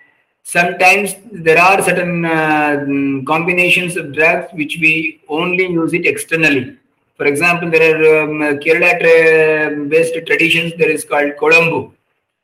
sometimes 0.45 1.15
there 1.31 1.59
are 1.59 1.81
certain 1.81 2.23
uh, 2.23 2.85
combinations 3.25 3.97
of 3.97 4.13
drugs 4.13 4.47
which 4.53 4.77
we 4.79 5.21
only 5.27 5.65
use 5.65 5.93
it 5.93 6.05
externally. 6.05 6.77
For 7.17 7.25
example, 7.25 7.69
there 7.71 7.95
are 7.95 8.23
um, 8.23 8.39
Kerala 8.59 9.89
based 9.89 10.13
traditions, 10.27 10.73
there 10.77 10.89
is 10.89 11.03
called 11.03 11.33
Kuzhambu. 11.41 11.91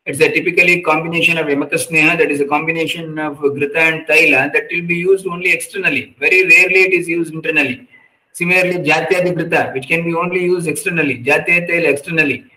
It's 0.05 0.19
a 0.19 0.31
typically 0.31 0.81
combination 0.81 1.37
of 1.37 1.45
Yamakasneha, 1.45 2.17
that 2.17 2.31
is 2.31 2.41
a 2.41 2.45
combination 2.45 3.19
of 3.19 3.37
Ghrita 3.37 3.75
and 3.75 4.07
Taila 4.07 4.51
that 4.51 4.63
will 4.71 4.87
be 4.87 4.95
used 4.95 5.27
only 5.27 5.51
externally. 5.51 6.15
Very 6.19 6.41
rarely 6.43 6.81
it 6.87 6.93
is 6.93 7.07
used 7.07 7.33
internally. 7.33 7.87
Similarly, 8.33 8.79
Jatyadi 8.79 9.35
Ghrita, 9.35 9.73
which 9.73 9.87
can 9.87 10.03
be 10.03 10.15
only 10.15 10.43
used 10.43 10.67
externally, 10.67 11.23
Jatya 11.23 11.69
Taila 11.69 11.89
externally 11.89 12.51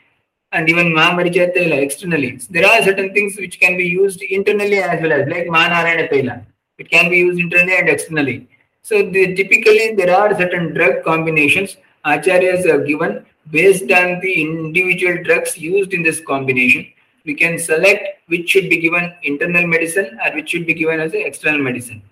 and 0.55 0.68
even 0.68 0.86
Mahamaricha 0.95 1.53
Tela 1.53 1.76
externally. 1.76 2.40
There 2.49 2.66
are 2.66 2.82
certain 2.82 3.12
things 3.12 3.36
which 3.36 3.59
can 3.61 3.76
be 3.76 3.84
used 3.84 4.22
internally 4.22 4.78
as 4.78 5.03
well 5.03 5.12
as 5.12 5.28
like 5.28 5.47
Manarayana 5.49 6.09
Tela. 6.09 6.47
It 6.78 6.90
can 6.90 7.11
be 7.11 7.18
used 7.18 7.40
internally 7.40 7.76
and 7.76 7.88
externally. 7.88 8.49
So 8.82 9.03
the, 9.03 9.34
typically 9.34 9.95
there 9.97 10.16
are 10.16 10.34
certain 10.36 10.72
drug 10.72 11.03
combinations 11.05 11.76
acharyas 12.07 12.68
have 12.70 12.86
given 12.86 13.26
based 13.51 13.90
on 13.90 14.20
the 14.20 14.32
individual 14.42 15.22
drugs 15.24 15.59
used 15.59 15.92
in 15.92 16.03
this 16.03 16.20
combination. 16.20 16.86
We 17.24 17.34
can 17.34 17.58
select 17.58 18.20
which 18.28 18.50
should 18.50 18.68
be 18.68 18.76
given 18.76 19.14
internal 19.22 19.66
medicine 19.66 20.18
or 20.24 20.34
which 20.34 20.50
should 20.50 20.66
be 20.66 20.74
given 20.74 21.00
as 21.00 21.12
external 21.14 21.60
medicine. 21.60 22.02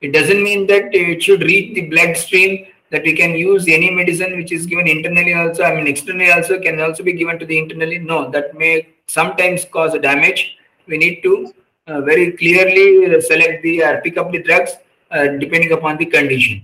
It 0.00 0.12
doesn't 0.12 0.42
mean 0.42 0.66
that 0.66 0.94
it 0.94 1.22
should 1.22 1.42
reach 1.42 1.74
the 1.74 1.88
bloodstream 1.88 2.66
that 2.90 3.02
we 3.02 3.12
can 3.14 3.34
use 3.34 3.66
any 3.68 3.90
medicine 3.90 4.36
which 4.36 4.52
is 4.52 4.66
given 4.66 4.86
internally 4.86 5.34
also, 5.34 5.64
I 5.64 5.74
mean 5.74 5.86
externally 5.86 6.30
also 6.30 6.60
can 6.60 6.80
also 6.80 7.02
be 7.02 7.12
given 7.12 7.38
to 7.38 7.46
the 7.46 7.58
internally. 7.58 7.98
No, 7.98 8.30
that 8.30 8.54
may 8.56 8.88
sometimes 9.06 9.64
cause 9.64 9.94
a 9.94 9.98
damage. 9.98 10.56
We 10.86 10.98
need 10.98 11.22
to 11.22 11.52
uh, 11.86 12.00
very 12.02 12.32
clearly 12.32 13.20
select 13.20 13.62
the 13.62 13.82
or 13.82 14.00
pick 14.02 14.16
up 14.16 14.30
the 14.30 14.42
drugs 14.42 14.72
uh, 15.10 15.26
depending 15.38 15.72
upon 15.72 15.96
the 15.96 16.06
condition. 16.06 16.62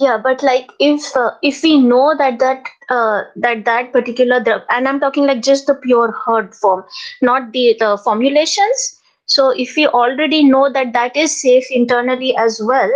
Yeah, 0.00 0.16
but 0.18 0.42
like 0.42 0.70
if 0.78 1.14
uh, 1.16 1.32
if 1.42 1.62
we 1.62 1.78
know 1.78 2.14
that 2.16 2.38
that 2.38 2.64
uh, 2.88 3.22
that 3.36 3.64
that 3.64 3.92
particular 3.92 4.40
drug, 4.42 4.62
and 4.70 4.88
I'm 4.88 5.00
talking 5.00 5.26
like 5.26 5.42
just 5.42 5.66
the 5.66 5.74
pure 5.74 6.12
herd 6.24 6.54
form, 6.54 6.84
not 7.20 7.52
the 7.52 7.76
the 7.78 7.98
formulations. 8.04 9.00
So 9.26 9.50
if 9.50 9.74
we 9.76 9.86
already 9.86 10.44
know 10.44 10.70
that 10.72 10.92
that 10.94 11.16
is 11.16 11.40
safe 11.40 11.66
internally 11.70 12.34
as 12.36 12.60
well, 12.64 12.90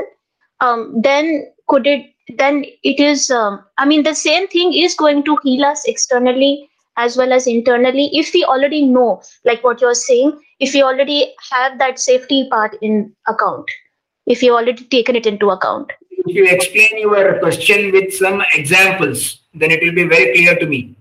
um, 0.61 0.95
then 1.03 1.53
could 1.69 1.87
it 1.87 2.07
then 2.39 2.65
it 2.85 3.01
is 3.01 3.31
um, 3.31 3.65
i 3.79 3.85
mean 3.87 4.03
the 4.05 4.15
same 4.15 4.47
thing 4.49 4.73
is 4.75 4.95
going 5.03 5.23
to 5.25 5.37
heal 5.45 5.65
us 5.65 5.83
externally 5.93 6.69
as 6.97 7.17
well 7.17 7.33
as 7.33 7.47
internally 7.47 8.07
if 8.23 8.33
we 8.35 8.45
already 8.45 8.83
know 8.85 9.23
like 9.45 9.65
what 9.65 9.81
you're 9.81 9.95
saying 10.03 10.33
if 10.61 10.75
we 10.75 10.83
already 10.83 11.35
have 11.53 11.79
that 11.79 11.99
safety 11.99 12.47
part 12.51 12.77
in 12.83 13.13
account 13.29 13.71
if 14.27 14.43
you 14.43 14.55
already 14.55 14.85
taken 14.97 15.17
it 15.17 15.27
into 15.27 15.51
account 15.51 15.93
if 16.27 16.35
you 16.35 16.47
explain 16.47 16.99
your 16.99 17.39
question 17.39 17.93
with 17.93 18.13
some 18.15 18.43
examples 18.55 19.41
then 19.55 19.71
it 19.71 19.83
will 19.83 19.95
be 19.95 20.09
very 20.09 20.33
clear 20.35 20.57
to 20.57 20.67
me 20.67 20.95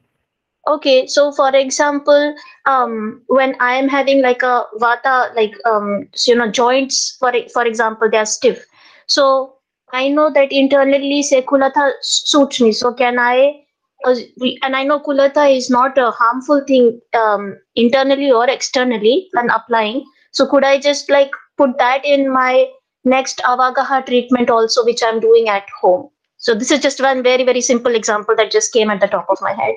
okay 0.68 1.06
so 1.08 1.32
for 1.32 1.56
example 1.56 2.36
um, 2.66 3.22
when 3.28 3.56
i 3.60 3.76
am 3.76 3.88
having 3.88 4.22
like 4.22 4.42
a 4.44 4.64
vata 4.78 5.34
like 5.36 5.54
um, 5.66 6.08
so, 6.14 6.32
you 6.32 6.38
know 6.38 6.50
joints 6.50 7.18
for 7.20 7.34
for 7.54 7.66
example 7.66 8.10
they 8.10 8.18
are 8.18 8.26
stiff 8.26 8.66
so 9.08 9.56
I 9.96 10.10
know 10.10 10.32
that 10.32 10.52
internally, 10.52 11.24
say, 11.24 11.42
Kulatha 11.42 11.92
suits 12.02 12.60
me. 12.60 12.72
So 12.72 12.94
can 12.94 13.20
I? 13.20 13.62
Uh, 14.04 14.16
and 14.62 14.76
I 14.76 14.84
know 14.84 15.00
Kulatha 15.00 15.56
is 15.56 15.70
not 15.70 15.98
a 15.98 16.12
harmful 16.12 16.64
thing 16.68 17.00
um, 17.14 17.58
internally 17.76 18.32
or 18.32 18.50
externally 18.50 19.30
when 19.32 19.50
applying. 19.50 20.04
So 20.32 20.48
could 20.48 20.64
I 20.64 20.80
just 20.80 21.10
like 21.10 21.32
put 21.58 21.78
that 21.78 22.04
in 22.04 22.32
my 22.32 22.68
next 23.06 23.42
Avagaha 23.46 24.06
treatment 24.06 24.50
also, 24.50 24.84
which 24.84 25.02
I'm 25.06 25.20
doing 25.20 25.48
at 25.50 25.68
home? 25.82 26.10
So 26.38 26.54
this 26.54 26.70
is 26.72 26.80
just 26.80 27.02
one 27.02 27.24
very, 27.24 27.44
very 27.44 27.62
simple 27.62 27.96
example 27.96 28.36
that 28.36 28.52
just 28.52 28.74
came 28.74 28.90
at 28.90 29.00
the 29.00 29.08
top 29.08 29.26
of 29.30 29.38
my 29.42 29.54
head. 29.54 29.76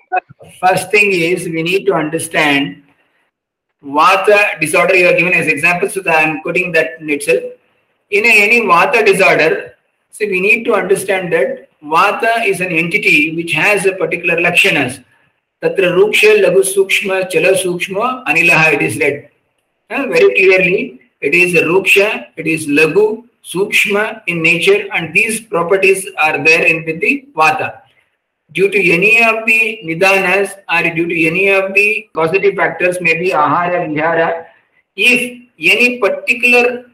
First 0.60 0.90
thing 0.90 1.12
is 1.12 1.44
we 1.44 1.62
need 1.62 1.86
to 1.86 1.94
understand 1.94 2.82
Vata 3.82 4.60
disorder 4.60 4.96
you 4.96 5.06
are 5.06 5.16
given 5.16 5.32
as 5.32 5.46
example. 5.46 5.88
So 5.88 6.02
I'm 6.06 6.42
putting 6.42 6.72
that 6.72 7.00
in 7.00 7.10
itself. 7.10 7.42
In 8.10 8.24
a, 8.24 8.42
any 8.42 8.60
Vata 8.62 9.06
disorder, 9.06 9.76
so 10.10 10.26
we 10.26 10.40
need 10.40 10.64
to 10.64 10.74
understand 10.74 11.32
that 11.32 11.68
Vata 11.82 12.44
is 12.44 12.60
an 12.60 12.72
entity 12.72 13.36
which 13.36 13.52
has 13.52 13.86
a 13.86 13.92
particular 13.92 14.36
lakshanas. 14.36 15.04
Tatra 15.62 15.92
Ruksha, 15.92 16.42
Lagu 16.44 16.62
Sukshma, 16.62 17.30
Chala 17.30 17.54
Sukshma, 17.54 18.24
Anilaha, 18.26 18.74
it 18.74 18.82
is 18.82 18.98
read. 18.98 19.28
Very 19.88 20.34
clearly, 20.34 21.00
it 21.20 21.34
is 21.34 21.54
Ruksha, 21.54 22.26
it 22.36 22.46
is 22.46 22.66
Lagu, 22.66 23.24
Sukshma 23.44 24.22
in 24.26 24.42
nature, 24.42 24.88
and 24.94 25.14
these 25.14 25.40
properties 25.40 26.06
are 26.18 26.42
there 26.44 26.64
in 26.66 26.84
with 26.84 27.00
the 27.00 27.28
Vata. 27.34 27.80
Due 28.52 28.70
to 28.70 28.90
any 28.90 29.22
of 29.22 29.46
the 29.46 29.80
Nidanas 29.84 30.52
or 30.72 30.94
due 30.94 31.06
to 31.06 31.26
any 31.26 31.48
of 31.48 31.74
the 31.74 32.08
causative 32.14 32.54
factors, 32.54 32.98
maybe 33.00 33.30
Ahara, 33.30 33.86
Vihara, 33.88 34.46
if 34.96 35.42
any 35.58 35.98
particular 35.98 36.86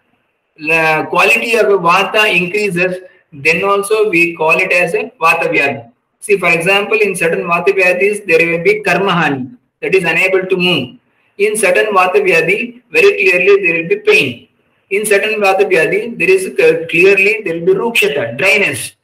uh, 0.71 1.07
quality 1.07 1.55
of 1.57 1.67
a 1.67 1.79
vata 1.79 2.35
increases, 2.35 2.99
then 3.33 3.65
also 3.65 4.11
we 4.11 4.37
call 4.37 4.59
it 4.59 4.73
as 4.73 4.95
a 4.95 5.13
vata 5.21 5.49
vyadhi. 5.49 5.91
See, 6.25 6.39
for 6.39 6.49
example, 6.49 6.99
in 6.99 7.15
certain 7.15 7.45
Vata 7.45 7.71
Vyadhis, 7.79 8.25
there 8.27 8.39
will 8.49 8.65
be 8.65 8.83
Karmahani, 8.83 9.59
that 9.83 9.95
is 9.95 10.05
unable 10.05 10.47
to 10.47 10.57
move. 10.57 10.97
In 11.37 11.55
certain 11.55 11.93
Vata 11.95 12.21
Vyadhi, 12.27 12.81
very 12.97 13.13
clearly 13.21 13.55
there 13.65 13.77
will 13.79 13.89
be 13.95 14.01
pain. 14.11 14.49
In 14.91 15.05
certain 15.05 15.41
Vata 15.41 15.65
Vyadhi, 15.71 16.19
there 16.19 16.31
is 16.31 16.45
clearly 16.91 17.43
there 17.45 17.55
will 17.59 17.67
be 17.67 17.75
Rukshata, 17.83 18.37
dryness. 18.39 18.95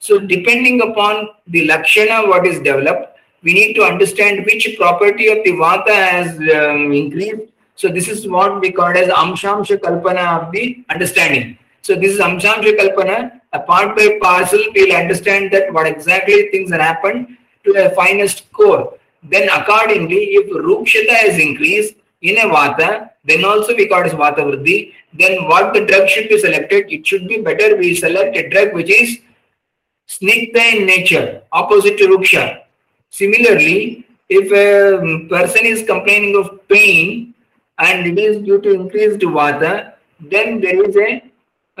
So, 0.00 0.18
depending 0.18 0.80
upon 0.82 1.28
the 1.46 1.66
Lakshana, 1.66 2.28
what 2.28 2.46
is 2.46 2.58
developed, 2.58 3.16
we 3.42 3.54
need 3.54 3.74
to 3.74 3.82
understand 3.82 4.44
which 4.44 4.66
property 4.76 5.28
of 5.28 5.38
the 5.44 5.52
Vata 5.52 5.94
has 5.94 6.36
um, 6.36 6.92
increased. 6.92 7.42
So, 7.76 7.88
this 7.88 8.08
is 8.08 8.28
what 8.28 8.60
we 8.60 8.70
call 8.72 8.96
as 9.02 9.08
Amshamsha 9.08 9.78
Kalpana 9.78 10.24
of 10.40 10.52
the 10.52 10.84
understanding. 10.90 11.58
So, 11.82 11.94
this 11.94 12.12
is 12.12 12.20
Amshamsha 12.20 12.76
Kalpana. 12.78 13.40
A 13.54 13.60
part 13.60 13.96
by 13.96 14.18
parcel, 14.20 14.62
we'll 14.74 14.94
understand 14.94 15.52
that 15.52 15.72
what 15.72 15.86
exactly 15.86 16.48
things 16.50 16.70
have 16.70 16.80
happened 16.80 17.38
to 17.64 17.72
the 17.72 17.90
finest 17.96 18.52
core. 18.52 18.94
Then, 19.22 19.48
accordingly, 19.48 20.22
if 20.38 20.46
Rukshata 20.52 21.14
has 21.24 21.38
increased 21.38 21.94
in 22.22 22.36
a 22.38 22.42
Vata, 22.42 23.10
then 23.24 23.44
also 23.44 23.74
we 23.74 23.86
call 23.88 24.04
it 24.04 24.12
Vata 24.12 24.38
Vriddhi. 24.38 24.92
Then, 25.12 25.48
what 25.48 25.72
the 25.74 25.86
drug 25.86 26.08
should 26.08 26.28
be 26.28 26.38
selected? 26.38 26.92
It 26.92 27.06
should 27.06 27.28
be 27.28 27.40
better 27.40 27.76
we 27.76 27.94
select 27.94 28.36
a 28.36 28.48
drug 28.48 28.74
which 28.74 28.90
is 28.90 29.18
snigdha 30.08 30.74
in 30.74 30.86
nature, 30.86 31.42
opposite 31.52 31.98
to 31.98 32.08
Ruksha. 32.08 32.62
Similarly, 33.10 34.06
if 34.28 34.52
a 34.52 35.28
person 35.28 35.64
is 35.64 35.86
complaining 35.86 36.36
of 36.36 36.66
pain 36.68 37.34
and 37.78 38.06
it 38.06 38.18
is 38.18 38.44
due 38.44 38.60
to 38.60 38.70
increased 38.72 39.20
Vata, 39.20 39.94
then 40.20 40.60
there 40.60 40.88
is 40.88 40.96
a 40.96 41.22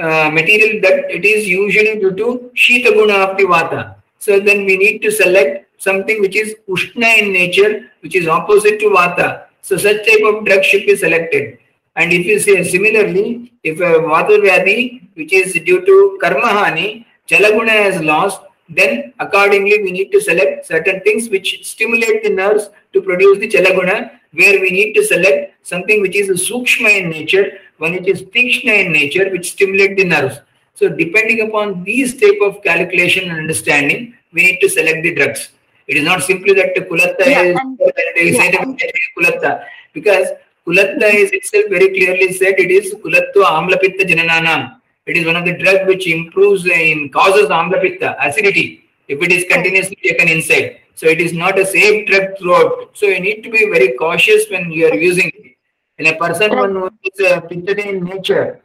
uh, 0.00 0.30
material 0.30 0.80
that 0.80 1.10
it 1.10 1.24
is 1.24 1.46
usually 1.46 1.98
due 1.98 2.14
to 2.14 2.50
Shita 2.54 2.94
Guna 2.94 3.14
of 3.14 3.36
the 3.36 3.44
Vata. 3.44 3.96
So 4.18 4.38
then 4.40 4.64
we 4.64 4.76
need 4.76 5.00
to 5.00 5.10
select 5.10 5.66
something 5.78 6.20
which 6.20 6.36
is 6.36 6.54
Ushna 6.68 7.18
in 7.18 7.32
nature, 7.32 7.90
which 8.00 8.14
is 8.14 8.26
opposite 8.28 8.78
to 8.80 8.86
Vata. 8.86 9.47
So 9.62 9.76
such 9.76 10.06
type 10.06 10.24
of 10.24 10.44
drug 10.44 10.64
should 10.64 10.86
be 10.86 10.96
selected. 10.96 11.58
And 11.96 12.12
if 12.12 12.24
you 12.24 12.38
say 12.38 12.62
similarly, 12.62 13.52
if 13.62 13.78
a 13.80 14.00
Vata 14.00 14.38
Vyadhi, 14.38 15.08
which 15.14 15.32
is 15.32 15.52
due 15.52 15.84
to 15.84 16.18
Karmahani, 16.22 17.04
Chalaguna 17.28 17.70
has 17.70 18.00
lost, 18.00 18.40
then 18.68 19.12
accordingly 19.18 19.82
we 19.82 19.92
need 19.92 20.10
to 20.12 20.20
select 20.20 20.66
certain 20.66 21.00
things 21.00 21.28
which 21.28 21.66
stimulate 21.66 22.22
the 22.22 22.30
nerves 22.30 22.70
to 22.92 23.02
produce 23.02 23.38
the 23.38 23.48
Chalaguna, 23.48 24.12
where 24.32 24.60
we 24.60 24.70
need 24.70 24.92
to 24.94 25.04
select 25.04 25.66
something 25.66 26.00
which 26.00 26.14
is 26.14 26.28
a 26.28 26.52
Sukshma 26.52 27.00
in 27.00 27.10
nature, 27.10 27.58
when 27.78 27.94
it 27.94 28.06
is 28.06 28.22
Tikshna 28.22 28.86
in 28.86 28.92
nature, 28.92 29.30
which 29.30 29.52
stimulate 29.52 29.96
the 29.96 30.04
nerves. 30.04 30.40
So 30.74 30.88
depending 30.88 31.48
upon 31.48 31.82
these 31.82 32.20
type 32.20 32.38
of 32.42 32.62
calculation 32.62 33.30
and 33.30 33.38
understanding, 33.38 34.14
we 34.32 34.42
need 34.42 34.60
to 34.60 34.68
select 34.68 35.02
the 35.02 35.14
drugs. 35.14 35.50
It 35.88 35.96
is 35.96 36.04
not 36.04 36.22
simply 36.22 36.52
that 36.54 36.74
the 36.74 36.82
Kulatta 36.82 37.24
Yeah, 37.26 37.42
is 37.42 37.56
and- 37.58 37.78
yeah, 37.80 38.60
and- 38.62 38.80
Kulatta 39.16 39.64
because 39.94 40.28
Kulatta 40.66 41.08
is 41.22 41.30
itself 41.32 41.64
very 41.70 41.88
clearly 41.96 42.32
said 42.32 42.54
it 42.64 42.70
is 42.70 42.94
Kulattu 42.94 43.42
Amlapitta 43.58 44.02
Janananam. 44.10 44.76
It 45.06 45.16
is 45.16 45.24
one 45.24 45.36
of 45.36 45.46
the 45.46 45.56
drugs 45.56 45.86
which 45.86 46.06
improves 46.06 46.66
in 46.66 47.08
causes 47.08 47.48
Amlapitta, 47.48 48.16
acidity, 48.20 48.84
if 49.08 49.22
it 49.22 49.32
is 49.32 49.44
continuously 49.50 49.96
taken 50.04 50.28
inside. 50.28 50.80
So 50.94 51.06
it 51.06 51.20
is 51.20 51.32
not 51.32 51.58
a 51.58 51.64
safe 51.64 52.06
drug 52.06 52.36
throughout. 52.38 52.90
So 52.92 53.06
you 53.06 53.20
need 53.20 53.42
to 53.44 53.50
be 53.50 53.70
very 53.72 53.92
cautious 53.96 54.44
when 54.50 54.70
you 54.70 54.86
are 54.90 54.94
using 54.94 55.28
it. 55.34 55.54
In 55.98 56.06
a 56.06 56.16
person 56.18 56.50
who 56.52 56.90
is 57.04 57.26
uh, 57.26 57.40
pitted 57.40 57.78
in 57.78 58.04
nature, 58.04 58.60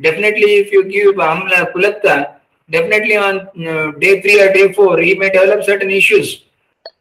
definitely 0.00 0.54
if 0.62 0.70
you 0.70 0.84
give 0.84 1.16
Amla 1.16 1.72
Kulatta, 1.72 2.34
definitely 2.70 3.16
on 3.16 3.40
uh, 3.66 3.90
day 3.98 4.20
three 4.22 4.40
or 4.40 4.52
day 4.52 4.72
four, 4.72 4.98
he 4.98 5.14
may 5.14 5.30
develop 5.30 5.64
certain 5.64 5.90
issues. 5.90 6.44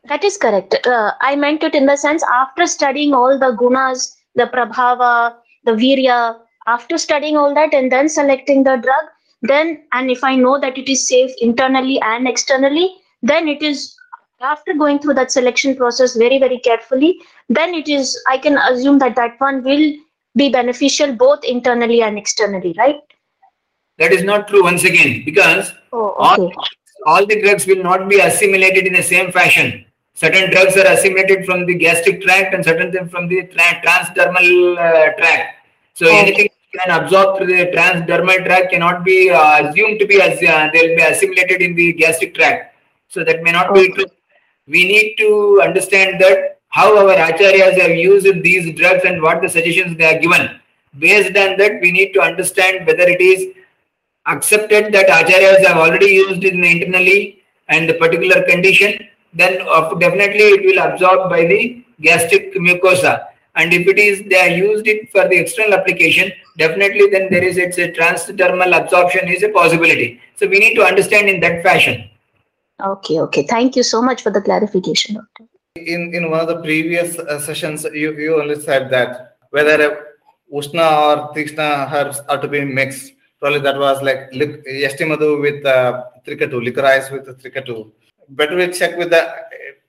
That 0.08 0.24
is 0.24 0.38
correct. 0.38 0.76
Uh, 0.86 1.12
I 1.22 1.36
meant 1.36 1.64
it 1.64 1.76
in 1.76 1.86
the 1.86 1.96
sense 1.96 2.24
after 2.32 2.66
studying 2.66 3.14
all 3.14 3.38
the 3.38 3.52
gunas, 3.60 4.16
the 4.36 4.46
prabhava, 4.46 5.36
the 5.66 5.72
virya, 5.72 6.40
after 6.66 6.98
studying 6.98 7.38
all 7.38 7.54
that 7.54 7.74
and 7.74 7.92
then 7.92 8.08
selecting 8.08 8.64
the 8.64 8.78
drug, 8.78 9.06
then 9.42 9.84
and 9.94 10.10
if 10.10 10.24
I 10.24 10.36
know 10.36 10.60
that 10.60 10.78
it 10.78 10.90
is 10.90 11.08
safe 11.08 11.32
internally 11.40 12.00
and 12.02 12.28
externally, 12.28 12.96
then 13.22 13.48
it 13.48 13.62
is 13.62 13.96
after 14.40 14.74
going 14.74 15.00
through 15.00 15.16
that 15.16 15.32
selection 15.32 15.76
process 15.76 16.16
very 16.16 16.40
very 16.40 16.60
carefully, 16.60 17.20
then 17.50 17.74
it 17.74 17.88
is 17.88 18.22
I 18.28 18.38
can 18.38 18.58
assume 18.58 19.00
that 19.00 19.16
that 19.16 19.40
one 19.40 19.64
will 19.64 19.94
be 20.36 20.50
beneficial 20.50 21.14
both 21.16 21.44
internally 21.44 22.02
and 22.02 22.18
externally, 22.18 22.76
right? 22.78 23.00
That 23.98 24.12
is 24.12 24.24
not 24.24 24.48
true 24.48 24.64
once 24.64 24.84
again 24.84 25.24
because 25.26 25.74
Oh, 25.92 26.12
all, 26.20 26.54
all 27.06 27.26
the 27.26 27.42
drugs 27.42 27.66
will 27.66 27.82
not 27.82 28.08
be 28.08 28.20
assimilated 28.20 28.86
in 28.86 28.94
the 28.94 29.02
same 29.02 29.32
fashion. 29.32 29.86
Certain 30.22 30.50
drugs 30.52 30.76
are 30.82 30.88
assimilated 30.96 31.46
from 31.46 31.66
the 31.68 31.76
gastric 31.76 32.22
tract 32.24 32.54
and 32.56 32.66
certain 32.66 32.92
things 32.92 33.10
from 33.12 33.28
the 33.28 33.40
tra- 33.54 33.82
transdermal 33.86 34.48
uh, 34.86 35.08
tract. 35.20 35.44
So 35.94 36.08
Okay. 36.08 36.18
anything 36.24 36.50
can 36.78 36.90
absorb 37.00 37.38
through 37.38 37.48
the 37.56 37.66
transdermal 37.76 38.40
tract 38.46 38.72
cannot 38.72 39.04
be 39.06 39.30
uh, 39.30 39.68
assumed 39.68 40.00
to 40.00 40.08
be 40.08 40.20
as 40.22 40.42
uh, 40.42 40.70
they 40.74 40.82
will 40.88 40.96
be 41.02 41.04
assimilated 41.04 41.62
in 41.62 41.76
the 41.76 41.94
gastric 41.94 42.34
tract. 42.34 42.76
So 43.10 43.24
that 43.24 43.44
may 43.44 43.52
not 43.52 43.74
be 43.76 43.92
true. 43.94 44.06
We 44.68 44.84
need 44.94 45.16
to 45.20 45.62
understand 45.64 46.20
that 46.24 46.60
how 46.70 46.88
our 46.98 47.16
acharyas 47.28 47.80
have 47.80 47.96
used 47.96 48.44
these 48.44 48.66
drugs 48.80 49.04
and 49.06 49.22
what 49.22 49.42
the 49.44 49.50
suggestions 49.50 49.98
they 49.98 50.16
are 50.16 50.20
given. 50.20 50.60
Based 50.98 51.36
on 51.44 51.58
that, 51.62 51.80
we 51.82 51.92
need 51.92 52.12
to 52.14 52.22
understand 52.22 52.88
whether 52.88 53.08
it 53.16 53.22
is 53.22 53.54
accepted 54.26 54.92
that 54.94 55.08
acharyas 55.20 55.66
have 55.66 55.78
already 55.78 56.08
used 56.08 56.44
it 56.44 56.54
internally 56.54 57.44
and 57.70 57.88
the 57.90 57.94
particular 57.94 58.42
condition, 58.44 59.08
then 59.42 59.62
of- 59.78 60.00
definitely 60.04 60.46
it 60.58 60.64
will 60.68 60.82
absorb 60.88 61.30
by 61.34 61.42
the 61.54 61.62
gastric 62.08 62.54
mucosa. 62.68 63.14
And 63.56 63.74
if 63.74 63.88
it 63.92 63.98
is 64.08 64.24
they 64.32 64.40
are 64.46 64.54
used 64.56 64.88
it 64.94 65.10
for 65.12 65.24
the 65.32 65.38
external 65.44 65.74
application, 65.80 66.32
definitely 66.64 67.08
then 67.16 67.26
there 67.32 67.44
is 67.44 67.58
it's 67.58 67.80
a 67.86 67.88
transdermal 68.00 68.76
absorption 68.80 69.28
is 69.36 69.44
a 69.44 69.50
possibility. 69.50 70.10
So 70.36 70.48
we 70.48 70.60
need 70.66 70.76
to 70.76 70.84
understand 70.92 71.30
in 71.36 71.40
that 71.46 71.64
fashion. 71.64 72.10
Okay, 72.94 73.20
okay. 73.22 73.44
Thank 73.54 73.76
you 73.76 73.84
so 73.84 74.02
much 74.10 74.22
for 74.22 74.32
the 74.32 74.42
clarification, 74.50 75.16
doctor. 75.16 75.46
in 75.94 76.02
in 76.18 76.24
one 76.34 76.42
of 76.44 76.48
the 76.52 76.60
previous 76.68 77.18
uh, 77.20 77.40
sessions 77.48 77.84
you 78.02 78.10
you 78.26 78.32
only 78.42 78.58
said 78.68 78.84
that 78.94 79.12
whether 79.56 79.76
a 79.88 79.90
ushna 80.60 80.86
or 81.08 81.16
tikshna 81.36 81.68
herbs 81.98 82.20
are 82.30 82.38
to 82.46 82.48
be 82.54 82.62
mixed 82.80 83.06
probably 83.42 83.60
that 83.68 83.78
was 83.84 83.98
like 84.08 84.22
lic- 84.42 84.62
yashtimadhu 84.86 85.30
with 85.46 85.60
uh, 85.76 85.92
trikatu 86.28 86.62
licorice 86.68 87.10
with 87.16 87.28
trikatu 87.44 87.76
better 88.30 88.56
we 88.56 88.72
check 88.72 88.98
with 88.98 89.10
the 89.10 89.24
uh, 89.24 89.36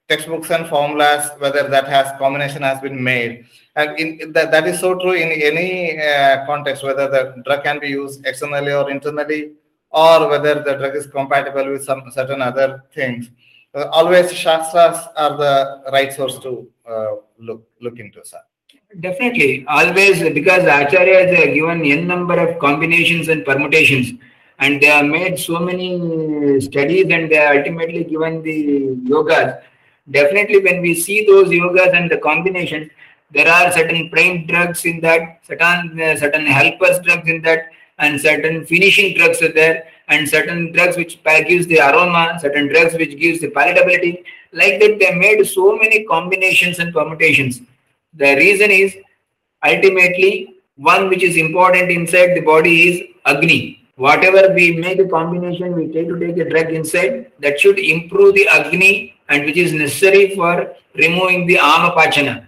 textbooks 0.09 0.51
and 0.51 0.67
formulas 0.69 1.31
whether 1.39 1.69
that 1.69 1.87
has 1.87 2.17
combination 2.19 2.63
has 2.63 2.81
been 2.81 3.03
made. 3.03 3.45
And 3.77 3.99
in 3.99 4.33
that, 4.33 4.51
that 4.51 4.67
is 4.67 4.81
so 4.81 4.99
true 4.99 5.13
in 5.13 5.31
any 5.31 6.01
uh, 6.01 6.47
context 6.47 6.83
whether 6.83 7.09
the 7.09 7.43
drug 7.45 7.63
can 7.63 7.79
be 7.79 7.89
used 7.89 8.27
externally 8.27 8.73
or 8.73 8.91
internally 8.91 9.53
or 9.91 10.29
whether 10.29 10.63
the 10.63 10.75
drug 10.75 10.97
is 10.97 11.07
compatible 11.07 11.71
with 11.71 11.85
some 11.85 12.03
certain 12.11 12.43
other 12.43 12.85
things. 12.95 13.31
Uh, 13.75 13.87
always 13.93 14.33
shastras 14.33 14.99
are 15.17 15.37
the 15.37 15.91
right 15.93 16.13
source 16.13 16.39
to 16.39 16.69
uh, 16.89 17.17
look 17.39 17.69
look 17.81 17.99
into 17.99 18.25
sir. 18.25 18.41
Definitely, 19.01 19.67
always 19.69 20.23
because 20.33 20.63
acharyas 20.63 21.35
have 21.37 21.53
given 21.53 21.85
n 21.85 22.07
number 22.07 22.39
of 22.39 22.59
combinations 22.59 23.29
and 23.29 23.45
permutations, 23.45 24.19
and 24.59 24.81
they 24.81 24.87
have 24.87 25.07
made 25.07 25.39
so 25.39 25.59
many 25.59 26.61
studies 26.61 27.07
and 27.11 27.31
they 27.31 27.37
have 27.37 27.57
ultimately 27.59 28.05
given 28.05 28.43
the 28.43 28.97
yogas. 29.11 29.63
Definitely, 30.11 30.61
when 30.61 30.81
we 30.81 30.95
see 30.95 31.27
those 31.27 31.49
yogas 31.49 31.95
and 31.95 32.11
the 32.11 32.19
combinations, 32.19 32.91
there 33.31 33.49
are 33.49 33.71
certain 33.73 34.09
prime 34.11 34.47
drugs 34.47 34.85
in 34.85 35.01
that, 35.01 35.41
certain 35.47 36.01
uh, 36.01 36.17
certain 36.17 36.47
helpers 36.47 36.99
drugs 37.01 37.29
in 37.29 37.43
that, 37.43 37.67
and 37.99 38.21
certain 38.21 38.65
finishing 38.65 39.17
drugs 39.17 39.43
are 39.43 39.53
there, 39.53 39.87
and 40.09 40.29
certain 40.29 40.73
drugs 40.73 40.97
which 40.97 41.23
gives 41.25 41.67
the 41.67 41.79
aroma, 41.79 42.39
certain 42.41 42.69
drugs 42.69 42.95
which 42.95 43.19
gives 43.19 43.41
the 43.41 43.49
palatability. 43.49 44.25
Like 44.53 44.81
that, 44.81 44.99
they 44.99 45.15
made 45.15 45.45
so 45.47 45.77
many 45.77 46.05
combinations 46.05 46.79
and 46.79 46.93
permutations. 46.93 47.61
The 48.15 48.35
reason 48.37 48.71
is 48.71 48.97
ultimately 49.63 50.57
one 50.77 51.09
which 51.11 51.23
is 51.23 51.37
important 51.37 51.91
inside 51.91 52.35
the 52.35 52.41
body 52.41 52.89
is 52.89 53.03
Agni. 53.27 53.78
Whatever 53.99 54.55
we 54.55 54.77
make 54.77 55.01
a 55.01 55.09
combination, 55.09 55.75
we 55.75 55.89
take 55.89 56.07
to 56.07 56.17
take 56.21 56.37
a 56.37 56.49
drug 56.49 56.73
inside 56.73 57.33
that 57.41 57.59
should 57.59 57.81
improve 57.81 58.35
the 58.37 58.47
Agni 58.47 59.17
and 59.29 59.45
which 59.45 59.57
is 59.57 59.73
necessary 59.73 60.37
for 60.37 60.73
removing 60.95 61.49
the 61.49 61.57
Amapachana. 61.57 62.47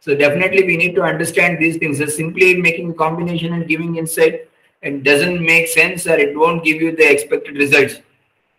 So 0.00 0.14
definitely 0.14 0.64
we 0.64 0.76
need 0.76 0.94
to 0.96 1.02
understand 1.02 1.58
these 1.58 1.78
things. 1.78 2.00
Just 2.00 2.18
simply 2.18 2.60
making 2.60 2.90
a 2.90 2.92
combination 2.92 3.54
and 3.54 3.66
giving 3.66 3.96
inside 3.96 4.40
it 4.82 5.02
doesn't 5.02 5.42
make 5.42 5.68
sense 5.68 6.06
or 6.06 6.18
it 6.18 6.36
won't 6.36 6.62
give 6.62 6.82
you 6.82 6.94
the 6.94 7.10
expected 7.10 7.56
results. 7.56 7.94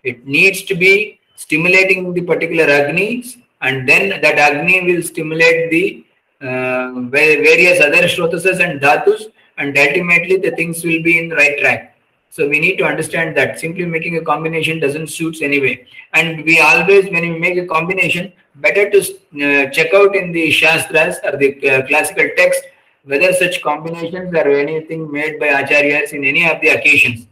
It 0.03 0.25
needs 0.25 0.63
to 0.63 0.73
be 0.73 1.19
stimulating 1.35 2.11
the 2.11 2.21
particular 2.21 2.63
Agni 2.63 3.23
and 3.61 3.87
then 3.87 4.19
that 4.21 4.39
Agni 4.39 4.81
will 4.81 5.03
stimulate 5.03 5.69
the 5.69 6.05
uh, 6.41 7.01
various 7.01 7.79
other 7.79 8.07
Shrotasas 8.07 8.59
and 8.67 8.81
Dhatus 8.81 9.25
and 9.59 9.77
ultimately 9.77 10.37
the 10.37 10.51
things 10.55 10.83
will 10.83 11.03
be 11.03 11.19
in 11.19 11.29
the 11.29 11.35
right 11.35 11.59
track. 11.59 11.94
So 12.35 12.49
we 12.49 12.59
need 12.59 12.75
to 12.79 12.83
understand 12.83 13.37
that 13.37 13.61
simply 13.61 13.85
making 13.85 14.17
a 14.17 14.21
combination 14.21 14.81
doesn't 14.81 15.07
suits 15.07 15.41
anyway. 15.41 15.87
And 16.11 16.43
we 16.43 16.59
always, 16.59 17.05
when 17.05 17.21
we 17.21 17.39
make 17.39 17.57
a 17.57 17.65
combination, 17.65 18.33
better 18.55 18.89
to 18.89 18.99
uh, 18.99 19.69
check 19.69 19.93
out 19.93 20.17
in 20.17 20.33
the 20.33 20.51
Shastras 20.51 21.15
or 21.23 21.37
the 21.37 21.49
uh, 21.69 21.87
classical 21.87 22.27
text 22.35 22.61
whether 23.05 23.31
such 23.31 23.61
combinations 23.61 24.35
are 24.35 24.49
anything 24.49 25.09
made 25.09 25.39
by 25.39 25.47
acharyas 25.47 26.11
in 26.11 26.25
any 26.25 26.45
of 26.49 26.59
the 26.59 26.69
occasions. 26.69 27.25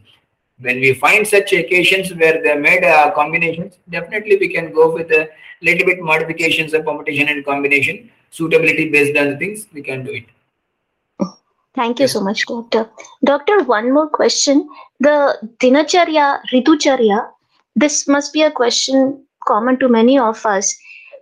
When 0.60 0.80
we 0.80 0.94
find 0.94 1.26
such 1.26 1.52
occasions 1.52 2.14
where 2.14 2.42
they 2.42 2.56
made 2.56 2.82
uh, 2.82 3.10
combinations, 3.14 3.74
definitely 3.90 4.38
we 4.38 4.48
can 4.48 4.72
go 4.72 4.90
with 4.90 5.10
a 5.10 5.28
little 5.60 5.84
bit 5.84 6.00
modifications 6.00 6.72
of 6.72 6.86
permutation 6.86 7.28
and 7.28 7.44
combination, 7.44 8.10
suitability 8.30 8.88
based 8.88 9.18
on 9.18 9.38
things, 9.38 9.66
we 9.74 9.82
can 9.82 10.02
do 10.02 10.12
it. 10.12 10.24
Thank 11.74 11.98
you 11.98 12.06
so 12.08 12.20
much, 12.20 12.46
Doctor. 12.46 12.88
Doctor, 13.24 13.62
one 13.64 13.92
more 13.92 14.08
question. 14.08 14.68
The 15.00 15.36
Dinacharya, 15.60 16.40
Ritucharya, 16.52 17.28
this 17.74 18.06
must 18.06 18.32
be 18.32 18.42
a 18.42 18.50
question 18.50 19.24
common 19.46 19.78
to 19.80 19.88
many 19.88 20.18
of 20.18 20.46
us. 20.46 20.74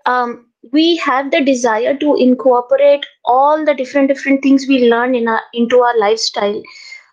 Um, 0.05 0.46
we 0.72 0.96
have 0.96 1.30
the 1.30 1.40
desire 1.44 1.96
to 1.96 2.14
incorporate 2.16 3.05
all 3.24 3.64
the 3.64 3.74
different 3.74 4.09
different 4.09 4.42
things 4.42 4.66
we 4.68 4.88
learn 4.88 5.14
in 5.14 5.26
our 5.26 5.40
into 5.53 5.80
our 5.80 5.98
lifestyle 5.98 6.62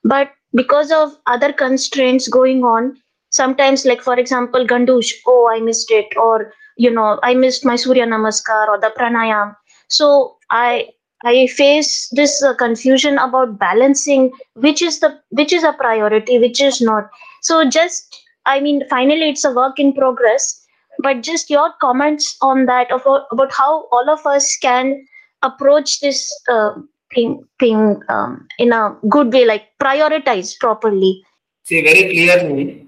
but 0.04 0.32
because 0.54 0.92
of 0.92 1.18
other 1.26 1.52
constraints 1.52 2.28
going 2.28 2.64
on 2.64 2.96
sometimes 3.32 3.86
like 3.86 4.02
for 4.02 4.20
example 4.20 4.68
gandush 4.68 5.14
oh 5.26 5.50
i 5.52 5.60
missed 5.60 5.90
it 5.90 6.06
or 6.18 6.54
you 6.78 6.92
know 6.92 7.20
i 7.24 7.34
missed 7.34 7.66
my 7.66 7.76
surya 7.76 8.06
namaskar 8.06 8.68
or 8.68 8.80
the 8.80 8.92
pranayam 9.00 9.56
so 9.88 10.38
i 10.52 10.88
i 11.24 11.47
face 11.47 12.09
this 12.11 12.41
uh, 12.43 12.53
confusion 12.55 13.17
about 13.17 13.59
balancing 13.59 14.32
which 14.55 14.82
is 14.82 14.99
the 14.99 15.20
which 15.30 15.51
is 15.53 15.63
a 15.63 15.74
priority 15.74 16.39
which 16.39 16.61
is 16.61 16.82
not. 16.82 17.09
So 17.41 17.70
just 17.70 18.24
i 18.45 18.59
mean 18.59 18.84
finally 18.89 19.30
it's 19.30 19.43
a 19.43 19.53
work 19.53 19.80
in 19.80 19.93
progress 19.93 20.65
but 21.01 21.22
just 21.22 21.49
your 21.49 21.72
comments 21.82 22.38
on 22.41 22.65
that 22.65 22.91
about, 22.91 23.26
about 23.32 23.51
how 23.53 23.88
all 23.91 24.09
of 24.09 24.26
us 24.26 24.57
can 24.57 25.05
approach 25.43 25.99
this 26.01 26.30
uh, 26.49 26.74
thing 27.13 27.43
thing 27.59 28.01
um, 28.09 28.47
in 28.57 28.74
a 28.74 28.95
good 29.07 29.32
way 29.34 29.45
like 29.45 29.67
prioritize 29.80 30.57
properly. 30.59 31.24
See 31.63 31.82
very 31.82 32.09
clearly 32.11 32.88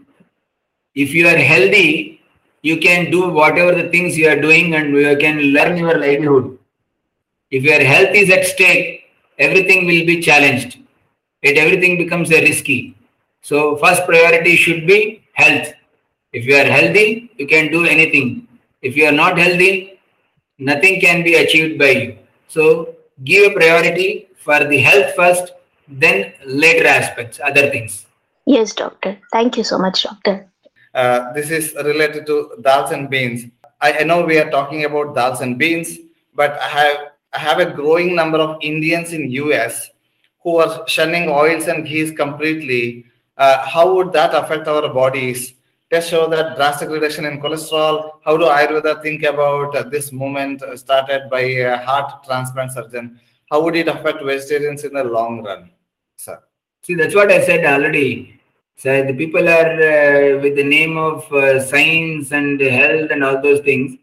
if 0.96 1.14
you 1.14 1.28
are 1.28 1.38
healthy 1.38 2.22
you 2.64 2.78
can 2.78 3.10
do 3.10 3.30
whatever 3.30 3.74
the 3.74 3.90
things 3.90 4.18
you 4.18 4.28
are 4.30 4.40
doing 4.40 4.76
and 4.76 4.96
you 4.96 5.18
can 5.18 5.38
learn 5.54 5.78
your 5.78 5.98
livelihood 5.98 6.58
if 7.52 7.64
your 7.64 7.84
health 7.94 8.16
is 8.24 8.30
at 8.30 8.46
stake 8.46 8.88
everything 9.38 9.86
will 9.86 10.06
be 10.14 10.22
challenged 10.30 10.80
it 11.42 11.58
everything 11.58 11.98
becomes 12.04 12.32
a 12.32 12.42
risky 12.50 12.80
so 13.42 13.76
first 13.84 14.06
priority 14.06 14.56
should 14.56 14.86
be 14.88 15.00
health 15.34 15.74
if 16.34 16.46
you 16.46 16.56
are 16.56 16.64
healthy, 16.64 17.30
you 17.38 17.46
can 17.46 17.70
do 17.72 17.86
anything. 17.86 18.48
If 18.82 18.96
you 18.96 19.06
are 19.06 19.12
not 19.12 19.38
healthy, 19.38 20.00
nothing 20.58 21.02
can 21.02 21.24
be 21.24 21.36
achieved 21.36 21.78
by 21.78 21.90
you. 21.90 22.18
So 22.48 22.96
give 23.26 23.52
a 23.52 23.54
priority 23.54 24.30
for 24.38 24.64
the 24.64 24.78
health 24.78 25.14
first, 25.14 25.52
then 25.90 26.32
later 26.46 26.88
aspects, 26.88 27.42
other 27.44 27.70
things. 27.70 28.06
Yes, 28.46 28.74
doctor. 28.74 29.20
Thank 29.34 29.58
you 29.58 29.66
so 29.66 29.78
much, 29.78 30.04
doctor. 30.04 30.48
Uh, 30.94 31.34
this 31.34 31.52
is 31.52 31.76
related 31.76 32.26
to 32.28 32.52
dals 32.62 32.92
and 32.92 33.10
beans. 33.10 33.46
I, 33.82 34.00
I, 34.00 34.04
know 34.04 34.24
we 34.24 34.38
are 34.40 34.50
talking 34.50 34.86
about 34.86 35.16
dals 35.16 35.42
and 35.42 35.58
beans, 35.58 35.98
but 36.34 36.52
I 36.60 36.68
have 36.68 36.98
I 36.98 37.08
have 37.40 37.60
a 37.60 37.72
growing 37.72 38.16
number 38.16 38.38
of 38.38 38.58
Indians 38.62 39.14
in 39.14 39.32
US 39.32 39.90
who 40.44 40.58
are 40.58 40.88
shunning 40.88 41.30
oils 41.30 41.68
and 41.68 41.86
ghees 41.86 42.12
completely. 42.12 43.06
Uh, 43.38 43.66
how 43.66 43.94
would 43.96 44.12
that 44.14 44.34
affect 44.34 44.68
our 44.68 44.90
bodies? 44.94 45.54
tests 45.92 46.10
show 46.10 46.28
that 46.30 46.56
drastic 46.56 46.90
reduction 46.90 47.26
in 47.26 47.40
cholesterol. 47.42 48.12
How 48.24 48.38
do 48.38 48.46
Ayurveda 48.46 49.02
think 49.04 49.24
about 49.24 49.76
uh, 49.76 49.84
this 49.84 50.12
movement 50.14 50.64
started 50.76 51.30
by 51.30 51.42
a 51.42 51.78
heart 51.78 52.24
transplant 52.24 52.72
surgeon? 52.72 53.20
How 53.52 53.62
would 53.62 53.76
it 53.76 53.90
affect 53.90 54.24
vegetarians 54.24 54.86
in 54.86 54.94
the 54.94 55.04
long 55.04 55.44
run, 55.44 55.70
sir? 56.16 56.42
See, 56.84 56.96
that's 56.96 57.14
what 57.14 57.30
I 57.30 57.46
said 57.46 57.66
already. 57.66 58.40
So 58.78 59.04
the 59.04 59.14
people 59.14 59.48
are 59.50 59.74
uh, 59.74 60.42
with 60.42 60.56
the 60.56 60.64
name 60.64 60.98
of 60.98 61.32
uh, 61.34 61.62
science 61.62 62.32
and 62.32 62.60
health 62.62 63.12
and 63.12 63.24
all 63.24 63.42
those 63.42 63.60
things. 63.60 63.98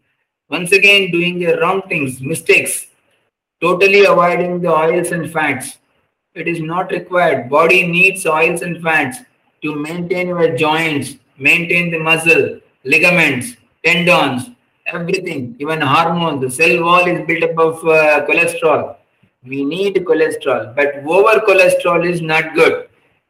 Once 0.47 0.71
again, 0.71 1.11
doing 1.11 1.39
the 1.39 1.57
wrong 1.57 1.81
things, 1.89 2.21
mistakes, 2.21 2.85
totally 3.61 4.05
avoiding 4.05 4.61
the 4.61 4.69
oils 4.69 5.11
and 5.11 5.31
fats. 5.31 5.77
It 6.33 6.47
is 6.47 6.61
not 6.61 6.91
required. 6.91 7.49
Body 7.49 7.87
needs 7.87 8.25
oils 8.25 8.61
and 8.61 8.81
fats 8.81 9.17
to 9.63 9.75
maintain 9.75 10.27
your 10.27 10.55
joints, 10.55 11.15
maintain 11.37 11.91
the 11.91 11.99
muscle, 11.99 12.59
ligaments, 12.83 13.55
tendons, 13.83 14.51
everything, 14.85 15.55
even 15.59 15.81
hormones. 15.81 16.41
The 16.41 16.51
cell 16.51 16.83
wall 16.83 17.07
is 17.07 17.25
built 17.27 17.43
up 17.43 17.57
of 17.57 17.75
uh, 17.85 18.25
cholesterol. 18.25 18.95
We 19.43 19.63
need 19.63 19.95
cholesterol, 19.95 20.75
but 20.75 20.95
over 20.97 21.39
cholesterol 21.39 22.09
is 22.09 22.21
not 22.21 22.53
good. 22.53 22.87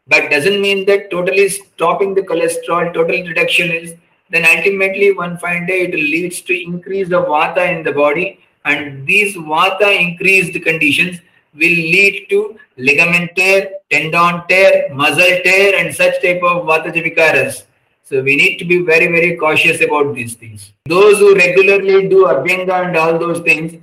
But 0.07 0.32
doesn't 0.32 0.59
mean 0.59 0.86
that 0.86 1.11
totally 1.11 1.49
stopping 1.49 2.15
the 2.15 2.21
cholesterol, 2.21 2.93
total 2.93 3.27
reduction 3.27 3.71
is 3.71 3.93
then 4.32 4.45
ultimately 4.45 5.11
one 5.11 5.38
fine 5.38 5.65
day 5.65 5.82
it 5.82 5.93
leads 5.93 6.41
to 6.41 6.63
increase 6.63 7.07
of 7.11 7.25
vata 7.25 7.63
in 7.75 7.84
the 7.84 7.91
body 7.91 8.39
and 8.66 9.05
these 9.05 9.36
vata 9.36 9.89
increased 9.99 10.62
conditions 10.64 11.20
will 11.53 11.78
lead 11.95 12.28
to 12.30 12.57
ligament 12.78 13.32
tear, 13.36 13.72
tendon 13.91 14.43
tear, 14.47 14.93
muscle 14.93 15.41
tear 15.43 15.76
and 15.76 15.95
such 15.95 16.22
type 16.22 16.41
of 16.43 16.66
vata 16.66 16.91
vikaras. 16.93 17.64
So 18.03 18.24
we 18.24 18.36
need 18.36 18.57
to 18.57 18.66
be 18.66 18.80
very, 18.82 19.05
very 19.05 19.36
cautious 19.36 19.82
about 19.82 20.16
these 20.16 20.34
things. 20.34 20.74
Those 20.86 21.20
who 21.20 21.36
regularly 21.36 22.10
do 22.10 22.26
Abhyanga 22.26 22.88
and 22.88 22.97
all 22.97 23.20
those 23.20 23.39
things, 23.41 23.80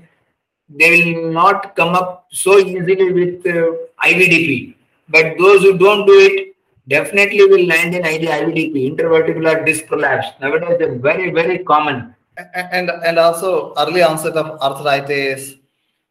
they 0.68 0.90
will 0.90 1.30
not 1.32 1.76
come 1.76 1.94
up 1.94 2.26
so 2.32 2.58
easily 2.58 3.12
with 3.12 3.46
uh, 3.46 3.76
IVDP. 4.04 4.74
But 5.08 5.38
those 5.38 5.62
who 5.62 5.78
don't 5.78 6.06
do 6.06 6.18
it 6.18 6.56
definitely 6.88 7.46
will 7.46 7.66
land 7.66 7.94
in 7.94 8.02
IVDP, 8.02 8.96
intervertebral 8.96 9.64
disc 9.64 9.86
prolapse. 9.86 10.26
Nowadays, 10.40 10.76
they're 10.80 10.96
very, 10.96 11.30
very 11.30 11.58
common. 11.58 12.15
And 12.54 12.90
and 12.90 13.18
also 13.18 13.72
early 13.78 14.02
onset 14.02 14.36
of 14.36 14.60
arthritis, 14.60 15.54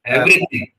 everything, 0.06 0.72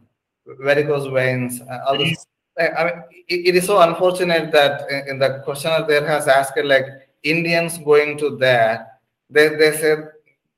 uh, 0.49 0.55
varicose 0.62 1.12
veins, 1.12 1.61
uh, 1.61 1.84
all 1.86 1.99
this. 1.99 2.26
I 2.59 2.84
mean, 2.84 3.03
it, 3.28 3.49
it 3.49 3.55
is 3.57 3.66
so 3.66 3.80
unfortunate 3.80 4.51
that 4.53 4.90
in 5.09 5.18
the 5.18 5.42
questioner 5.44 5.86
there 5.86 6.07
has 6.07 6.26
asked 6.26 6.59
like 6.64 6.86
Indians 7.22 7.78
going 7.78 8.16
to 8.18 8.36
there, 8.36 8.86
they, 9.28 9.49
they 9.49 9.76
said 9.76 10.09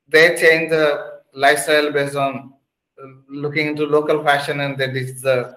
they 0.08 0.36
change 0.36 0.70
the 0.70 1.20
lifestyle 1.34 1.92
based 1.92 2.16
on 2.16 2.54
looking 3.28 3.66
into 3.68 3.84
local 3.84 4.22
fashion 4.22 4.60
and 4.60 4.78
that 4.78 4.96
is 4.96 5.20
the 5.22 5.56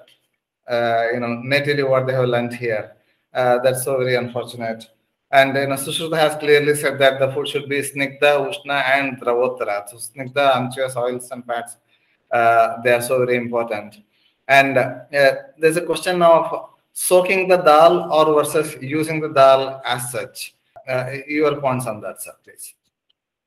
uh, 0.68 1.08
you 1.14 1.20
know 1.20 1.42
natively 1.44 1.84
what 1.84 2.06
they 2.08 2.14
have 2.14 2.28
learned 2.28 2.54
here. 2.54 2.96
Uh, 3.34 3.60
that's 3.60 3.84
so 3.84 3.98
very 3.98 4.16
unfortunate. 4.16 4.86
And 5.32 5.56
you 5.56 5.68
know, 5.68 5.76
Sushruta 5.76 6.18
has 6.18 6.36
clearly 6.36 6.76
said 6.76 7.00
that 7.00 7.20
the 7.20 7.32
food 7.32 7.48
should 7.48 7.70
be 7.70 7.82
snigdha, 7.82 8.22
ushna, 8.22 8.84
and 8.84 9.20
dravottara. 9.22 9.88
So 9.90 9.98
snigdha, 9.98 10.58
unctuous 10.58 10.96
oils 10.98 11.32
and 11.32 11.46
fats, 11.46 11.78
uh, 12.32 12.82
they 12.84 12.92
are 12.92 13.02
so 13.02 13.20
very 13.26 13.38
important. 13.38 13.98
And 14.48 14.78
uh, 14.78 14.96
there's 15.58 15.78
a 15.78 15.86
question 15.86 16.22
of 16.22 16.70
soaking 16.92 17.48
the 17.48 17.58
dal 17.58 18.12
or 18.12 18.34
versus 18.34 18.76
using 18.82 19.22
the 19.22 19.30
dal 19.30 19.82
as 19.86 20.12
such 20.12 20.54
uh, 20.88 21.12
your 21.28 21.62
points 21.62 21.88
on 21.88 22.02
that, 22.02 22.22
sir, 22.22 22.34
please. 22.44 22.74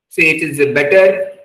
See, 0.09 0.29
it 0.29 0.41
is 0.41 0.73
better 0.73 1.35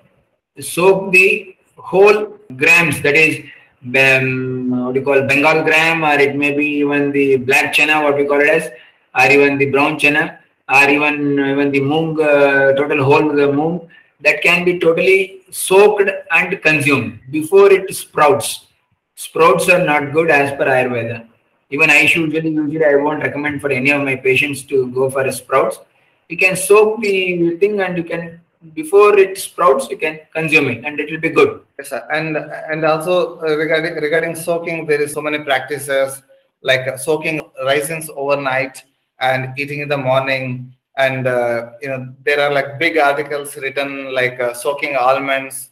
soak 0.59 1.11
the 1.11 1.55
whole 1.77 2.37
grams, 2.55 3.01
that 3.01 3.15
is, 3.15 3.45
um, 3.83 4.85
what 4.85 4.93
do 4.93 4.99
you 4.99 5.05
call 5.05 5.21
Bengal 5.27 5.63
gram, 5.63 6.03
or 6.03 6.19
it 6.19 6.35
may 6.35 6.55
be 6.55 6.65
even 6.65 7.11
the 7.11 7.37
black 7.37 7.73
chana, 7.73 8.03
what 8.03 8.17
we 8.17 8.25
call 8.25 8.41
it 8.41 8.49
as, 8.49 8.69
or 9.15 9.25
even 9.31 9.57
the 9.57 9.69
brown 9.71 9.99
chana, 9.99 10.39
or 10.69 10.89
even 10.89 11.39
even 11.53 11.71
the 11.71 11.81
moong, 11.81 12.19
uh, 12.19 12.73
total 12.73 13.03
whole 13.03 13.21
moong, 13.21 13.87
that 14.21 14.41
can 14.41 14.63
be 14.63 14.79
totally 14.79 15.41
soaked 15.51 16.09
and 16.31 16.61
consumed 16.61 17.19
before 17.29 17.71
it 17.71 17.93
sprouts. 17.93 18.67
Sprouts 19.15 19.69
are 19.69 19.83
not 19.83 20.13
good 20.13 20.29
as 20.31 20.51
per 20.51 20.65
Ayurveda. 20.65 21.27
Even 21.69 21.89
I 21.89 22.01
usually, 22.01 22.49
usually 22.49 22.85
I 22.85 22.95
won't 22.95 23.23
recommend 23.23 23.61
for 23.61 23.69
any 23.71 23.91
of 23.91 24.01
my 24.03 24.15
patients 24.15 24.63
to 24.63 24.91
go 24.91 25.09
for 25.09 25.29
sprouts. 25.31 25.79
You 26.27 26.37
can 26.37 26.55
soak 26.55 27.01
the 27.01 27.57
thing 27.57 27.79
and 27.81 27.97
you 27.97 28.03
can 28.03 28.41
before 28.75 29.17
it 29.17 29.37
sprouts 29.39 29.89
you 29.89 29.97
can 29.97 30.19
consume 30.33 30.69
it 30.69 30.85
and 30.85 30.99
it 30.99 31.11
will 31.11 31.19
be 31.19 31.29
good. 31.29 31.61
Yes, 31.79 31.89
sir. 31.89 32.07
And 32.13 32.37
and 32.37 32.85
also 32.85 33.39
uh, 33.39 33.55
regarding 33.57 33.95
regarding 33.95 34.35
soaking, 34.35 34.85
there 34.85 35.01
is 35.01 35.13
so 35.13 35.21
many 35.21 35.39
practices 35.39 36.21
like 36.61 36.87
uh, 36.87 36.97
soaking 36.97 37.41
raisins 37.65 38.09
overnight 38.15 38.83
and 39.21 39.57
eating 39.57 39.79
in 39.79 39.89
the 39.89 39.97
morning. 39.97 40.75
And 40.97 41.25
uh, 41.25 41.71
you 41.81 41.87
know 41.87 42.13
there 42.25 42.41
are 42.41 42.51
like 42.51 42.77
big 42.77 42.97
articles 42.97 43.55
written 43.55 44.13
like 44.13 44.39
uh, 44.39 44.53
soaking 44.53 44.97
almonds 44.97 45.69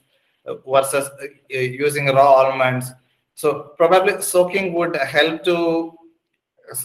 versus 0.65 1.09
uh, 1.21 1.27
using 1.57 2.07
raw 2.07 2.33
almonds 2.45 2.91
so 3.41 3.71
probably 3.77 4.21
soaking 4.21 4.73
would 4.73 4.95
help 4.97 5.45
to 5.45 5.93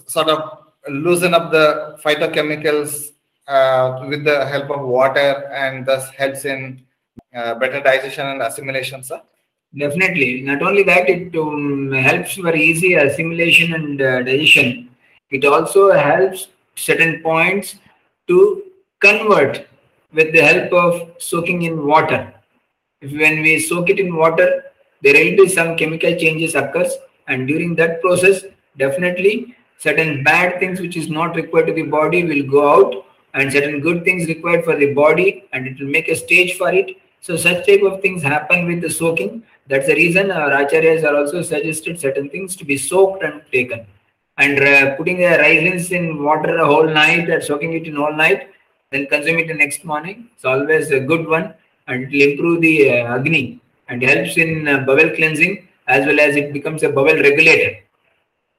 sort 0.06 0.28
of 0.28 0.40
loosen 0.88 1.34
up 1.34 1.50
the 1.50 1.98
phytochemicals 2.04 3.10
uh, 3.48 4.04
with 4.08 4.22
the 4.22 4.46
help 4.46 4.70
of 4.70 4.86
water 4.86 5.50
and 5.52 5.84
thus 5.84 6.08
helps 6.10 6.44
in 6.44 6.80
uh, 7.34 7.56
better 7.56 7.80
digestion 7.80 8.26
and 8.28 8.40
assimilation, 8.40 9.02
sir? 9.02 9.20
Definitely. 9.76 10.42
Not 10.42 10.62
only 10.62 10.84
that, 10.84 11.08
it 11.08 11.34
um, 11.36 11.90
helps 11.90 12.34
for 12.34 12.54
easy 12.54 12.94
assimilation 12.94 13.74
and 13.74 14.00
uh, 14.00 14.22
digestion. 14.22 14.90
It 15.30 15.44
also 15.44 15.90
helps 15.90 16.46
certain 16.74 17.22
points 17.22 17.76
to 18.28 18.64
convert 19.00 19.66
with 20.12 20.32
the 20.32 20.40
help 20.40 20.72
of 20.72 21.10
soaking 21.18 21.62
in 21.62 21.86
water. 21.86 22.32
If 23.00 23.12
when 23.12 23.42
we 23.42 23.58
soak 23.58 23.90
it 23.90 23.98
in 23.98 24.16
water, 24.16 24.64
there 25.02 25.12
will 25.12 25.44
be 25.44 25.48
some 25.48 25.76
chemical 25.76 26.16
changes 26.16 26.54
occurs, 26.54 26.92
and 27.28 27.46
during 27.46 27.74
that 27.76 28.00
process, 28.00 28.44
definitely 28.78 29.54
certain 29.78 30.22
bad 30.24 30.58
things 30.60 30.80
which 30.80 30.96
is 30.96 31.10
not 31.10 31.36
required 31.36 31.66
to 31.66 31.72
the 31.74 31.82
body 31.82 32.24
will 32.24 32.48
go 32.48 32.62
out, 32.72 33.06
and 33.34 33.52
certain 33.52 33.80
good 33.80 34.04
things 34.04 34.28
required 34.28 34.64
for 34.64 34.76
the 34.76 34.94
body, 34.94 35.44
and 35.52 35.66
it 35.66 35.78
will 35.78 35.88
make 35.88 36.08
a 36.08 36.16
stage 36.16 36.56
for 36.56 36.72
it. 36.72 36.96
So 37.20 37.36
such 37.36 37.66
type 37.66 37.82
of 37.82 38.00
things 38.00 38.22
happen 38.22 38.66
with 38.66 38.80
the 38.80 38.90
soaking. 38.90 39.42
That's 39.66 39.86
the 39.86 39.94
reason 39.94 40.30
our 40.30 40.50
acharyas 40.50 41.04
are 41.04 41.16
also 41.16 41.42
suggested 41.42 42.00
certain 42.00 42.28
things 42.30 42.54
to 42.56 42.64
be 42.64 42.76
soaked 42.76 43.22
and 43.22 43.42
taken. 43.50 43.86
And 44.36 44.58
uh, 44.60 44.96
putting 44.96 45.18
the 45.18 45.38
raisins 45.38 45.92
in 45.92 46.22
water 46.22 46.58
a 46.58 46.66
whole 46.66 46.88
night 46.88 47.30
or 47.30 47.40
soaking 47.40 47.72
it 47.74 47.86
in 47.86 47.96
all 47.96 48.12
night, 48.12 48.50
then 48.90 49.06
consume 49.06 49.38
it 49.38 49.48
the 49.48 49.54
next 49.54 49.84
morning. 49.84 50.28
It's 50.34 50.44
always 50.44 50.90
a 50.90 51.00
good 51.00 51.26
one 51.26 51.54
and 51.86 52.04
it 52.04 52.10
will 52.10 52.30
improve 52.30 52.60
the 52.60 52.90
uh, 52.90 53.14
agni 53.16 53.60
and 53.88 54.02
helps 54.02 54.36
in 54.36 54.66
uh, 54.66 54.78
bowel 54.78 55.10
cleansing 55.10 55.68
as 55.86 56.06
well 56.06 56.20
as 56.20 56.36
it 56.36 56.52
becomes 56.52 56.82
a 56.82 56.88
bowel 56.88 57.14
regulator. 57.14 57.78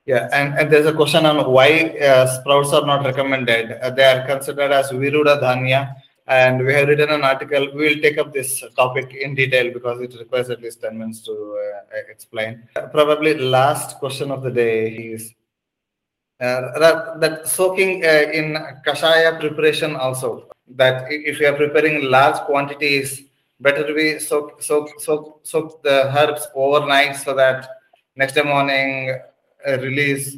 Yeah, 0.06 0.30
and, 0.32 0.54
and 0.54 0.72
there's 0.72 0.86
a 0.86 0.94
question 0.94 1.26
on 1.26 1.50
why 1.52 1.98
uh, 2.00 2.28
sprouts 2.28 2.72
are 2.74 2.86
not 2.86 3.04
recommended. 3.04 3.72
Uh, 3.82 3.90
they 3.90 4.04
are 4.04 4.26
considered 4.28 4.72
as 4.72 4.92
Viruda 4.92 5.42
Dhanya, 5.42 5.96
and 6.28 6.64
we 6.64 6.74
have 6.74 6.88
written 6.88 7.10
an 7.10 7.24
article. 7.24 7.74
We 7.74 7.88
will 7.88 8.02
take 8.02 8.20
up 8.20 8.32
this 8.32 8.64
topic 8.76 9.16
in 9.16 9.34
detail 9.34 9.74
because 9.74 10.00
it 10.02 10.14
requires 10.20 10.52
at 10.52 10.62
least 10.62 10.82
10 10.82 10.96
minutes 10.96 11.22
to 11.22 11.32
uh, 11.34 11.98
explain. 12.08 12.68
probably 12.92 13.34
the 13.34 13.46
last 13.46 13.98
question 13.98 14.30
of 14.30 14.44
the 14.44 14.52
day 14.52 14.90
is 14.90 15.32
uh, 15.32 15.45
that, 16.40 17.20
that 17.20 17.48
soaking 17.48 18.04
uh, 18.04 18.32
in 18.34 18.58
kashaya 18.86 19.40
preparation 19.40 19.96
also. 19.96 20.48
That 20.76 21.06
if 21.10 21.40
you 21.40 21.48
are 21.48 21.54
preparing 21.54 22.10
large 22.10 22.38
quantities, 22.46 23.24
better 23.60 23.94
be 23.94 24.20
soak 24.20 24.62
soak 24.62 25.00
soak 25.00 25.40
soak 25.44 25.82
the 25.84 26.12
herbs 26.18 26.48
overnight 26.56 27.16
so 27.16 27.34
that 27.36 27.70
next 28.16 28.34
day 28.34 28.44
morning 28.44 29.18
uh, 29.68 29.78
release 29.80 30.38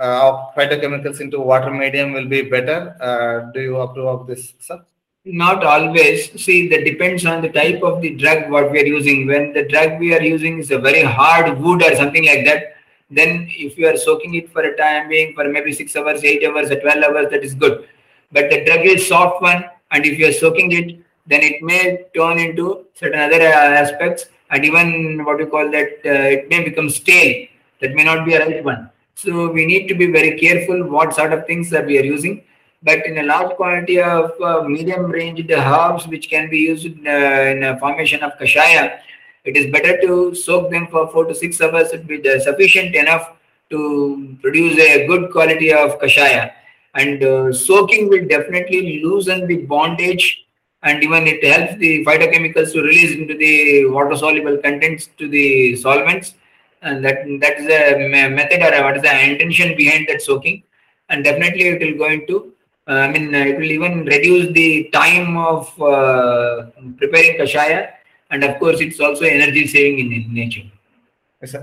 uh, 0.00 0.28
of 0.28 0.54
phytochemicals 0.54 1.20
into 1.20 1.40
water 1.40 1.70
medium 1.70 2.12
will 2.12 2.28
be 2.28 2.42
better. 2.42 2.96
Uh, 3.00 3.50
do 3.52 3.60
you 3.60 3.76
approve 3.76 4.06
of 4.06 4.26
this, 4.26 4.54
sir? 4.58 4.84
Not 5.24 5.64
always. 5.64 6.32
See, 6.40 6.68
that 6.68 6.84
depends 6.84 7.24
on 7.26 7.42
the 7.42 7.48
type 7.48 7.82
of 7.82 8.02
the 8.02 8.10
drug 8.16 8.50
what 8.50 8.72
we 8.72 8.82
are 8.82 8.86
using. 8.86 9.26
When 9.26 9.52
the 9.52 9.68
drug 9.68 10.00
we 10.00 10.14
are 10.14 10.22
using 10.22 10.58
is 10.58 10.70
a 10.70 10.78
very 10.78 11.02
hard 11.02 11.58
wood 11.60 11.82
or 11.82 11.94
something 11.94 12.26
like 12.26 12.44
that, 12.46 12.74
then 13.14 13.46
if 13.50 13.76
you 13.78 13.86
are 13.86 13.96
soaking 13.96 14.34
it 14.34 14.50
for 14.50 14.62
a 14.62 14.76
time 14.76 15.08
being 15.08 15.34
for 15.34 15.48
maybe 15.48 15.72
six 15.72 15.94
hours, 15.96 16.24
eight 16.24 16.44
hours, 16.44 16.70
or 16.70 16.80
12 16.80 17.04
hours, 17.04 17.30
that 17.30 17.44
is 17.44 17.54
good. 17.54 17.86
But 18.32 18.50
the 18.50 18.64
drug 18.64 18.86
is 18.86 19.06
soft 19.06 19.42
one, 19.42 19.64
and 19.90 20.06
if 20.06 20.18
you 20.18 20.28
are 20.28 20.32
soaking 20.32 20.72
it, 20.72 20.98
then 21.26 21.42
it 21.42 21.62
may 21.62 22.06
turn 22.16 22.38
into 22.38 22.86
certain 22.94 23.20
other 23.20 23.42
aspects, 23.42 24.26
and 24.50 24.64
even 24.64 25.24
what 25.24 25.38
we 25.38 25.46
call 25.46 25.70
that, 25.70 25.90
uh, 26.04 26.36
it 26.36 26.48
may 26.48 26.64
become 26.64 26.88
stale. 26.90 27.46
That 27.80 27.94
may 27.94 28.04
not 28.04 28.24
be 28.24 28.34
a 28.34 28.46
right 28.46 28.64
one. 28.64 28.90
So 29.14 29.50
we 29.50 29.66
need 29.66 29.88
to 29.88 29.94
be 29.94 30.10
very 30.10 30.38
careful 30.38 30.88
what 30.88 31.14
sort 31.14 31.32
of 31.32 31.46
things 31.46 31.68
that 31.70 31.86
we 31.86 31.98
are 31.98 32.04
using. 32.04 32.44
But 32.82 33.06
in 33.06 33.18
a 33.18 33.22
large 33.22 33.56
quantity 33.56 34.00
of 34.00 34.32
uh, 34.40 34.62
medium 34.62 35.06
range 35.06 35.48
herbs 35.50 36.08
which 36.08 36.28
can 36.28 36.50
be 36.50 36.58
used 36.58 36.86
in, 36.86 37.06
uh, 37.06 37.10
in 37.10 37.62
a 37.62 37.78
formation 37.78 38.22
of 38.22 38.32
kashaya, 38.38 38.98
it 39.44 39.56
is 39.56 39.72
better 39.72 40.00
to 40.00 40.34
soak 40.34 40.70
them 40.70 40.86
for 40.88 41.08
four 41.08 41.24
to 41.24 41.34
six 41.34 41.60
hours. 41.60 41.92
It 41.92 42.06
will 42.06 42.20
be 42.20 42.40
sufficient 42.40 42.94
enough 42.94 43.32
to 43.70 44.36
produce 44.40 44.78
a 44.78 45.06
good 45.06 45.30
quality 45.32 45.72
of 45.72 45.98
kashaya. 45.98 46.52
And 46.94 47.22
uh, 47.24 47.52
soaking 47.52 48.08
will 48.08 48.26
definitely 48.26 49.02
loosen 49.02 49.46
the 49.46 49.58
bondage 49.66 50.44
and 50.82 51.02
even 51.02 51.26
it 51.26 51.42
helps 51.44 51.76
the 51.76 52.04
phytochemicals 52.04 52.72
to 52.72 52.82
release 52.82 53.12
into 53.16 53.36
the 53.36 53.86
water 53.86 54.16
soluble 54.16 54.58
contents 54.58 55.08
to 55.18 55.28
the 55.28 55.76
solvents. 55.76 56.34
And 56.82 57.04
that 57.04 57.24
that 57.40 57.58
is 57.58 57.66
a 57.66 58.28
method 58.28 58.60
or 58.60 58.84
what 58.84 58.96
is 58.96 59.02
the 59.02 59.30
intention 59.30 59.76
behind 59.76 60.08
that 60.08 60.20
soaking. 60.20 60.64
And 61.08 61.24
definitely 61.24 61.68
it 61.68 61.80
will 61.80 61.98
going 61.98 62.26
to 62.26 62.52
uh, 62.88 62.94
I 62.94 63.12
mean, 63.12 63.32
uh, 63.32 63.38
it 63.38 63.56
will 63.58 63.70
even 63.70 64.04
reduce 64.04 64.52
the 64.52 64.90
time 64.92 65.36
of 65.36 65.68
uh, 65.80 66.66
preparing 66.96 67.38
kashaya, 67.38 67.92
and 68.32 68.42
of 68.44 68.58
course, 68.58 68.80
it's 68.80 68.98
also 68.98 69.24
energy 69.24 69.66
saving 69.66 69.98
in, 70.00 70.12
in 70.12 70.34
nature. 70.34 70.62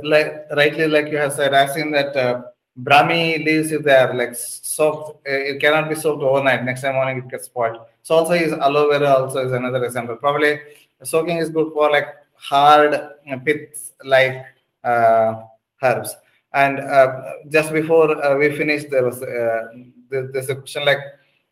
Like 0.03 0.45
rightly, 0.55 0.87
like 0.87 1.07
you 1.07 1.17
have 1.17 1.33
said, 1.33 1.53
I've 1.53 1.71
seen 1.71 1.91
that 1.91 2.15
uh, 2.15 2.43
Brahmi 2.83 3.43
leaves 3.43 3.71
if 3.71 3.83
they 3.83 3.95
are 3.95 4.13
like 4.13 4.35
soaked, 4.35 5.21
it 5.25 5.59
cannot 5.59 5.89
be 5.89 5.95
soaked 5.95 6.21
overnight. 6.21 6.63
Next 6.63 6.81
time 6.81 6.95
morning 6.95 7.17
it 7.17 7.27
gets 7.29 7.45
spoiled. 7.45 7.79
So 8.03 8.15
also 8.15 8.33
is 8.33 8.53
aloe 8.53 8.89
vera 8.89 9.13
also 9.15 9.45
is 9.45 9.51
another 9.51 9.83
example. 9.83 10.15
Probably 10.15 10.59
soaking 11.03 11.37
is 11.37 11.49
good 11.49 11.73
for 11.73 11.89
like 11.89 12.07
hard 12.35 12.99
pits 13.45 13.93
like 14.03 14.45
uh, 14.83 15.41
herbs. 15.81 16.15
And 16.53 16.79
uh, 16.79 17.21
just 17.49 17.71
before 17.71 18.23
uh, 18.23 18.37
we 18.37 18.55
finished, 18.55 18.89
there 18.91 19.05
was 19.05 19.19
there's 20.09 20.49
a 20.49 20.55
question 20.55 20.85
like 20.85 20.99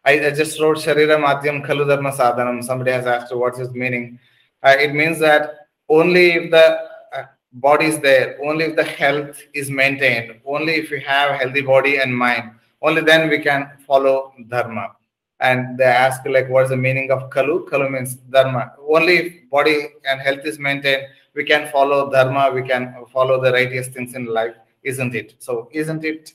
I, 0.06 0.28
I 0.28 0.32
just 0.32 0.60
wrote 0.60 0.78
Sharira 0.78 1.18
Madhyam 1.20 1.66
Khalu 1.66 1.88
Dharma 1.88 2.12
Sadhanam. 2.12 2.64
Somebody 2.64 2.92
has 2.92 3.06
asked 3.06 3.36
what's 3.36 3.58
his 3.58 3.72
meaning. 3.72 4.20
Uh, 4.64 4.76
it 4.80 4.94
means 4.94 5.20
that 5.20 5.68
only 5.90 6.32
if 6.32 6.52
the 6.52 6.90
uh, 7.14 7.24
body 7.54 7.86
is 7.86 8.00
there, 8.00 8.38
only 8.44 8.66
if 8.66 8.76
the 8.76 8.84
health 8.84 9.42
is 9.54 9.70
maintained, 9.70 10.40
only 10.46 10.76
if 10.76 10.90
we 10.90 11.00
have 11.02 11.40
healthy 11.40 11.62
body 11.62 11.98
and 11.98 12.16
mind, 12.16 12.52
only 12.82 13.02
then 13.02 13.30
we 13.30 13.40
can 13.40 13.72
follow 13.86 14.34
Dharma. 14.50 14.94
And 15.40 15.78
they 15.78 15.84
ask 15.84 16.26
like 16.26 16.50
what's 16.50 16.70
the 16.70 16.78
meaning 16.78 17.12
of 17.12 17.30
Khalu? 17.30 17.70
Khalu 17.70 17.92
means 17.92 18.16
Dharma. 18.16 18.74
Only 18.90 19.18
if 19.18 19.50
body 19.50 19.90
and 20.10 20.20
health 20.20 20.46
is 20.46 20.58
maintained, 20.58 21.04
we 21.36 21.44
can 21.44 21.72
follow 21.72 22.12
Dharma, 22.12 22.52
we 22.52 22.68
can 22.68 22.96
follow 23.14 23.42
the 23.42 23.52
righteous 23.52 23.88
things 23.88 24.16
in 24.16 24.26
life, 24.26 24.56
isn't 24.82 25.14
it? 25.14 25.36
So 25.40 25.70
isn't 25.72 26.04
it 26.04 26.34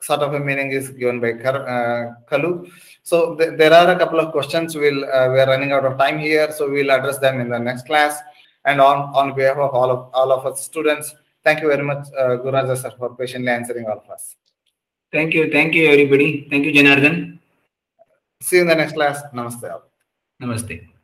sort 0.00 0.20
of 0.20 0.34
a 0.34 0.40
meaning 0.40 0.72
is 0.72 0.90
given 0.90 1.20
by 1.20 1.32
uh, 1.32 2.14
Khalu. 2.30 2.70
So 3.02 3.36
th 3.36 3.56
there 3.58 3.72
are 3.72 3.90
a 3.94 3.98
couple 3.98 4.20
of 4.20 4.32
questions. 4.32 4.76
We'll 4.76 5.04
uh, 5.04 5.28
we 5.32 5.38
are 5.42 5.48
running 5.52 5.72
out 5.72 5.84
of 5.84 5.98
time 5.98 6.18
here, 6.18 6.50
so 6.52 6.70
we'll 6.70 6.90
address 6.90 7.18
them 7.18 7.40
in 7.40 7.48
the 7.50 7.58
next 7.58 7.86
class. 7.86 8.18
And 8.64 8.80
on 8.80 8.98
on 9.20 9.34
behalf 9.34 9.58
of 9.58 9.70
all 9.74 9.90
of 9.90 10.00
all 10.12 10.32
of 10.32 10.44
us 10.46 10.64
students, 10.64 11.14
thank 11.44 11.62
you 11.62 11.68
very 11.68 11.84
much, 11.90 12.02
uh, 12.18 12.34
Gururaja 12.42 12.76
sir, 12.76 12.92
for 12.98 13.14
patiently 13.14 13.52
answering 13.58 13.86
all 13.86 14.02
of 14.04 14.10
us. 14.10 14.34
Thank 15.12 15.34
you, 15.34 15.50
thank 15.52 15.74
you, 15.74 15.86
everybody. 15.88 16.48
Thank 16.50 16.64
you, 16.66 16.72
Janardhan. 16.72 17.38
See 18.42 18.56
you 18.56 18.62
in 18.62 18.68
the 18.68 18.74
next 18.74 18.92
class. 18.92 19.22
Namaste. 19.32 19.80
Namaste. 20.42 20.95